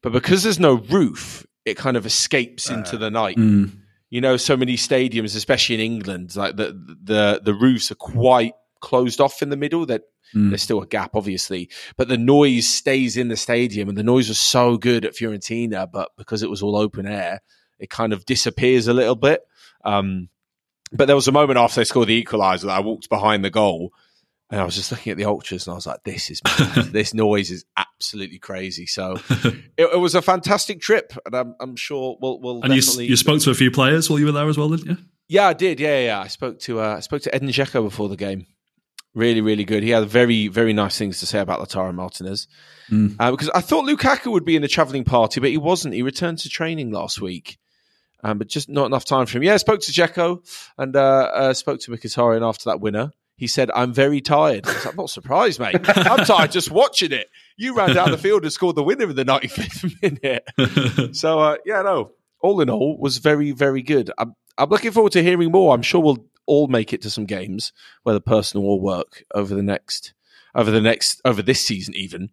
but 0.01 0.11
because 0.11 0.43
there's 0.43 0.59
no 0.59 0.75
roof, 0.75 1.45
it 1.65 1.77
kind 1.77 1.97
of 1.97 2.05
escapes 2.05 2.69
uh, 2.69 2.75
into 2.75 2.97
the 2.97 3.11
night. 3.11 3.37
Mm. 3.37 3.71
You 4.09 4.21
know, 4.21 4.37
so 4.37 4.57
many 4.57 4.75
stadiums, 4.75 5.35
especially 5.35 5.75
in 5.75 5.81
England, 5.81 6.35
like 6.35 6.55
the 6.55 6.73
the 7.03 7.41
the 7.43 7.53
roofs 7.53 7.91
are 7.91 7.95
quite 7.95 8.53
closed 8.81 9.21
off 9.21 9.41
in 9.41 9.49
the 9.49 9.57
middle. 9.57 9.85
That 9.85 10.03
mm. 10.35 10.49
there's 10.49 10.63
still 10.63 10.81
a 10.81 10.87
gap, 10.87 11.11
obviously, 11.15 11.69
but 11.97 12.07
the 12.07 12.17
noise 12.17 12.67
stays 12.67 13.17
in 13.17 13.29
the 13.29 13.37
stadium, 13.37 13.89
and 13.89 13.97
the 13.97 14.03
noise 14.03 14.29
was 14.29 14.39
so 14.39 14.77
good 14.77 15.05
at 15.05 15.15
Fiorentina, 15.15 15.89
but 15.91 16.09
because 16.17 16.43
it 16.43 16.49
was 16.49 16.61
all 16.61 16.75
open 16.75 17.05
air, 17.05 17.41
it 17.79 17.89
kind 17.89 18.13
of 18.13 18.25
disappears 18.25 18.87
a 18.87 18.93
little 18.93 19.15
bit. 19.15 19.41
Um, 19.83 20.29
but 20.91 21.05
there 21.05 21.15
was 21.15 21.27
a 21.27 21.31
moment 21.31 21.57
after 21.57 21.79
they 21.79 21.85
scored 21.85 22.09
the 22.09 22.21
equaliser 22.21 22.63
that 22.63 22.77
I 22.77 22.81
walked 22.81 23.09
behind 23.09 23.45
the 23.45 23.49
goal 23.49 23.93
and 24.51 24.59
I 24.59 24.65
was 24.65 24.75
just 24.75 24.91
looking 24.91 25.11
at 25.11 25.17
the 25.17 25.25
ultras 25.25 25.65
and 25.65 25.71
I 25.71 25.75
was 25.75 25.87
like, 25.87 26.03
this 26.03 26.29
is 26.29 26.41
this 26.91 27.13
noise 27.13 27.49
is 27.49 27.65
absolutely 27.77 28.37
crazy. 28.37 28.85
So 28.85 29.17
it, 29.29 29.63
it, 29.77 29.99
was 29.99 30.13
a 30.13 30.21
fantastic 30.21 30.81
trip, 30.81 31.13
and 31.25 31.33
I'm, 31.33 31.55
I'm 31.59 31.75
sure 31.77 32.17
we'll 32.21 32.39
we'll. 32.41 32.61
And 32.61 32.73
definitely... 32.73 33.05
you, 33.05 33.11
you 33.11 33.15
spoke 33.15 33.41
to 33.41 33.51
a 33.51 33.55
few 33.55 33.71
players 33.71 34.09
while 34.09 34.19
you 34.19 34.25
were 34.25 34.33
there 34.33 34.47
as 34.49 34.57
well, 34.57 34.69
didn't 34.69 34.87
you? 34.87 34.97
Yeah, 35.29 35.47
I 35.47 35.53
did. 35.53 35.79
Yeah, 35.79 35.99
yeah. 35.99 36.19
I 36.19 36.27
spoke 36.27 36.59
to 36.61 36.81
uh, 36.81 36.95
I 36.97 36.99
spoke 36.99 37.21
to 37.23 37.33
Edin 37.33 37.47
Dzeko 37.47 37.81
before 37.83 38.09
the 38.09 38.17
game. 38.17 38.45
Really, 39.13 39.41
really 39.41 39.65
good. 39.65 39.83
He 39.83 39.89
had 39.89 40.05
very, 40.05 40.47
very 40.47 40.71
nice 40.71 40.97
things 40.97 41.19
to 41.19 41.25
say 41.25 41.39
about 41.39 41.59
Lautaro 41.59 41.93
Martinez. 41.93 42.47
Mm. 42.89 43.15
Uh, 43.19 43.31
because 43.31 43.49
I 43.49 43.59
thought 43.59 43.85
Lukaku 43.85 44.31
would 44.31 44.45
be 44.45 44.55
in 44.55 44.61
the 44.61 44.69
travelling 44.69 45.03
party, 45.03 45.41
but 45.41 45.49
he 45.49 45.57
wasn't. 45.57 45.93
He 45.93 46.01
returned 46.01 46.39
to 46.39 46.49
training 46.49 46.91
last 46.91 47.21
week. 47.21 47.57
Um, 48.23 48.37
but 48.37 48.47
just 48.47 48.69
not 48.69 48.85
enough 48.85 49.03
time 49.03 49.25
for 49.25 49.37
him. 49.37 49.43
Yeah, 49.43 49.55
I 49.55 49.57
spoke 49.57 49.81
to 49.81 49.91
Dzeko 49.91 50.45
and 50.77 50.95
uh, 50.95 51.29
uh, 51.33 51.53
spoke 51.53 51.79
to 51.81 51.91
Mkhitaryan 51.91 52.47
after 52.47 52.69
that 52.69 52.79
winner. 52.79 53.11
He 53.41 53.47
said, 53.47 53.71
"I'm 53.73 53.91
very 53.91 54.21
tired." 54.21 54.67
I 54.67 54.89
am 54.89 54.95
not 54.97 55.09
surprised, 55.09 55.59
mate. 55.59 55.73
I'm 55.83 56.23
tired 56.25 56.51
just 56.51 56.69
watching 56.69 57.11
it. 57.11 57.27
You 57.57 57.75
ran 57.75 57.95
down 57.95 58.11
the 58.11 58.17
field 58.19 58.43
and 58.43 58.53
scored 58.53 58.75
the 58.75 58.83
winner 58.83 59.09
in 59.09 59.15
the 59.15 59.25
95th 59.25 60.21
minute. 61.01 61.15
so 61.15 61.39
uh, 61.39 61.57
yeah, 61.65 61.81
no. 61.81 62.11
All 62.41 62.61
in 62.61 62.69
all, 62.69 62.99
was 62.99 63.17
very, 63.17 63.49
very 63.49 63.81
good. 63.81 64.11
I'm, 64.19 64.35
I'm 64.59 64.69
looking 64.69 64.91
forward 64.91 65.13
to 65.13 65.23
hearing 65.23 65.51
more. 65.51 65.73
I'm 65.73 65.81
sure 65.81 66.01
we'll 66.01 66.23
all 66.45 66.67
make 66.67 66.93
it 66.93 67.01
to 67.01 67.09
some 67.09 67.25
games, 67.25 67.73
whether 68.03 68.19
personal 68.19 68.67
or 68.67 68.79
work, 68.79 69.23
over 69.33 69.55
the 69.55 69.63
next, 69.63 70.13
over 70.53 70.69
the 70.69 70.79
next, 70.79 71.19
over 71.25 71.41
this 71.41 71.65
season, 71.65 71.95
even. 71.95 72.29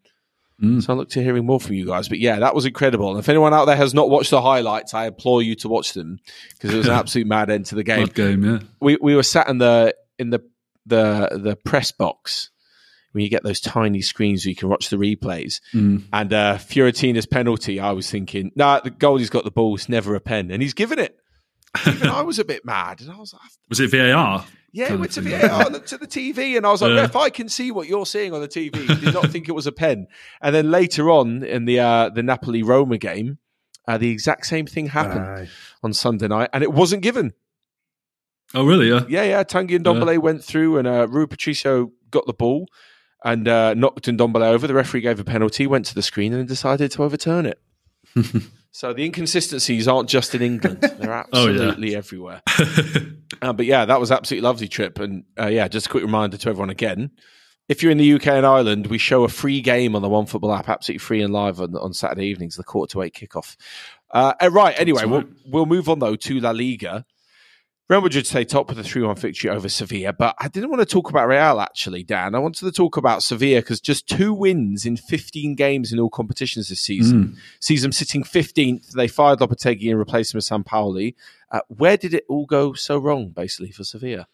Mm. 0.62 0.82
So 0.82 0.92
I 0.92 0.96
look 0.96 1.08
to 1.10 1.22
hearing 1.22 1.46
more 1.46 1.58
from 1.58 1.76
you 1.76 1.86
guys. 1.86 2.10
But 2.10 2.18
yeah, 2.18 2.38
that 2.40 2.54
was 2.54 2.66
incredible. 2.66 3.08
And 3.08 3.18
if 3.18 3.30
anyone 3.30 3.54
out 3.54 3.64
there 3.64 3.76
has 3.76 3.94
not 3.94 4.10
watched 4.10 4.30
the 4.30 4.42
highlights, 4.42 4.92
I 4.92 5.06
implore 5.06 5.40
you 5.40 5.54
to 5.54 5.68
watch 5.68 5.94
them 5.94 6.18
because 6.50 6.74
it 6.74 6.76
was 6.76 6.86
an 6.86 6.92
absolute 6.98 7.26
mad 7.26 7.48
end 7.48 7.64
to 7.66 7.76
the 7.76 7.84
game. 7.84 8.00
Mad 8.00 8.14
game, 8.14 8.44
yeah. 8.44 8.58
We 8.78 8.98
we 9.00 9.14
were 9.14 9.22
sat 9.22 9.48
in 9.48 9.56
the 9.56 9.94
in 10.18 10.28
the 10.28 10.42
the 10.88 11.38
the 11.42 11.56
press 11.56 11.92
box 11.92 12.50
when 13.12 13.24
you 13.24 13.30
get 13.30 13.42
those 13.42 13.60
tiny 13.60 14.02
screens 14.02 14.44
where 14.44 14.50
you 14.50 14.56
can 14.56 14.68
watch 14.68 14.90
the 14.90 14.96
replays. 14.96 15.60
Mm. 15.72 16.04
And 16.12 16.32
uh, 16.32 16.58
Fiorentina's 16.58 17.26
penalty, 17.26 17.80
I 17.80 17.92
was 17.92 18.10
thinking, 18.10 18.52
nah, 18.54 18.80
the 18.80 18.90
goalie's 18.90 19.30
got 19.30 19.44
the 19.44 19.50
ball. 19.50 19.74
It's 19.74 19.88
never 19.88 20.14
a 20.14 20.20
pen, 20.20 20.50
and 20.50 20.62
he's 20.62 20.74
given 20.74 20.98
it. 20.98 21.16
even 21.86 22.08
I 22.08 22.22
was 22.22 22.38
a 22.38 22.44
bit 22.44 22.64
mad, 22.64 23.00
and 23.00 23.10
I 23.10 23.16
was 23.16 23.32
like, 23.32 23.42
Was 23.68 23.80
it 23.80 23.90
VAR? 23.90 24.44
yeah, 24.72 24.92
of 24.92 25.00
went 25.00 25.12
to. 25.12 25.20
VAR, 25.22 25.50
I 25.50 25.68
looked 25.68 25.92
at 25.92 26.00
the 26.00 26.06
TV, 26.06 26.56
and 26.56 26.66
I 26.66 26.70
was 26.70 26.82
like, 26.82 26.92
Yeah. 26.92 27.02
Ref, 27.02 27.16
I 27.16 27.30
can 27.30 27.48
see 27.48 27.70
what 27.70 27.88
you're 27.88 28.06
seeing 28.06 28.32
on 28.34 28.40
the 28.40 28.48
TV. 28.48 28.86
Did 29.00 29.14
not 29.14 29.30
think 29.30 29.48
it 29.48 29.52
was 29.52 29.66
a 29.66 29.72
pen. 29.72 30.06
And 30.40 30.54
then 30.54 30.70
later 30.70 31.10
on 31.10 31.42
in 31.42 31.64
the 31.64 31.80
uh, 31.80 32.08
the 32.10 32.22
Napoli 32.22 32.62
Roma 32.62 32.98
game, 32.98 33.38
uh, 33.86 33.98
the 33.98 34.10
exact 34.10 34.46
same 34.46 34.66
thing 34.66 34.86
happened 34.86 35.24
Aye. 35.24 35.48
on 35.82 35.92
Sunday 35.92 36.28
night, 36.28 36.50
and 36.52 36.62
it 36.62 36.72
wasn't 36.72 37.02
given. 37.02 37.32
Oh, 38.54 38.64
really? 38.64 38.88
Yeah. 38.88 39.04
Yeah, 39.08 39.22
yeah. 39.24 39.44
Tanguy 39.44 39.78
Ndombele 39.78 40.18
went 40.18 40.42
through, 40.44 40.78
and 40.78 40.88
uh, 40.88 41.06
Rui 41.08 41.26
Patricio 41.26 41.92
got 42.10 42.26
the 42.26 42.32
ball 42.32 42.66
and 43.24 43.46
uh, 43.48 43.74
knocked 43.74 44.06
Ndombele 44.06 44.46
over. 44.46 44.66
The 44.66 44.74
referee 44.74 45.02
gave 45.02 45.20
a 45.20 45.24
penalty, 45.24 45.66
went 45.66 45.86
to 45.86 45.94
the 45.94 46.02
screen, 46.02 46.32
and 46.32 46.48
decided 46.48 46.90
to 46.92 47.02
overturn 47.04 47.44
it. 47.46 47.60
so 48.70 48.92
the 48.94 49.04
inconsistencies 49.04 49.86
aren't 49.86 50.08
just 50.08 50.34
in 50.34 50.40
England; 50.42 50.78
they're 50.98 51.26
Oh, 51.32 51.46
yeah. 51.46 51.50
absolutely 51.52 51.96
everywhere. 51.96 52.42
Uh, 53.40 53.52
but 53.52 53.66
yeah, 53.66 53.84
that 53.84 54.00
was 54.00 54.10
absolutely 54.10 54.42
lovely 54.44 54.66
trip, 54.66 54.98
and 54.98 55.22
uh, 55.38 55.46
yeah, 55.46 55.68
just 55.68 55.86
a 55.86 55.90
quick 55.90 56.02
reminder 56.02 56.36
to 56.36 56.48
everyone 56.48 56.70
again. 56.70 57.08
If 57.68 57.82
you're 57.82 57.92
in 57.92 57.98
the 57.98 58.14
UK 58.14 58.26
and 58.28 58.44
Ireland, 58.46 58.88
we 58.88 58.98
show 58.98 59.22
a 59.22 59.28
free 59.28 59.60
game 59.60 59.94
on 59.94 60.02
the 60.02 60.08
One 60.08 60.26
Football 60.26 60.52
app, 60.54 60.68
absolutely 60.68 60.98
free 61.00 61.22
and 61.22 61.32
live 61.32 61.60
on, 61.60 61.76
on 61.76 61.92
Saturday 61.92 62.26
evenings, 62.26 62.56
the 62.56 62.64
quarter 62.64 62.90
to 62.94 63.02
eight 63.02 63.14
kickoff. 63.14 63.54
Uh, 64.10 64.32
uh, 64.42 64.50
right, 64.50 64.74
anyway, 64.80 65.04
we'll, 65.04 65.24
we'll 65.46 65.66
move 65.66 65.88
on 65.88 66.00
though 66.00 66.16
to 66.16 66.40
La 66.40 66.50
Liga. 66.50 67.04
Real 67.88 68.02
Madrid 68.02 68.26
stay 68.26 68.44
top 68.44 68.68
with 68.68 68.78
a 68.78 68.84
3 68.84 69.02
1 69.02 69.16
victory 69.16 69.48
over 69.48 69.66
Sevilla, 69.66 70.12
but 70.12 70.34
I 70.38 70.48
didn't 70.48 70.68
want 70.68 70.80
to 70.80 70.86
talk 70.86 71.08
about 71.08 71.26
Real 71.26 71.58
actually, 71.58 72.02
Dan. 72.02 72.34
I 72.34 72.38
wanted 72.38 72.66
to 72.66 72.72
talk 72.72 72.98
about 72.98 73.22
Sevilla 73.22 73.60
because 73.62 73.80
just 73.80 74.06
two 74.06 74.34
wins 74.34 74.84
in 74.84 74.98
15 74.98 75.54
games 75.54 75.90
in 75.90 75.98
all 75.98 76.10
competitions 76.10 76.68
this 76.68 76.80
season. 76.80 77.38
Sees 77.60 77.80
them 77.80 77.92
sitting 77.92 78.24
15th. 78.24 78.90
They 78.90 79.08
fired 79.08 79.38
Lopetegui 79.38 79.88
and 79.88 79.98
replaced 79.98 80.34
him 80.34 80.38
with 80.38 80.44
Sampaoli. 80.44 81.14
Uh, 81.50 81.60
where 81.68 81.96
did 81.96 82.12
it 82.12 82.26
all 82.28 82.44
go 82.44 82.74
so 82.74 82.98
wrong, 82.98 83.30
basically, 83.30 83.70
for 83.70 83.84
Sevilla? 83.84 84.28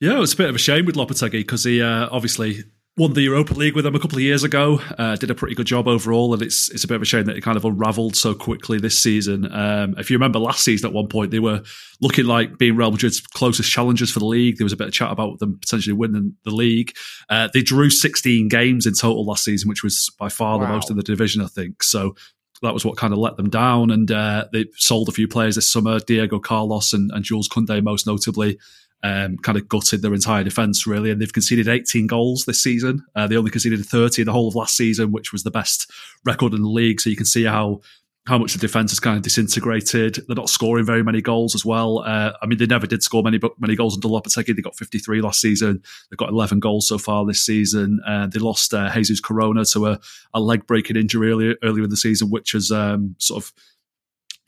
Yeah, 0.00 0.16
it 0.16 0.20
was 0.20 0.32
a 0.32 0.36
bit 0.36 0.48
of 0.48 0.54
a 0.54 0.58
shame 0.58 0.86
with 0.86 0.94
Lopetegui 0.94 1.32
because 1.32 1.64
he 1.64 1.82
uh, 1.82 2.08
obviously 2.10 2.64
won 2.96 3.12
the 3.12 3.22
Europa 3.22 3.52
League 3.52 3.74
with 3.74 3.84
them 3.84 3.94
a 3.94 4.00
couple 4.00 4.16
of 4.16 4.22
years 4.22 4.42
ago. 4.42 4.80
Uh, 4.96 5.16
did 5.16 5.30
a 5.30 5.34
pretty 5.34 5.54
good 5.54 5.66
job 5.66 5.86
overall, 5.86 6.32
and 6.32 6.42
it's 6.42 6.70
it's 6.70 6.84
a 6.84 6.88
bit 6.88 6.96
of 6.96 7.02
a 7.02 7.06
shame 7.06 7.26
that 7.26 7.36
it 7.36 7.42
kind 7.42 7.56
of 7.56 7.64
unravelled 7.64 8.16
so 8.16 8.34
quickly 8.34 8.78
this 8.78 8.98
season. 8.98 9.50
Um, 9.52 9.94
if 9.98 10.10
you 10.10 10.16
remember 10.16 10.38
last 10.38 10.64
season, 10.64 10.88
at 10.88 10.94
one 10.94 11.08
point 11.08 11.30
they 11.30 11.38
were 11.38 11.62
looking 12.00 12.24
like 12.24 12.56
being 12.58 12.76
Real 12.76 12.90
Madrid's 12.90 13.20
closest 13.20 13.70
challengers 13.70 14.10
for 14.10 14.20
the 14.20 14.26
league. 14.26 14.56
There 14.56 14.64
was 14.64 14.72
a 14.72 14.76
bit 14.76 14.88
of 14.88 14.94
chat 14.94 15.10
about 15.10 15.38
them 15.38 15.58
potentially 15.58 15.92
winning 15.92 16.36
the 16.44 16.50
league. 16.50 16.96
Uh, 17.28 17.48
they 17.52 17.62
drew 17.62 17.90
16 17.90 18.48
games 18.48 18.86
in 18.86 18.94
total 18.94 19.26
last 19.26 19.44
season, 19.44 19.68
which 19.68 19.82
was 19.82 20.10
by 20.18 20.28
far 20.28 20.58
the 20.58 20.66
most 20.66 20.90
in 20.90 20.96
the 20.96 21.02
division, 21.02 21.42
I 21.42 21.48
think. 21.48 21.82
So. 21.82 22.14
That 22.62 22.72
was 22.72 22.86
what 22.86 22.96
kind 22.96 23.12
of 23.12 23.18
let 23.18 23.36
them 23.36 23.50
down, 23.50 23.90
and 23.90 24.10
uh, 24.10 24.46
they 24.50 24.64
sold 24.76 25.10
a 25.10 25.12
few 25.12 25.28
players 25.28 25.56
this 25.56 25.70
summer. 25.70 26.00
Diego 26.00 26.38
Carlos 26.38 26.94
and, 26.94 27.10
and 27.12 27.22
Jules 27.22 27.50
Koundé, 27.50 27.82
most 27.82 28.06
notably, 28.06 28.58
um, 29.06 29.36
kind 29.38 29.56
of 29.56 29.68
gutted 29.68 30.02
their 30.02 30.14
entire 30.14 30.44
defence 30.44 30.86
really, 30.86 31.10
and 31.10 31.20
they've 31.20 31.32
conceded 31.32 31.68
18 31.68 32.06
goals 32.06 32.44
this 32.44 32.62
season. 32.62 33.04
Uh, 33.14 33.26
they 33.26 33.36
only 33.36 33.50
conceded 33.50 33.84
30 33.84 34.22
in 34.22 34.26
the 34.26 34.32
whole 34.32 34.48
of 34.48 34.54
last 34.54 34.76
season, 34.76 35.12
which 35.12 35.32
was 35.32 35.44
the 35.44 35.50
best 35.50 35.90
record 36.24 36.54
in 36.54 36.62
the 36.62 36.68
league. 36.68 37.00
So 37.00 37.10
you 37.10 37.16
can 37.16 37.26
see 37.26 37.44
how 37.44 37.80
how 38.26 38.38
much 38.38 38.54
the 38.54 38.58
defence 38.58 38.90
has 38.90 38.98
kind 38.98 39.16
of 39.16 39.22
disintegrated. 39.22 40.16
They're 40.26 40.34
not 40.34 40.50
scoring 40.50 40.84
very 40.84 41.04
many 41.04 41.22
goals 41.22 41.54
as 41.54 41.64
well. 41.64 42.00
Uh, 42.00 42.32
I 42.42 42.46
mean, 42.46 42.58
they 42.58 42.66
never 42.66 42.86
did 42.86 43.04
score 43.04 43.22
many 43.22 43.38
many 43.58 43.76
goals 43.76 43.96
under 43.96 44.08
Lopetegui. 44.08 44.56
They 44.56 44.62
got 44.62 44.76
53 44.76 45.20
last 45.20 45.40
season. 45.40 45.80
They've 46.10 46.18
got 46.18 46.30
11 46.30 46.58
goals 46.58 46.88
so 46.88 46.98
far 46.98 47.24
this 47.24 47.44
season. 47.44 48.00
Uh, 48.04 48.26
they 48.26 48.40
lost 48.40 48.74
uh, 48.74 48.92
Jesus 48.92 49.20
Corona 49.20 49.64
to 49.66 49.86
a, 49.86 50.00
a 50.34 50.40
leg 50.40 50.66
breaking 50.66 50.96
injury 50.96 51.30
earlier 51.30 51.54
earlier 51.62 51.84
in 51.84 51.90
the 51.90 51.96
season, 51.96 52.30
which 52.30 52.52
has 52.52 52.72
um, 52.72 53.14
sort 53.18 53.44
of 53.44 53.52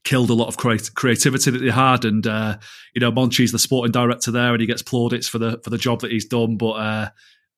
killed 0.09 0.31
a 0.31 0.35
lot 0.35 0.49
of 0.49 0.57
creat- 0.57 0.95
creativity 0.95 1.51
that 1.51 1.59
they 1.59 1.71
had. 1.71 2.07
And 2.07 2.27
uh, 2.27 2.57
you 2.95 3.01
know, 3.01 3.13
Monchi's 3.13 3.53
the 3.53 3.59
sporting 3.59 3.93
director 3.93 4.31
there, 4.31 4.53
and 4.53 4.61
he 4.61 4.67
gets 4.67 4.83
plaudits 4.83 5.29
for 5.29 5.39
the 5.39 5.61
for 5.63 5.71
the 5.71 5.79
job 5.79 6.01
that 6.01 6.11
he's 6.11 6.25
done. 6.25 6.57
But 6.57 6.71
uh, 6.73 7.09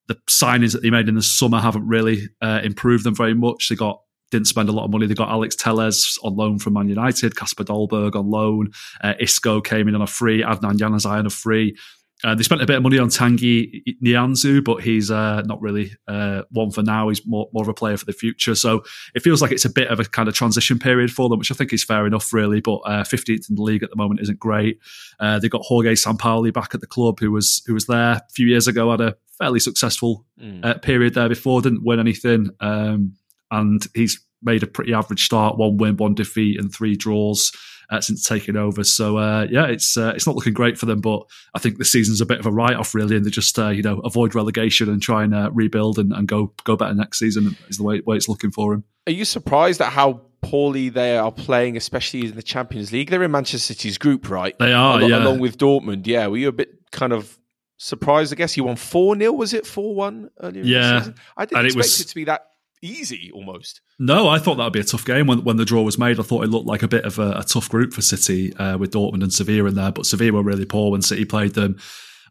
the 0.07 0.15
signings 0.29 0.73
that 0.73 0.81
they 0.81 0.89
made 0.89 1.07
in 1.07 1.15
the 1.15 1.21
summer 1.21 1.59
haven't 1.59 1.87
really 1.87 2.27
uh, 2.41 2.59
improved 2.63 3.05
them 3.05 3.15
very 3.15 3.33
much. 3.33 3.69
They 3.69 3.75
got 3.75 4.01
didn't 4.31 4.47
spend 4.47 4.69
a 4.69 4.73
lot 4.73 4.85
of 4.85 4.91
money. 4.91 5.07
They 5.07 5.13
got 5.13 5.29
Alex 5.29 5.55
Telles 5.55 6.19
on 6.23 6.35
loan 6.35 6.59
from 6.59 6.73
Man 6.73 6.89
United, 6.89 7.35
Kasper 7.35 7.63
Dolberg 7.63 8.15
on 8.15 8.29
loan, 8.29 8.71
uh, 9.01 9.13
Isco 9.19 9.61
came 9.61 9.87
in 9.87 9.95
on 9.95 10.01
a 10.01 10.07
free, 10.07 10.41
Adnan 10.41 10.77
Januzaj 10.77 11.19
on 11.19 11.25
a 11.25 11.29
free. 11.29 11.77
Uh, 12.23 12.35
they 12.35 12.43
spent 12.43 12.61
a 12.61 12.65
bit 12.65 12.77
of 12.77 12.83
money 12.83 12.99
on 12.99 13.07
Tanguy 13.09 13.83
Nianzou, 14.03 14.63
but 14.63 14.83
he's 14.83 15.09
uh, 15.09 15.41
not 15.45 15.59
really 15.61 15.91
uh, 16.07 16.43
one 16.51 16.69
for 16.71 16.83
now. 16.83 17.09
He's 17.09 17.25
more, 17.25 17.49
more 17.53 17.63
of 17.63 17.67
a 17.69 17.73
player 17.73 17.97
for 17.97 18.05
the 18.05 18.13
future. 18.13 18.53
So 18.53 18.83
it 19.15 19.21
feels 19.23 19.41
like 19.41 19.51
it's 19.51 19.65
a 19.65 19.69
bit 19.69 19.87
of 19.87 19.99
a 19.99 20.05
kind 20.05 20.29
of 20.29 20.35
transition 20.35 20.77
period 20.77 21.11
for 21.11 21.29
them, 21.29 21.39
which 21.39 21.51
I 21.51 21.55
think 21.55 21.73
is 21.73 21.83
fair 21.83 22.05
enough, 22.05 22.31
really. 22.31 22.61
But 22.61 22.77
uh, 22.85 23.03
15th 23.03 23.49
in 23.49 23.55
the 23.55 23.63
league 23.63 23.81
at 23.83 23.89
the 23.89 23.95
moment 23.95 24.21
isn't 24.21 24.39
great. 24.39 24.79
Uh, 25.19 25.39
they 25.39 25.49
got 25.49 25.63
Jorge 25.63 25.93
Sampaoli 25.93 26.53
back 26.53 26.75
at 26.75 26.81
the 26.81 26.87
club, 26.87 27.19
who 27.19 27.31
was 27.31 27.63
who 27.65 27.73
was 27.73 27.87
there 27.87 28.11
a 28.13 28.21
few 28.33 28.47
years 28.47 28.67
ago, 28.67 28.91
had 28.91 29.01
a 29.01 29.15
fairly 29.37 29.59
successful 29.59 30.25
Mm. 30.41 30.65
uh, 30.65 30.73
period 30.79 31.13
there 31.13 31.29
before, 31.29 31.61
didn't 31.61 31.83
win 31.83 31.99
anything, 31.99 32.49
um, 32.61 33.13
and 33.51 33.85
he's 33.93 34.19
made 34.43 34.63
a 34.63 34.67
pretty 34.67 34.93
average 34.93 35.25
start: 35.25 35.57
one 35.57 35.77
win, 35.77 35.97
one 35.97 36.13
defeat, 36.15 36.59
and 36.59 36.73
three 36.73 36.95
draws 36.95 37.51
uh, 37.89 37.99
since 38.01 38.23
taking 38.23 38.55
over. 38.55 38.83
So 38.83 39.17
uh, 39.17 39.47
yeah, 39.49 39.65
it's 39.65 39.97
uh, 39.97 40.13
it's 40.15 40.25
not 40.25 40.35
looking 40.35 40.53
great 40.53 40.77
for 40.77 40.85
them, 40.85 41.01
but 41.01 41.23
I 41.53 41.59
think 41.59 41.77
the 41.77 41.85
season's 41.85 42.21
a 42.21 42.25
bit 42.25 42.39
of 42.39 42.45
a 42.45 42.51
write 42.51 42.75
off, 42.75 42.95
really, 42.95 43.15
and 43.15 43.25
they 43.25 43.29
just 43.29 43.57
uh, 43.59 43.69
you 43.69 43.83
know 43.83 43.99
avoid 43.99 44.33
relegation 44.35 44.89
and 44.89 45.01
try 45.01 45.23
and 45.23 45.33
uh, 45.35 45.49
rebuild 45.51 45.99
and, 45.99 46.11
and 46.13 46.27
go 46.27 46.53
go 46.63 46.75
better 46.75 46.93
next 46.93 47.19
season 47.19 47.55
is 47.69 47.77
the 47.77 47.83
way 47.83 48.01
way 48.05 48.15
it's 48.15 48.29
looking 48.29 48.51
for 48.51 48.73
him. 48.73 48.83
Are 49.07 49.11
you 49.13 49.25
surprised 49.25 49.81
at 49.81 49.91
how 49.91 50.21
poorly 50.41 50.89
they 50.89 51.17
are 51.17 51.31
playing, 51.31 51.75
especially 51.77 52.25
in 52.27 52.35
the 52.35 52.43
Champions 52.43 52.91
League? 52.91 53.09
They're 53.09 53.23
in 53.23 53.31
Manchester 53.31 53.73
City's 53.73 53.97
group, 53.97 54.29
right? 54.29 54.57
They 54.59 54.73
are, 54.73 54.99
Al- 55.01 55.09
yeah. 55.09 55.17
Along 55.23 55.39
with 55.39 55.57
Dortmund, 55.57 56.05
yeah. 56.07 56.27
Were 56.27 56.37
you 56.37 56.47
a 56.47 56.51
bit 56.51 56.69
kind 56.91 57.11
of 57.13 57.37
surprised? 57.77 58.31
I 58.31 58.35
guess 58.35 58.55
you 58.57 58.63
won 58.63 58.75
4 58.75 59.17
0, 59.17 59.31
was 59.33 59.53
it 59.53 59.65
4 59.65 59.95
1 59.95 60.29
earlier 60.41 60.61
in 60.61 60.67
Yeah. 60.67 60.81
the 60.93 60.99
season? 60.99 61.15
I 61.37 61.45
didn't 61.45 61.57
And 61.57 61.65
it 61.65 61.69
expect 61.69 61.83
was- 61.85 62.01
it 62.01 62.07
to 62.09 62.15
be 62.15 62.23
that 62.25 62.45
easy 62.81 63.31
almost. 63.33 63.81
No, 63.99 64.27
I 64.27 64.39
thought 64.39 64.55
that 64.55 64.63
would 64.63 64.73
be 64.73 64.79
a 64.79 64.83
tough 64.83 65.05
game 65.05 65.27
when, 65.27 65.43
when 65.43 65.57
the 65.57 65.65
draw 65.65 65.81
was 65.81 65.97
made. 65.97 66.19
I 66.19 66.23
thought 66.23 66.43
it 66.43 66.49
looked 66.49 66.67
like 66.67 66.83
a 66.83 66.87
bit 66.87 67.05
of 67.05 67.19
a, 67.19 67.31
a 67.39 67.43
tough 67.43 67.69
group 67.69 67.93
for 67.93 68.01
City 68.01 68.55
uh, 68.55 68.77
with 68.77 68.91
Dortmund 68.91 69.23
and 69.23 69.33
Sevilla 69.33 69.69
in 69.69 69.75
there, 69.75 69.91
but 69.91 70.05
Sevilla 70.05 70.33
were 70.33 70.43
really 70.43 70.65
poor 70.65 70.91
when 70.91 71.01
City 71.01 71.25
played 71.25 71.53
them. 71.53 71.77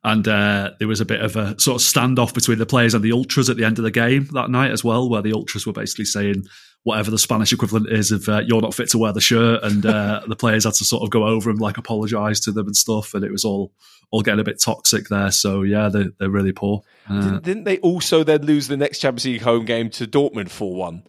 And 0.02 0.26
uh, 0.26 0.72
there 0.78 0.88
was 0.88 1.00
a 1.00 1.04
bit 1.04 1.20
of 1.20 1.36
a 1.36 1.60
sort 1.60 1.80
of 1.80 1.86
standoff 1.86 2.32
between 2.32 2.58
the 2.58 2.66
players 2.66 2.94
and 2.94 3.04
the 3.04 3.12
ultras 3.12 3.50
at 3.50 3.56
the 3.56 3.64
end 3.64 3.78
of 3.78 3.84
the 3.84 3.90
game 3.90 4.28
that 4.32 4.50
night 4.50 4.70
as 4.70 4.82
well, 4.82 5.08
where 5.08 5.22
the 5.22 5.34
ultras 5.34 5.66
were 5.66 5.74
basically 5.74 6.06
saying 6.06 6.46
whatever 6.82 7.10
the 7.10 7.18
Spanish 7.18 7.52
equivalent 7.52 7.88
is 7.90 8.10
of 8.10 8.28
uh, 8.28 8.42
"you're 8.46 8.60
not 8.60 8.74
fit 8.74 8.88
to 8.90 8.98
wear 8.98 9.12
the 9.12 9.20
shirt," 9.20 9.62
and 9.62 9.84
uh, 9.84 10.22
the 10.28 10.36
players 10.36 10.64
had 10.64 10.74
to 10.74 10.84
sort 10.84 11.02
of 11.02 11.10
go 11.10 11.26
over 11.26 11.50
and 11.50 11.60
like 11.60 11.78
apologise 11.78 12.40
to 12.40 12.52
them 12.52 12.66
and 12.66 12.76
stuff, 12.76 13.14
and 13.14 13.24
it 13.24 13.32
was 13.32 13.44
all 13.44 13.72
all 14.10 14.22
getting 14.22 14.40
a 14.40 14.44
bit 14.44 14.60
toxic 14.60 15.08
there. 15.08 15.30
So 15.30 15.62
yeah, 15.62 15.88
they, 15.88 16.06
they're 16.18 16.30
really 16.30 16.52
poor. 16.52 16.82
Uh, 17.08 17.20
Didn't, 17.20 17.44
didn't 17.44 17.64
they 17.64 17.78
also 17.78 18.24
then 18.24 18.42
lose 18.42 18.68
the 18.68 18.76
next 18.76 18.98
Champions 18.98 19.24
League 19.24 19.42
home 19.42 19.64
game 19.64 19.90
to 19.90 20.06
Dortmund 20.06 20.50
4 20.50 20.74
1? 20.74 21.02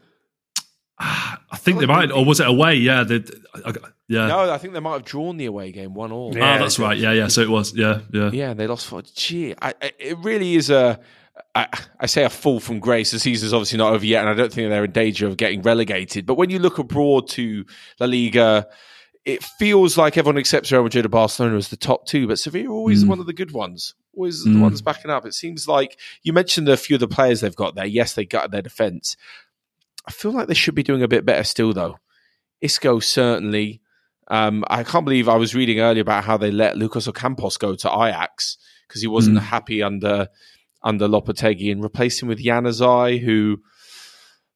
I 1.04 1.58
think 1.58 1.80
they 1.80 1.88
might, 1.88 2.12
or 2.12 2.24
was 2.24 2.40
it 2.40 2.48
away? 2.48 2.76
Yeah, 2.76 3.04
they, 3.04 3.24
I, 3.66 3.74
yeah. 4.08 4.28
No, 4.28 4.52
I 4.52 4.58
think 4.60 4.74
they 4.74 4.80
might 4.80 4.94
have 4.94 5.06
drawn 5.06 5.38
the 5.38 5.46
away 5.46 5.72
game 5.72 5.96
1 5.96 6.12
all. 6.12 6.36
Yeah. 6.36 6.56
oh, 6.56 6.60
that's 6.60 6.78
right. 6.78 6.98
Yeah, 6.98 7.12
yeah. 7.12 7.28
So 7.28 7.42
it 7.42 7.50
was. 7.50 7.74
Yeah, 7.76 8.02
yeah. 8.12 8.30
Yeah, 8.32 8.54
they 8.54 8.68
lost 8.68 8.86
for. 8.88 9.02
Gee, 9.02 9.56
I, 9.60 9.74
it 9.98 10.18
really 10.20 10.56
is 10.56 10.70
a. 10.70 11.00
I, 11.54 11.68
I 12.00 12.06
say 12.06 12.24
a 12.24 12.30
fall 12.30 12.60
from 12.60 12.80
grace. 12.80 13.12
The 13.12 13.20
season's 13.20 13.52
obviously 13.54 13.78
not 13.78 13.94
over 13.94 14.06
yet, 14.06 14.22
and 14.22 14.30
I 14.30 14.34
don't 14.34 14.52
think 14.54 14.70
they're 14.70 14.86
in 14.86 14.92
danger 14.92 15.28
of 15.28 15.36
getting 15.38 15.62
relegated. 15.62 16.26
But 16.26 16.36
when 16.36 16.50
you 16.50 16.60
look 16.60 16.78
abroad 16.78 17.28
to 17.32 17.66
La 18.00 18.06
Liga, 18.08 18.68
it 19.26 19.44
feels 19.44 19.98
like 19.98 20.18
everyone 20.18 20.38
accepts 20.40 20.72
Real 20.72 20.84
Madrid 20.84 21.06
and 21.06 21.12
Barcelona 21.12 21.58
as 21.58 21.68
the 21.68 21.78
top 21.78 22.06
two, 22.06 22.28
but 22.28 22.40
Sevilla 22.40 22.70
are 22.70 22.74
always 22.74 23.04
Mm. 23.04 23.08
one 23.10 23.20
of 23.20 23.26
the 23.26 23.34
good 23.34 23.52
ones. 23.52 23.94
Always 24.16 24.44
the 24.44 24.50
Mm. 24.52 24.62
ones 24.62 24.82
backing 24.82 25.12
up. 25.12 25.26
It 25.26 25.34
seems 25.34 25.68
like 25.68 25.98
you 26.24 26.34
mentioned 26.34 26.68
a 26.70 26.78
few 26.78 26.96
of 26.96 27.00
the 27.02 27.08
players 27.08 27.42
they've 27.42 27.56
got 27.56 27.76
there. 27.76 27.86
Yes, 27.86 28.14
they 28.14 28.26
got 28.26 28.52
their 28.52 28.62
defence. 28.62 29.16
I 30.08 30.12
feel 30.12 30.32
like 30.32 30.48
they 30.48 30.54
should 30.54 30.74
be 30.76 30.84
doing 30.84 31.04
a 31.04 31.08
bit 31.08 31.26
better 31.26 31.44
still, 31.44 31.74
though. 31.74 31.98
Isco 32.62 33.00
certainly. 33.00 33.82
Um, 34.30 34.64
I 34.70 34.84
can't 34.84 35.04
believe 35.06 35.28
I 35.28 35.36
was 35.36 35.54
reading 35.54 35.80
earlier 35.82 36.02
about 36.02 36.24
how 36.24 36.38
they 36.38 36.52
let 36.52 36.78
Lucas 36.78 37.08
Ocampos 37.08 37.60
go 37.60 37.76
to 37.76 37.90
Ajax 37.90 38.58
because 38.88 39.02
he 39.02 39.08
wasn't 39.08 39.38
Mm. 39.38 39.42
happy 39.44 39.84
under 39.84 40.30
under 40.84 41.08
Lopetegui 41.08 41.72
and 41.72 41.84
replaced 41.84 42.22
him 42.22 42.28
with 42.30 42.44
Januzaj, 42.44 43.20
who 43.22 43.58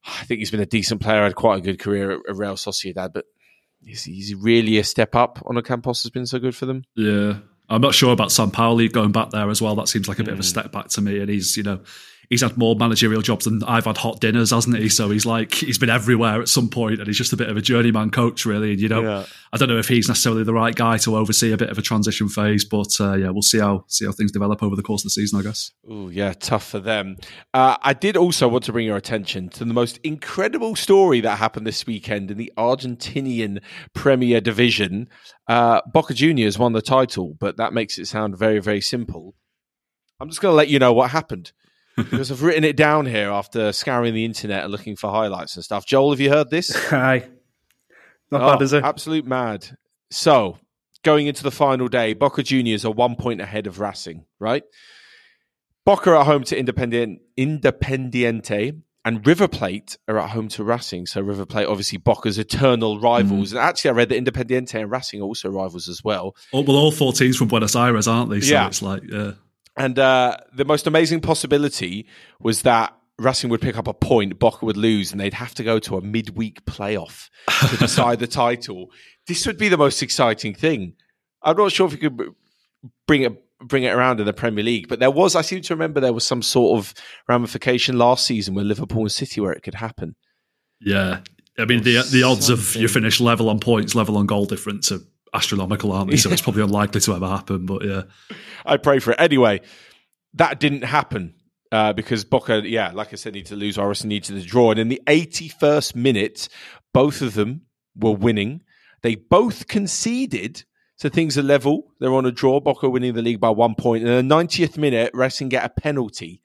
I 0.06 0.24
think 0.26 0.40
he's 0.40 0.52
been 0.52 0.60
a 0.60 0.66
decent 0.66 1.02
player, 1.02 1.24
had 1.24 1.36
quite 1.36 1.60
a 1.60 1.62
good 1.62 1.80
career 1.80 2.12
at, 2.12 2.20
at 2.30 2.36
Real 2.36 2.56
Sociedad, 2.56 3.12
but 3.14 3.26
is 3.86 4.04
he 4.04 4.36
really 4.40 4.78
a 4.78 4.84
step 4.84 5.16
up 5.16 5.42
on 5.46 5.56
Ocampos 5.56 6.04
has 6.04 6.10
been 6.10 6.26
so 6.26 6.40
good 6.40 6.56
for 6.56 6.66
them? 6.66 6.84
Yeah. 6.96 7.38
I'm 7.70 7.82
not 7.82 7.96
sure 7.96 8.14
about 8.14 8.30
Sampaoli 8.30 8.92
going 8.92 9.12
back 9.12 9.32
there 9.32 9.50
as 9.50 9.62
well. 9.62 9.76
That 9.76 9.88
seems 9.88 10.08
like 10.08 10.20
a 10.20 10.24
bit 10.24 10.34
of 10.34 10.40
a 10.40 10.44
Mm. 10.44 10.46
step 10.46 10.72
back 10.72 10.90
to 10.90 11.02
me. 11.02 11.20
And 11.20 11.30
he's, 11.30 11.58
you 11.58 11.64
know, 11.64 11.80
he's 12.30 12.42
had 12.42 12.58
more 12.58 12.76
managerial 12.76 13.22
jobs 13.22 13.46
than 13.46 13.64
I've 13.64 13.86
had 13.86 13.98
hot 13.98 14.20
dinners, 14.20 14.52
hasn't 14.52 14.78
he? 14.78 14.90
So 14.90 15.10
he's 15.10 15.26
like 15.26 15.54
he's 15.54 15.78
been 15.78 15.90
everywhere 15.90 16.42
at 16.42 16.50
some 16.50 16.70
point, 16.70 17.00
and 17.00 17.08
he's 17.08 17.18
just 17.18 17.34
a 17.34 17.38
bit 17.38 17.50
of 17.50 17.58
a 17.58 17.62
journeyman 17.62 18.10
coach, 18.10 18.46
really. 18.46 18.72
And 18.72 18.82
you 18.82 18.90
know, 18.90 19.02
yeah. 19.02 19.26
I 19.54 19.58
don't 19.58 19.70
know 19.70 19.78
if 19.78 19.88
he's 19.88 20.08
necessarily 20.08 20.44
the 20.44 20.54
right 20.54 20.76
guy 20.76 20.98
to 21.00 21.16
oversee 21.16 21.52
a 21.52 21.58
bit 21.58 21.70
of 21.70 21.78
a 21.78 21.82
transition 21.82 22.30
phase, 22.30 22.66
but 22.66 22.96
uh, 23.00 23.14
yeah, 23.14 23.30
we'll 23.30 23.42
see 23.42 23.60
how 23.60 23.86
see 23.88 24.06
how 24.06 24.12
things 24.12 24.32
develop 24.32 24.64
over 24.64 24.76
the 24.76 24.84
course 24.84 25.02
of 25.02 25.06
the 25.06 25.12
season, 25.12 25.40
I 25.40 25.44
guess. 25.44 25.72
Oh 25.90 26.10
yeah, 26.10 26.34
tough 26.34 26.68
for 26.68 26.80
them. 26.80 27.18
Uh, 27.54 27.78
I 27.82 27.94
did 27.94 28.18
also 28.18 28.48
want 28.48 28.64
to 28.66 28.72
bring 28.72 28.86
your 28.86 28.98
attention 28.98 29.50
to 29.50 29.66
the 29.66 29.74
most 29.74 30.00
incredible 30.04 30.76
story 30.76 31.22
that 31.22 31.38
happened 31.38 31.68
this 31.68 31.86
weekend 31.86 32.32
in 32.32 32.38
the 32.38 32.52
Argentinian 32.58 33.62
Premier 33.94 34.42
Division. 34.42 35.10
Uh, 35.48 35.82
Boca 35.92 36.14
Juniors 36.14 36.58
won 36.58 36.74
the 36.74 36.82
title, 36.82 37.36
but 37.40 37.58
that 37.58 37.74
makes 37.74 37.98
it 37.98 38.06
sound 38.06 38.38
very 38.38 38.60
very 38.60 38.82
simple. 38.82 39.36
I'm 40.20 40.30
just 40.30 40.42
going 40.42 40.54
to 40.54 40.56
let 40.56 40.70
you 40.70 40.80
know 40.80 40.94
what 40.94 41.12
happened 41.12 41.52
because 41.96 42.32
I've 42.32 42.44
written 42.44 42.64
it 42.64 42.76
down 42.76 43.06
here 43.06 43.30
after 43.30 43.72
scouring 43.72 44.14
the 44.14 44.26
internet 44.26 44.64
and 44.64 44.72
looking 44.72 44.96
for 44.96 45.10
highlights 45.10 45.56
and 45.56 45.64
stuff. 45.64 45.86
Joel, 45.86 46.12
have 46.12 46.20
you 46.20 46.30
heard 46.30 46.50
this? 46.50 46.76
Aye. 46.94 47.30
Not 48.32 48.42
oh, 48.42 48.54
bad, 48.54 48.62
is 48.62 48.74
it? 48.74 48.84
Absolute 48.84 49.26
mad. 49.26 49.78
So, 50.12 50.58
going 51.04 51.28
into 51.28 51.44
the 51.44 51.52
final 51.52 51.88
day, 51.88 52.14
Boca 52.14 52.44
Juniors 52.44 52.86
are 52.86 52.92
one 52.92 53.16
point 53.16 53.42
ahead 53.42 53.68
of 53.68 53.80
Racing, 53.80 54.26
right? 54.40 54.64
Boca 55.86 56.12
are 56.12 56.18
at 56.18 56.26
home 56.26 56.44
to 56.46 56.58
Independent, 56.58 57.22
Independiente, 57.38 58.82
and 59.06 59.26
River 59.26 59.48
Plate 59.48 60.00
are 60.08 60.18
at 60.18 60.32
home 60.32 60.48
to 60.50 60.64
Racing. 60.64 61.06
So 61.06 61.22
River 61.22 61.46
Plate, 61.46 61.68
obviously, 61.68 62.00
Boca's 62.00 62.40
eternal 62.40 63.00
rivals. 63.00 63.50
Mm. 63.50 63.52
And 63.52 63.60
actually, 63.60 63.92
I 63.92 63.94
read 63.94 64.10
that 64.10 64.24
Independiente 64.24 64.82
and 64.82 64.90
Racing 64.90 65.22
are 65.22 65.26
also 65.26 65.50
rivals 65.50 65.88
as 65.88 66.04
well. 66.04 66.36
Oh, 66.52 66.62
well, 66.62 66.76
all 66.76 66.92
four 66.92 67.14
teams 67.14 67.38
from 67.38 67.48
Buenos 67.48 67.76
Aires, 67.76 68.08
aren't 68.08 68.32
they? 68.32 68.42
So 68.42 68.54
yeah. 68.54 68.68
it's 68.68 68.82
like, 68.82 69.04
yeah. 69.08 69.34
And 69.78 70.00
uh, 70.00 70.38
the 70.54 70.66
most 70.66 70.88
amazing 70.88 71.22
possibility 71.22 72.08
was 72.40 72.62
that 72.62 72.96
Racing 73.18 73.50
would 73.50 73.62
pick 73.62 73.78
up 73.78 73.88
a 73.88 73.94
point, 73.94 74.38
Boca 74.40 74.66
would 74.66 74.78
lose, 74.78 75.12
and 75.12 75.20
they'd 75.20 75.34
have 75.34 75.56
to 75.56 75.64
go 75.64 75.80
to 75.80 75.98
a 75.98 76.02
midweek 76.02 76.66
playoff 76.66 77.30
to 77.70 77.78
decide 77.80 78.20
the 78.20 78.28
title. 78.28 78.92
This 79.28 79.46
would 79.48 79.58
be 79.58 79.70
the 79.70 79.78
most 79.78 80.02
exciting 80.02 80.54
thing. 80.54 80.96
I'm 81.42 81.56
not 81.56 81.72
sure 81.72 81.88
if 81.88 81.94
you 81.94 82.10
could 82.10 82.36
bring 83.08 83.22
it 83.24 83.42
bring 83.62 83.84
it 83.84 83.94
around 83.94 84.20
in 84.20 84.26
the 84.26 84.34
Premier 84.34 84.64
League, 84.64 84.90
but 84.90 85.00
there 85.00 85.12
was. 85.12 85.36
I 85.36 85.42
seem 85.42 85.62
to 85.62 85.74
remember 85.74 86.00
there 86.00 86.14
was 86.14 86.28
some 86.28 86.42
sort 86.42 86.78
of 86.78 86.94
ramification 87.30 87.98
last 87.98 88.26
season 88.26 88.54
with 88.54 88.66
Liverpool 88.66 89.02
and 89.02 89.12
City 89.12 89.40
where 89.40 89.54
it 89.54 89.64
could 89.64 89.76
happen. 89.76 90.16
Yeah, 90.82 91.22
I 91.58 91.66
mean 91.66 91.84
the 91.84 92.02
the 92.12 92.24
odds 92.24 92.48
something. 92.48 92.78
of 92.78 92.82
you 92.82 92.88
finish 92.90 93.22
level 93.22 93.50
on 93.50 93.60
points, 93.60 93.96
level 93.96 94.18
on 94.18 94.26
goal 94.26 94.46
difference 94.46 94.92
are 94.92 95.00
astronomical, 95.36 95.92
aren't 95.92 96.12
they? 96.12 96.18
So 96.18 96.32
it's 96.32 96.42
probably 96.42 96.64
unlikely 96.64 97.02
to 97.02 97.16
ever 97.16 97.28
happen. 97.28 97.66
But 97.66 97.86
yeah, 97.86 98.02
I 98.66 98.78
pray 98.78 99.00
for 99.00 99.12
it 99.12 99.20
anyway. 99.20 99.62
That 100.34 100.60
didn't 100.60 100.84
happen 100.84 101.36
uh, 101.72 101.94
because 101.94 102.26
Boca, 102.26 102.62
yeah, 102.66 102.92
like 102.92 103.14
I 103.14 103.16
said, 103.16 103.34
need 103.34 103.48
to 103.48 103.56
lose. 103.56 103.78
Orison 103.78 104.10
needed 104.10 104.42
to 104.42 104.48
draw, 104.48 104.72
and 104.72 104.80
in 104.80 104.90
the 104.90 105.02
81st 105.08 105.96
minute, 105.96 106.50
both 106.94 107.22
of 107.22 107.34
them 107.34 107.62
were 107.96 108.12
winning. 108.12 108.62
They 109.02 109.16
both 109.16 109.68
conceded, 109.68 110.64
so 110.96 111.10
things 111.10 111.38
are 111.38 111.44
level. 111.44 111.92
They're 112.00 112.14
on 112.14 112.26
a 112.26 112.32
draw. 112.32 112.60
Boca 112.60 112.90
winning 112.90 113.14
the 113.14 113.22
league 113.22 113.40
by 113.40 113.50
one 113.50 113.76
point. 113.76 114.04
And 114.04 114.12
in 114.12 114.28
the 114.28 114.36
90th 114.36 114.78
minute, 114.78 115.12
Racing 115.14 115.50
get 115.50 115.66
a 115.66 115.70
penalty 115.70 116.42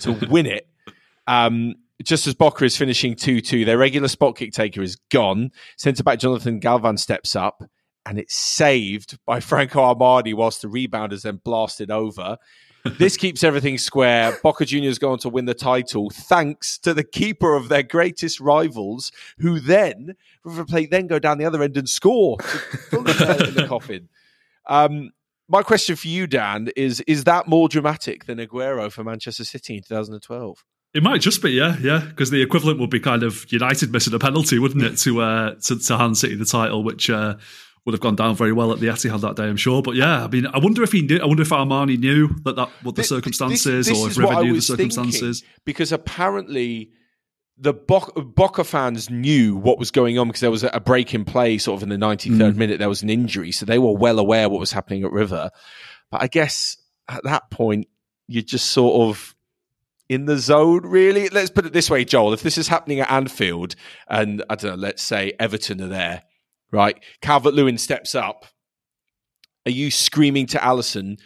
to 0.00 0.12
win 0.30 0.46
it. 0.46 0.68
Um, 1.26 1.74
just 2.02 2.26
as 2.26 2.34
Boca 2.34 2.64
is 2.64 2.76
finishing 2.76 3.14
2 3.14 3.40
2, 3.40 3.64
their 3.64 3.78
regular 3.78 4.08
spot 4.08 4.36
kick 4.36 4.52
taker 4.52 4.82
is 4.82 4.96
gone. 5.10 5.50
Centre 5.76 6.02
back 6.02 6.18
Jonathan 6.18 6.58
Galvan 6.58 6.96
steps 6.96 7.36
up 7.36 7.62
and 8.06 8.18
it's 8.18 8.34
saved 8.34 9.18
by 9.26 9.40
Franco 9.40 9.80
Armani 9.80 10.34
whilst 10.34 10.62
the 10.62 10.68
rebound 10.68 11.12
is 11.12 11.22
then 11.22 11.40
blasted 11.44 11.90
over. 11.90 12.38
this 12.84 13.16
keeps 13.18 13.44
everything 13.44 13.78
square. 13.78 14.38
Boca 14.42 14.64
Juniors 14.64 14.98
go 14.98 15.12
on 15.12 15.18
to 15.18 15.28
win 15.28 15.44
the 15.44 15.54
title 15.54 16.10
thanks 16.10 16.78
to 16.78 16.94
the 16.94 17.04
keeper 17.04 17.54
of 17.54 17.68
their 17.68 17.82
greatest 17.82 18.40
rivals, 18.40 19.12
who 19.38 19.60
then 19.60 20.14
River 20.44 20.64
Plate 20.64 20.90
then 20.90 21.06
go 21.06 21.18
down 21.18 21.38
the 21.38 21.44
other 21.44 21.62
end 21.62 21.76
and 21.76 21.88
score 21.88 22.38
in 22.92 23.04
the 23.04 23.66
coffin. 23.68 24.08
Um, 24.66 25.10
my 25.48 25.62
question 25.64 25.96
for 25.96 26.06
you, 26.06 26.28
Dan, 26.28 26.70
is: 26.76 27.00
Is 27.08 27.24
that 27.24 27.48
more 27.48 27.68
dramatic 27.68 28.26
than 28.26 28.38
Aguero 28.38 28.90
for 28.90 29.02
Manchester 29.02 29.44
City 29.44 29.78
in 29.78 29.82
2012? 29.82 30.64
It 30.92 31.04
might 31.04 31.20
just 31.20 31.40
be, 31.40 31.50
yeah, 31.50 31.76
yeah, 31.80 32.00
because 32.00 32.30
the 32.30 32.42
equivalent 32.42 32.80
would 32.80 32.90
be 32.90 32.98
kind 32.98 33.22
of 33.22 33.50
United 33.52 33.92
missing 33.92 34.12
a 34.14 34.18
penalty, 34.18 34.58
wouldn't 34.58 34.82
it, 34.82 34.96
to 34.98 35.20
uh, 35.22 35.54
to, 35.66 35.78
to 35.78 35.96
hand 35.96 36.18
City 36.18 36.34
the 36.34 36.44
title, 36.44 36.82
which 36.82 37.08
uh, 37.08 37.36
would 37.90 37.94
have 37.94 38.00
gone 38.00 38.16
down 38.16 38.36
very 38.36 38.52
well 38.52 38.72
at 38.72 38.78
the 38.78 38.86
Etihad 38.86 39.20
that 39.22 39.36
day, 39.36 39.44
I'm 39.44 39.56
sure. 39.56 39.82
But 39.82 39.96
yeah, 39.96 40.24
I 40.24 40.28
mean, 40.28 40.46
I 40.46 40.58
wonder 40.58 40.82
if 40.82 40.92
he 40.92 41.02
knew. 41.02 41.18
I 41.18 41.26
wonder 41.26 41.42
if 41.42 41.48
Armani 41.48 41.98
knew 41.98 42.28
that 42.44 42.56
that 42.56 42.68
what 42.82 42.94
the 42.94 43.02
this, 43.02 43.08
circumstances, 43.08 43.86
this, 43.86 43.88
this 43.88 43.98
or 43.98 44.08
if 44.08 44.16
River 44.16 44.44
knew 44.44 44.54
the 44.54 44.62
circumstances. 44.62 45.40
Thinking, 45.40 45.60
because 45.64 45.92
apparently, 45.92 46.92
the 47.58 47.72
Boca 47.74 48.64
fans 48.64 49.10
knew 49.10 49.56
what 49.56 49.78
was 49.78 49.90
going 49.90 50.18
on 50.18 50.28
because 50.28 50.40
there 50.40 50.50
was 50.50 50.62
a 50.64 50.80
break 50.80 51.14
in 51.14 51.24
play, 51.24 51.58
sort 51.58 51.78
of 51.78 51.82
in 51.82 51.88
the 51.88 52.06
93rd 52.06 52.52
mm. 52.52 52.56
minute. 52.56 52.78
There 52.78 52.88
was 52.88 53.02
an 53.02 53.10
injury, 53.10 53.52
so 53.52 53.66
they 53.66 53.78
were 53.78 53.92
well 53.92 54.18
aware 54.18 54.48
what 54.48 54.60
was 54.60 54.72
happening 54.72 55.04
at 55.04 55.10
River. 55.10 55.50
But 56.10 56.22
I 56.22 56.28
guess 56.28 56.76
at 57.08 57.24
that 57.24 57.50
point, 57.50 57.88
you're 58.28 58.42
just 58.42 58.68
sort 58.68 59.08
of 59.08 59.34
in 60.08 60.26
the 60.26 60.38
zone, 60.38 60.86
really. 60.86 61.28
Let's 61.28 61.50
put 61.50 61.66
it 61.66 61.72
this 61.72 61.90
way, 61.90 62.04
Joel. 62.04 62.32
If 62.32 62.42
this 62.42 62.56
is 62.56 62.68
happening 62.68 63.00
at 63.00 63.10
Anfield, 63.10 63.74
and 64.08 64.44
I 64.48 64.54
don't 64.54 64.72
know, 64.72 64.76
let's 64.76 65.02
say 65.02 65.32
Everton 65.38 65.82
are 65.82 65.88
there 65.88 66.22
right? 66.70 66.98
Calvert 67.20 67.54
Lewin 67.54 67.78
steps 67.78 68.14
up. 68.14 68.46
Are 69.66 69.70
you 69.70 69.90
screaming 69.90 70.46
to 70.48 70.58
Alisson, 70.58 71.18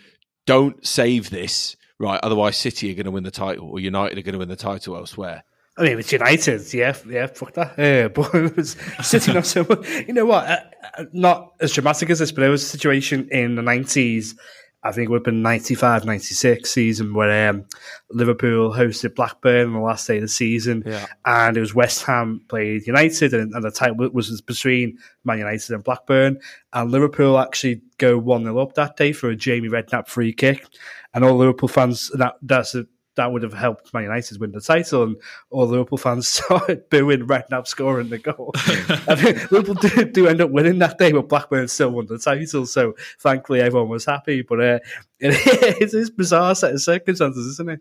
don't 0.47 0.85
save 0.87 1.31
this, 1.31 1.77
right? 1.99 2.21
Otherwise, 2.23 2.57
City 2.57 2.91
are 2.91 2.95
going 2.95 3.05
to 3.07 3.11
win 3.11 3.25
the 3.25 3.31
title 3.31 3.71
or 3.71 3.81
United 3.81 4.19
are 4.19 4.23
going 4.23 4.33
to 4.33 4.39
win 4.39 4.49
the 4.49 4.57
title 4.57 4.97
elsewhere. 4.97 5.45
I 5.77 5.83
mean, 5.83 5.99
it's 5.99 6.13
United, 6.13 6.73
yeah, 6.73 6.95
yeah, 7.09 7.27
fuck 7.27 7.53
that. 7.55 7.79
Uh, 7.79 8.09
but 8.09 8.35
it 8.35 8.57
was 8.57 8.77
City 9.03 9.33
not 9.33 9.47
so 9.47 9.67
much. 9.69 9.89
You 10.07 10.13
know 10.13 10.27
what? 10.27 10.47
Uh, 10.47 10.59
uh, 10.99 11.05
not 11.13 11.55
as 11.61 11.73
dramatic 11.73 12.11
as 12.11 12.21
this, 12.21 12.31
but 12.31 12.43
there 12.43 12.51
was 12.51 12.63
a 12.63 12.67
situation 12.67 13.29
in 13.31 13.57
the 13.57 13.63
90s 13.63 14.37
I 14.85 14.93
think 14.93 15.07
it 15.07 15.11
would 15.11 15.21
have 15.21 15.25
been 15.25 15.41
95, 15.41 16.05
96 16.05 16.71
season 16.71 17.15
where 17.15 17.49
um, 17.49 17.65
Liverpool 18.11 18.71
hosted 18.71 19.15
Blackburn 19.15 19.69
on 19.69 19.73
the 19.73 19.81
last 19.81 20.07
day 20.07 20.17
of 20.17 20.23
the 20.23 20.29
season. 20.29 20.83
Yeah. 20.85 21.07
And 21.25 21.57
it 21.57 21.61
was 21.61 21.75
West 21.75 22.05
Ham 22.05 22.43
played 22.49 22.87
United, 22.87 23.33
and, 23.33 23.55
and 23.55 23.65
the 23.65 23.71
title 23.71 24.11
was 24.13 24.43
between 24.43 24.99
Man 25.25 25.39
United 25.39 25.71
and 25.73 25.83
Blackburn. 25.83 26.39
And 26.75 26.91
Liverpool 26.91 27.39
actually 27.39 27.81
go 27.97 28.19
1 28.19 28.45
0 28.45 28.59
up 28.59 28.75
that 28.75 28.97
day 28.97 29.13
for 29.13 29.31
a 29.31 29.37
Jamie 29.37 29.71
Redknapp 29.71 30.07
free 30.07 30.35
kick. 30.35 30.67
And 31.15 31.25
all 31.25 31.37
Liverpool 31.37 31.69
fans, 31.69 32.11
that 32.15 32.35
that's 32.43 32.75
a 32.75 32.87
that 33.17 33.33
would 33.33 33.43
have 33.43 33.53
helped 33.53 33.93
Man 33.95 34.05
United 34.05 34.41
win 34.41 34.53
the 34.53 34.61
title, 34.61 35.05
and 35.05 35.17
all 35.51 35.67
the 35.67 35.73
Liverpool 35.73 35.99
fans 35.99 36.29
started 36.45 36.89
booing 36.91 37.27
Redknapp 37.27 37.67
scoring 37.67 38.09
the 38.09 38.19
goal. 38.19 38.53
I 38.57 39.15
mean, 39.23 39.49
Liverpool 39.51 39.75
do, 39.75 40.05
do, 40.05 40.27
end 40.27 40.41
up 40.41 40.51
winning 40.51 40.79
that 40.81 40.99
day, 40.99 41.13
but 41.13 41.29
Blackburn 41.29 41.69
still 41.69 41.91
won 41.91 42.07
the 42.07 42.19
title. 42.19 42.67
So 42.67 42.95
thankfully, 43.19 43.61
everyone 43.61 43.89
was 43.89 44.05
happy. 44.05 44.43
But 44.43 44.61
uh, 44.61 44.79
it 45.21 45.95
is 45.95 46.11
bizarre 46.11 46.55
set 46.55 46.75
of 46.75 46.83
circumstances, 46.83 47.47
isn't 47.47 47.71
it? 47.71 47.81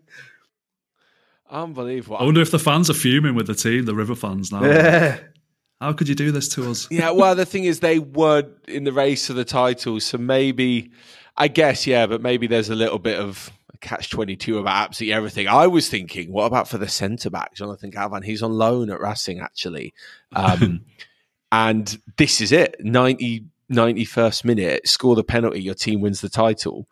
Unbelievable. 1.50 2.16
I 2.16 2.24
wonder 2.24 2.40
if 2.40 2.50
the 2.50 2.58
fans 2.58 2.90
are 2.90 2.94
fuming 2.94 3.34
with 3.34 3.46
the 3.46 3.54
team, 3.54 3.84
the 3.84 3.94
River 3.94 4.14
fans 4.14 4.50
now. 4.50 4.64
Yeah. 4.64 5.18
How 5.80 5.92
could 5.92 6.08
you 6.08 6.14
do 6.14 6.30
this 6.30 6.48
to 6.50 6.70
us? 6.70 6.88
Yeah, 6.90 7.10
well, 7.10 7.34
the 7.34 7.44
thing 7.44 7.64
is, 7.64 7.80
they 7.80 7.98
were 7.98 8.44
in 8.66 8.84
the 8.84 8.92
race 8.92 9.26
for 9.26 9.34
the 9.34 9.44
title, 9.44 10.00
so 10.00 10.16
maybe, 10.16 10.90
I 11.36 11.48
guess, 11.48 11.86
yeah, 11.86 12.06
but 12.06 12.22
maybe 12.22 12.46
there's 12.46 12.70
a 12.70 12.74
little 12.74 12.98
bit 12.98 13.18
of 13.18 13.52
catch 13.84 14.10
22 14.10 14.58
about 14.58 14.88
absolutely 14.88 15.14
everything. 15.14 15.46
I 15.46 15.66
was 15.66 15.88
thinking, 15.88 16.32
what 16.32 16.46
about 16.46 16.68
for 16.68 16.78
the 16.78 16.88
centre 16.88 17.30
back, 17.30 17.54
Jonathan 17.54 17.90
Galvan? 17.90 18.22
He's 18.22 18.42
on 18.42 18.52
loan 18.52 18.90
at 18.90 19.00
Racing, 19.00 19.40
actually. 19.40 19.94
Um, 20.34 20.80
and 21.52 21.98
this 22.16 22.40
is 22.40 22.50
it 22.50 22.76
90, 22.80 23.46
91st 23.70 24.44
minute, 24.44 24.88
score 24.88 25.14
the 25.14 25.22
penalty, 25.22 25.62
your 25.62 25.74
team 25.74 26.00
wins 26.00 26.20
the 26.20 26.28
title. 26.28 26.88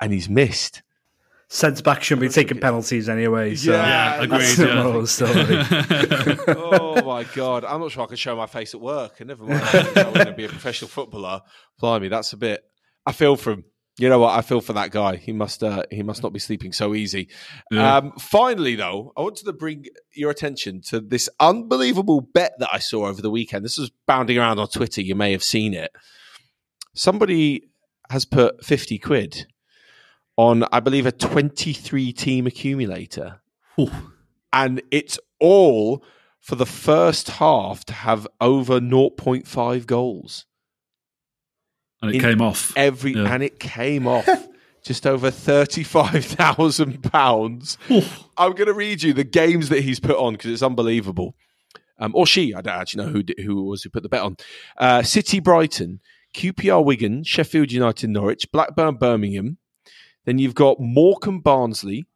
And 0.00 0.12
he's 0.12 0.28
missed. 0.28 0.82
Centre 1.48 1.82
back 1.82 2.02
shouldn't 2.02 2.28
be 2.28 2.28
taking 2.28 2.58
penalties 2.58 3.08
anyway. 3.08 3.54
So 3.54 3.70
yeah, 3.70 4.20
agreed. 4.20 4.58
Yeah. 4.58 4.82
oh 6.48 7.02
my 7.04 7.24
god, 7.34 7.64
I'm 7.64 7.80
not 7.80 7.92
sure 7.92 8.02
I 8.02 8.06
can 8.06 8.16
show 8.16 8.36
my 8.36 8.46
face 8.46 8.74
at 8.74 8.80
work. 8.80 9.20
And 9.20 9.28
never 9.28 9.44
mind, 9.44 9.62
I'm 9.96 10.12
going 10.12 10.26
to 10.26 10.32
be 10.32 10.44
a 10.44 10.48
professional 10.48 10.88
footballer. 10.88 11.42
Blimey, 11.78 12.08
that's 12.08 12.32
a 12.32 12.36
bit. 12.36 12.64
I 13.06 13.12
feel 13.12 13.36
for 13.36 13.52
him. 13.52 13.64
You 13.98 14.10
know 14.10 14.18
what? 14.18 14.38
I 14.38 14.42
feel 14.42 14.60
for 14.60 14.74
that 14.74 14.90
guy. 14.90 15.16
He 15.16 15.32
must 15.32 15.62
uh, 15.62 15.84
he 15.90 16.02
must 16.02 16.22
not 16.22 16.32
be 16.32 16.38
sleeping 16.38 16.72
so 16.72 16.94
easy. 16.94 17.28
Yeah. 17.70 17.96
Um, 17.96 18.12
finally, 18.18 18.76
though, 18.76 19.12
I 19.16 19.22
wanted 19.22 19.46
to 19.46 19.52
bring 19.54 19.86
your 20.12 20.30
attention 20.30 20.82
to 20.88 21.00
this 21.00 21.30
unbelievable 21.40 22.20
bet 22.20 22.52
that 22.58 22.68
I 22.70 22.78
saw 22.78 23.06
over 23.06 23.22
the 23.22 23.30
weekend. 23.30 23.64
This 23.64 23.78
was 23.78 23.90
bounding 24.06 24.36
around 24.36 24.58
on 24.58 24.68
Twitter. 24.68 25.00
You 25.00 25.14
may 25.14 25.32
have 25.32 25.42
seen 25.42 25.72
it. 25.72 25.92
Somebody 26.94 27.68
has 28.10 28.26
put 28.26 28.62
fifty 28.62 28.98
quid 28.98 29.46
on, 30.36 30.64
I 30.70 30.80
believe, 30.80 31.06
a 31.06 31.12
twenty-three 31.12 32.12
team 32.12 32.46
accumulator, 32.46 33.40
Ooh. 33.80 33.90
and 34.52 34.82
it's 34.90 35.18
all 35.40 36.04
for 36.46 36.54
the 36.54 36.64
first 36.64 37.28
half 37.28 37.84
to 37.84 37.92
have 37.92 38.24
over 38.40 38.78
0.5 38.78 39.84
goals. 39.84 40.46
And 42.02 42.14
it 42.14 42.20
came 42.20 42.42
off. 42.42 42.74
Every 42.76 43.12
yeah. 43.12 43.32
and 43.32 43.42
it 43.42 43.58
came 43.58 44.06
off. 44.06 44.28
just 44.86 45.06
over 45.06 45.30
£35,000. 45.32 48.22
I'm 48.36 48.52
going 48.52 48.68
to 48.68 48.72
read 48.72 49.02
you 49.02 49.12
the 49.12 49.24
games 49.24 49.68
that 49.70 49.80
he's 49.80 49.98
put 49.98 50.16
on 50.16 50.34
because 50.34 50.52
it's 50.52 50.62
unbelievable. 50.62 51.34
Um, 51.98 52.12
or 52.14 52.24
she, 52.24 52.54
I 52.54 52.60
don't 52.60 52.80
actually 52.80 53.04
know 53.04 53.10
who, 53.10 53.24
who 53.42 53.58
it 53.58 53.64
was 53.68 53.82
who 53.82 53.90
put 53.90 54.04
the 54.04 54.08
bet 54.08 54.22
on. 54.22 54.36
Uh, 54.76 55.02
City 55.02 55.40
Brighton, 55.40 55.98
QPR 56.34 56.84
Wigan, 56.84 57.24
Sheffield 57.24 57.72
United 57.72 58.10
Norwich, 58.10 58.46
Blackburn 58.52 58.94
Birmingham. 58.94 59.58
Then 60.24 60.38
you've 60.38 60.54
got 60.54 60.78
Morecambe 60.78 61.40
Barnsley. 61.40 62.06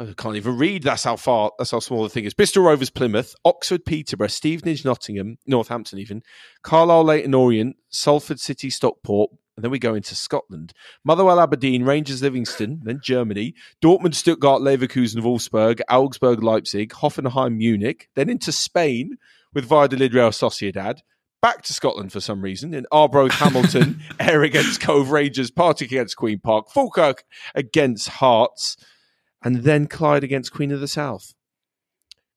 I 0.00 0.12
can't 0.16 0.36
even 0.36 0.56
read. 0.56 0.84
That's 0.84 1.02
how 1.02 1.16
far. 1.16 1.50
That's 1.58 1.72
how 1.72 1.80
small 1.80 2.04
the 2.04 2.08
thing 2.08 2.24
is. 2.24 2.32
Bristol 2.32 2.62
Rovers, 2.62 2.90
Plymouth, 2.90 3.34
Oxford, 3.44 3.84
Peterborough, 3.84 4.28
Stevenage, 4.28 4.84
Nottingham, 4.84 5.38
Northampton, 5.44 5.98
even 5.98 6.22
Carlisle, 6.62 7.04
Leyton 7.04 7.34
Orient, 7.34 7.76
Salford 7.88 8.38
City, 8.38 8.70
Stockport, 8.70 9.30
and 9.56 9.64
then 9.64 9.72
we 9.72 9.80
go 9.80 9.96
into 9.96 10.14
Scotland. 10.14 10.72
Motherwell, 11.02 11.40
Aberdeen, 11.40 11.82
Rangers, 11.82 12.22
Livingston, 12.22 12.80
then 12.84 13.00
Germany, 13.02 13.54
Dortmund, 13.82 14.14
Stuttgart, 14.14 14.62
Leverkusen, 14.62 15.20
Wolfsburg, 15.20 15.80
Augsburg, 15.90 16.44
Leipzig, 16.44 16.90
Hoffenheim, 16.90 17.56
Munich, 17.56 18.08
then 18.14 18.28
into 18.28 18.52
Spain 18.52 19.16
with 19.52 19.68
Valladolid, 19.68 20.14
Real 20.14 20.30
Sociedad, 20.30 21.00
back 21.42 21.62
to 21.62 21.72
Scotland 21.72 22.12
for 22.12 22.20
some 22.20 22.40
reason 22.40 22.72
in 22.72 22.86
Arbroath, 22.92 23.32
Hamilton, 23.40 24.00
Ayr 24.20 24.44
against 24.44 24.80
Cove 24.80 25.10
Rangers, 25.10 25.50
Partick 25.50 25.90
against 25.90 26.16
Queen 26.16 26.38
Park, 26.38 26.70
Falkirk 26.70 27.24
against 27.56 28.08
Hearts, 28.08 28.76
and 29.42 29.56
then 29.56 29.86
Clyde 29.86 30.24
against 30.24 30.52
Queen 30.52 30.72
of 30.72 30.80
the 30.80 30.88
South. 30.88 31.34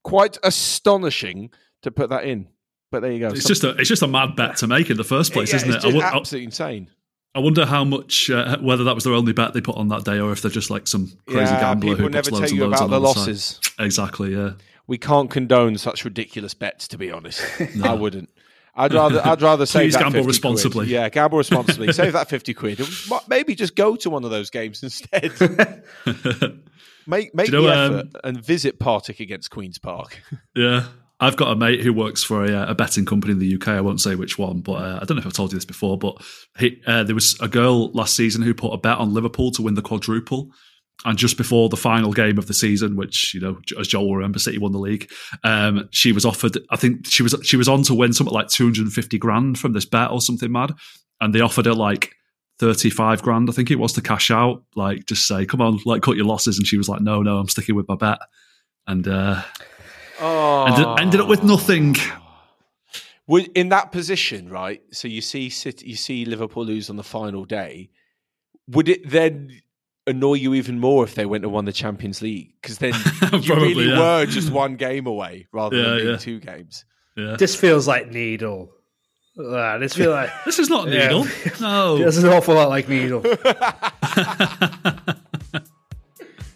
Quite 0.04 0.38
astonishing 0.43 1.52
to 1.82 1.91
put 1.91 2.10
that 2.10 2.26
in. 2.26 2.47
But 2.91 3.02
there 3.02 3.12
you 3.12 3.20
go. 3.20 3.30
It's 3.30 3.43
some, 3.43 3.49
just 3.49 3.64
a 3.64 3.70
it's 3.78 3.89
just 3.89 4.02
a 4.02 4.08
mad 4.08 4.36
bet 4.36 4.58
to 4.58 4.68
make 4.68 4.89
in 4.89 4.97
the 4.97 5.04
first 5.04 5.32
place, 5.32 5.52
yeah, 5.52 5.58
isn't 5.58 5.70
it? 5.70 6.04
Absolutely 6.04 6.45
insane. 6.45 6.89
I 7.34 7.39
wonder 7.39 7.66
how 7.66 7.86
much, 7.86 8.30
uh, 8.30 8.58
whether 8.60 8.84
that 8.84 8.93
was 8.93 9.06
their 9.06 9.14
only 9.14 9.32
bet 9.32 9.54
they 9.54 9.62
put 9.62 9.78
on 9.78 9.88
that 9.88 10.04
day, 10.04 10.20
or 10.20 10.34
if 10.34 10.41
they're 10.41 10.52
just 10.52 10.70
like 10.70 10.86
some 10.86 11.14
crazy 11.26 11.54
yeah, 11.54 11.62
gambler 11.62 11.95
who 11.95 12.10
puts 12.10 12.30
loads 12.30 12.49
tell 12.49 12.58
you 12.58 12.64
and 12.64 12.72
loads 12.72 12.82
about 12.82 12.84
on 12.84 12.89
the 12.89 12.99
the 12.99 12.99
losses. 12.99 13.60
Side. 13.62 13.86
Exactly, 13.86 14.36
yeah. 14.36 14.52
We 14.88 14.97
can't 14.97 15.30
condone 15.30 15.78
such 15.78 16.04
ridiculous 16.04 16.54
bets, 16.54 16.89
to 16.89 16.97
be 16.97 17.10
honest. 17.10 17.41
no. 17.76 17.86
I 17.86 17.93
wouldn't. 17.93 18.30
I'd 18.76 18.93
rather 18.93 19.26
I'd 19.26 19.41
rather 19.41 19.66
save 19.66 19.84
Please 19.84 19.93
that 19.93 20.04
gamble 20.04 20.20
50 20.20 20.28
responsibly. 20.28 20.86
Quid. 20.86 20.89
Yeah, 20.89 21.10
gamble 21.10 21.38
responsibly. 21.38 21.91
save 21.93 22.14
that 22.14 22.30
fifty 22.30 22.54
quid. 22.54 22.82
Maybe 23.28 23.56
just 23.56 23.76
go 23.76 23.95
to 23.97 24.10
one 24.10 24.24
of 24.24 24.32
those 24.32 24.49
games 24.49 24.84
instead. 24.84 25.32
make 27.08 27.34
make 27.36 27.47
you 27.47 27.54
know, 27.54 27.64
the 27.64 27.72
effort 27.72 28.16
um, 28.16 28.22
and 28.24 28.45
visit 28.45 28.80
Partick 28.80 29.20
against 29.20 29.49
Queens 29.52 29.78
Park. 29.78 30.22
Yeah, 30.54 30.88
I've 31.22 31.38
got 31.38 31.52
a 31.52 31.56
mate 31.56 31.82
who 31.82 31.93
works 31.93 32.24
for 32.24 32.43
a, 32.43 32.72
a, 32.72 32.76
betting 32.76 33.06
company 33.06 33.34
in 33.34 33.39
the 33.39 33.56
UK. 33.56 33.70
I 33.70 33.82
won't 33.82 34.02
say 34.02 34.16
which 34.16 34.39
one, 34.39 34.62
but 34.62 34.74
uh, 34.74 34.99
I 35.02 35.06
don't 35.06 35.16
know 35.16 35.22
if 35.22 35.28
I've 35.28 35.34
told 35.34 35.52
you 35.54 35.58
this 35.58 35.66
before. 35.66 35.97
But 35.97 36.18
he, 36.58 36.82
uh, 36.88 37.04
there 37.04 37.16
was 37.16 37.39
a 37.39 37.47
girl 37.47 37.91
last 37.91 38.16
season 38.16 38.41
who 38.41 38.56
put 38.56 38.74
a 38.74 38.78
bet 38.78 38.97
on 38.97 39.14
Liverpool 39.14 39.52
to 39.52 39.62
win 39.62 39.76
the 39.76 39.84
quadruple. 39.84 40.49
And 41.06 41.18
just 41.18 41.38
before 41.38 41.70
the 41.70 41.78
final 41.78 42.12
game 42.12 42.38
of 42.38 42.47
the 42.47 42.54
season, 42.54 42.95
which 42.95 43.34
you 43.34 43.39
know, 43.39 43.60
as 43.80 43.88
Joel 43.88 44.08
will 44.08 44.16
remember, 44.18 44.39
City 44.39 44.58
won 44.58 44.72
the 44.72 44.80
league. 44.80 45.10
Um, 45.43 45.88
she 45.91 46.12
was 46.12 46.26
offered. 46.26 46.58
I 46.70 46.76
think 46.76 47.08
she 47.08 47.24
was 47.24 47.36
she 47.43 47.56
was 47.56 47.70
on 47.70 47.84
to 47.84 47.93
win 47.93 48.14
something 48.14 48.34
like 48.34 48.49
two 48.49 48.66
hundred 48.66 48.84
and 48.84 48.93
fifty 48.93 49.18
grand 49.18 49.60
from 49.60 49.74
this 49.74 49.86
bet 49.86 50.12
or 50.12 50.22
something 50.22 50.52
mad. 50.52 50.74
And 51.20 51.34
they 51.34 51.41
offered 51.41 51.68
her 51.68 51.74
like 51.74 52.16
thirty 52.62 52.89
five 52.89 53.22
grand, 53.22 53.49
I 53.49 53.53
think 53.53 53.72
it 53.72 53.80
was, 53.80 53.91
to 53.93 54.01
cash 54.01 54.32
out. 54.32 54.64
Like, 54.76 55.07
just 55.07 55.28
say, 55.28 55.45
come 55.45 55.59
on, 55.59 55.80
like 55.86 56.03
cut 56.03 56.16
your 56.16 56.26
losses. 56.26 56.57
And 56.57 56.66
she 56.66 56.78
was 56.78 56.88
like, 56.88 57.01
no, 57.01 57.22
no, 57.22 57.38
I'm 57.38 57.49
sticking 57.49 57.76
with 57.76 57.88
my 57.89 57.95
bet. 57.95 58.20
And 58.88 59.07
uh, 59.07 59.41
oh. 60.22 60.66
ended, 60.66 60.99
ended 60.99 61.22
up 61.22 61.28
with 61.28 61.43
nothing. 61.43 61.95
In 63.55 63.70
that 63.70 63.91
position, 63.91 64.49
right? 64.49 64.82
So 64.91 65.07
you 65.07 65.22
see, 65.22 65.49
City, 65.49 65.88
you 65.88 65.95
see 65.95 66.26
Liverpool 66.26 66.66
lose 66.66 66.89
on 66.89 66.97
the 66.97 67.03
final 67.03 67.45
day. 67.45 67.89
Would 68.68 68.88
it 68.88 69.09
then? 69.09 69.62
annoy 70.07 70.34
you 70.34 70.55
even 70.55 70.80
more 70.80 71.03
if 71.03 71.14
they 71.14 71.28
went 71.28 71.43
and 71.43 71.53
won 71.53 71.66
the 71.66 71.72
Champions 71.72 72.24
League 72.24 72.53
because 72.59 72.80
then 72.80 72.93
you 73.41 73.55
really 73.55 73.88
yeah. 73.88 73.99
were 73.99 74.26
just 74.26 74.51
one 74.51 74.76
game 74.76 75.05
away 75.05 75.47
rather 75.51 75.78
yeah, 75.78 75.84
than 75.84 75.97
being 75.97 76.09
yeah. 76.09 76.18
two 76.18 76.39
games. 76.39 76.86
Yeah. 77.16 77.36
This 77.38 77.55
feels 77.55 77.88
like 77.88 78.09
Needle. 78.09 78.72
Uh, 79.42 79.78
this 79.80 79.94
feels 79.96 80.14
like 80.14 80.30
this 80.46 80.60
is 80.60 80.70
not 80.70 80.88
Needle. 80.88 81.26
Yeah. 81.26 81.52
No, 81.62 81.98
this 81.98 82.18
is 82.18 82.24
an 82.24 82.32
awful 82.32 82.56
lot 82.56 82.70
like 82.70 82.88
Needle. 82.88 83.24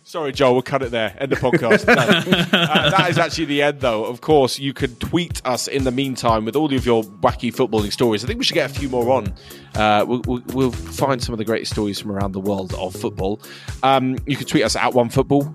Sorry, 0.03 0.31
Joel, 0.31 0.53
we'll 0.53 0.61
cut 0.61 0.81
it 0.81 0.91
there. 0.91 1.13
End 1.19 1.31
the 1.31 1.35
podcast. 1.35 1.85
No. 1.95 2.57
uh, 2.57 2.89
that 2.89 3.09
is 3.09 3.17
actually 3.17 3.45
the 3.45 3.63
end, 3.63 3.81
though. 3.81 4.05
Of 4.05 4.21
course, 4.21 4.57
you 4.59 4.71
can 4.73 4.95
tweet 4.95 5.41
us 5.45 5.67
in 5.67 5.83
the 5.83 5.91
meantime 5.91 6.45
with 6.45 6.55
all 6.55 6.73
of 6.73 6.85
your 6.85 7.03
wacky 7.03 7.53
footballing 7.53 7.91
stories. 7.91 8.23
I 8.23 8.27
think 8.27 8.39
we 8.39 8.45
should 8.45 8.53
get 8.53 8.71
a 8.71 8.73
few 8.73 8.87
more 8.87 9.11
on. 9.11 9.33
Uh, 9.75 10.05
we'll, 10.07 10.21
we'll, 10.25 10.43
we'll, 10.53 10.71
find 10.71 11.21
some 11.21 11.33
of 11.33 11.37
the 11.37 11.43
greatest 11.43 11.73
stories 11.73 11.99
from 11.99 12.11
around 12.11 12.31
the 12.31 12.39
world 12.39 12.73
of 12.75 12.95
football. 12.95 13.41
Um, 13.83 14.17
you 14.25 14.37
can 14.37 14.47
tweet 14.47 14.63
us 14.63 14.75
at 14.75 14.93
OneFootball. 14.93 15.53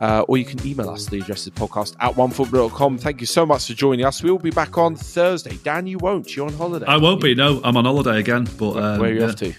Uh, 0.00 0.24
or 0.28 0.38
you 0.38 0.44
can 0.44 0.64
email 0.66 0.88
us. 0.88 1.06
The 1.06 1.20
address 1.20 1.42
is 1.46 1.50
podcast 1.50 1.94
at 2.00 2.14
onefootball.com. 2.14 2.98
Thank 2.98 3.20
you 3.20 3.26
so 3.26 3.44
much 3.44 3.66
for 3.66 3.74
joining 3.74 4.06
us. 4.06 4.22
We 4.22 4.30
will 4.30 4.38
be 4.38 4.50
back 4.50 4.78
on 4.78 4.96
Thursday. 4.96 5.58
Dan, 5.62 5.86
you 5.86 5.98
won't. 5.98 6.34
You're 6.34 6.46
on 6.46 6.54
holiday. 6.54 6.86
I 6.86 6.96
won't 6.96 7.20
be. 7.22 7.34
No, 7.34 7.60
I'm 7.62 7.76
on 7.76 7.84
holiday 7.84 8.18
again. 8.18 8.48
But 8.58 8.76
um, 8.76 8.98
Where 9.00 9.10
are 9.10 9.12
you 9.12 9.20
yeah. 9.20 9.26
off 9.26 9.36
to? 9.36 9.54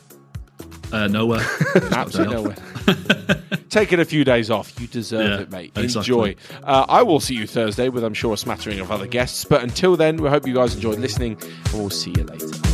Uh, 0.92 1.08
nowhere. 1.08 1.46
Absolutely 1.92 2.36
nowhere. 2.36 2.56
Taking 3.70 4.00
a 4.02 4.06
few 4.06 4.26
days 4.26 4.50
off. 4.50 4.78
You 4.82 4.88
deserve 4.88 5.22
Yeah, 5.30 5.40
it, 5.44 5.52
mate. 5.52 5.72
exactly. 5.78 6.32
Enjoy. 6.32 6.36
Uh, 6.64 6.86
I 6.90 7.04
will 7.04 7.20
see 7.22 7.36
you 7.36 7.48
Thursday 7.48 7.88
with, 7.90 8.04
I'm 8.04 8.14
sure, 8.14 8.34
a 8.34 8.38
smattering 8.38 8.80
of 8.82 8.92
other 8.92 9.08
guests. 9.08 9.46
But 9.46 9.64
until 9.64 9.96
then, 9.96 10.18
we 10.18 10.28
hope 10.28 10.46
you 10.48 10.54
guys 10.56 10.76
enjoyed 10.76 11.00
listening, 11.00 11.38
and 11.42 11.74
we'll 11.74 11.90
see 11.92 12.12
you 12.18 12.24
later. 12.24 12.71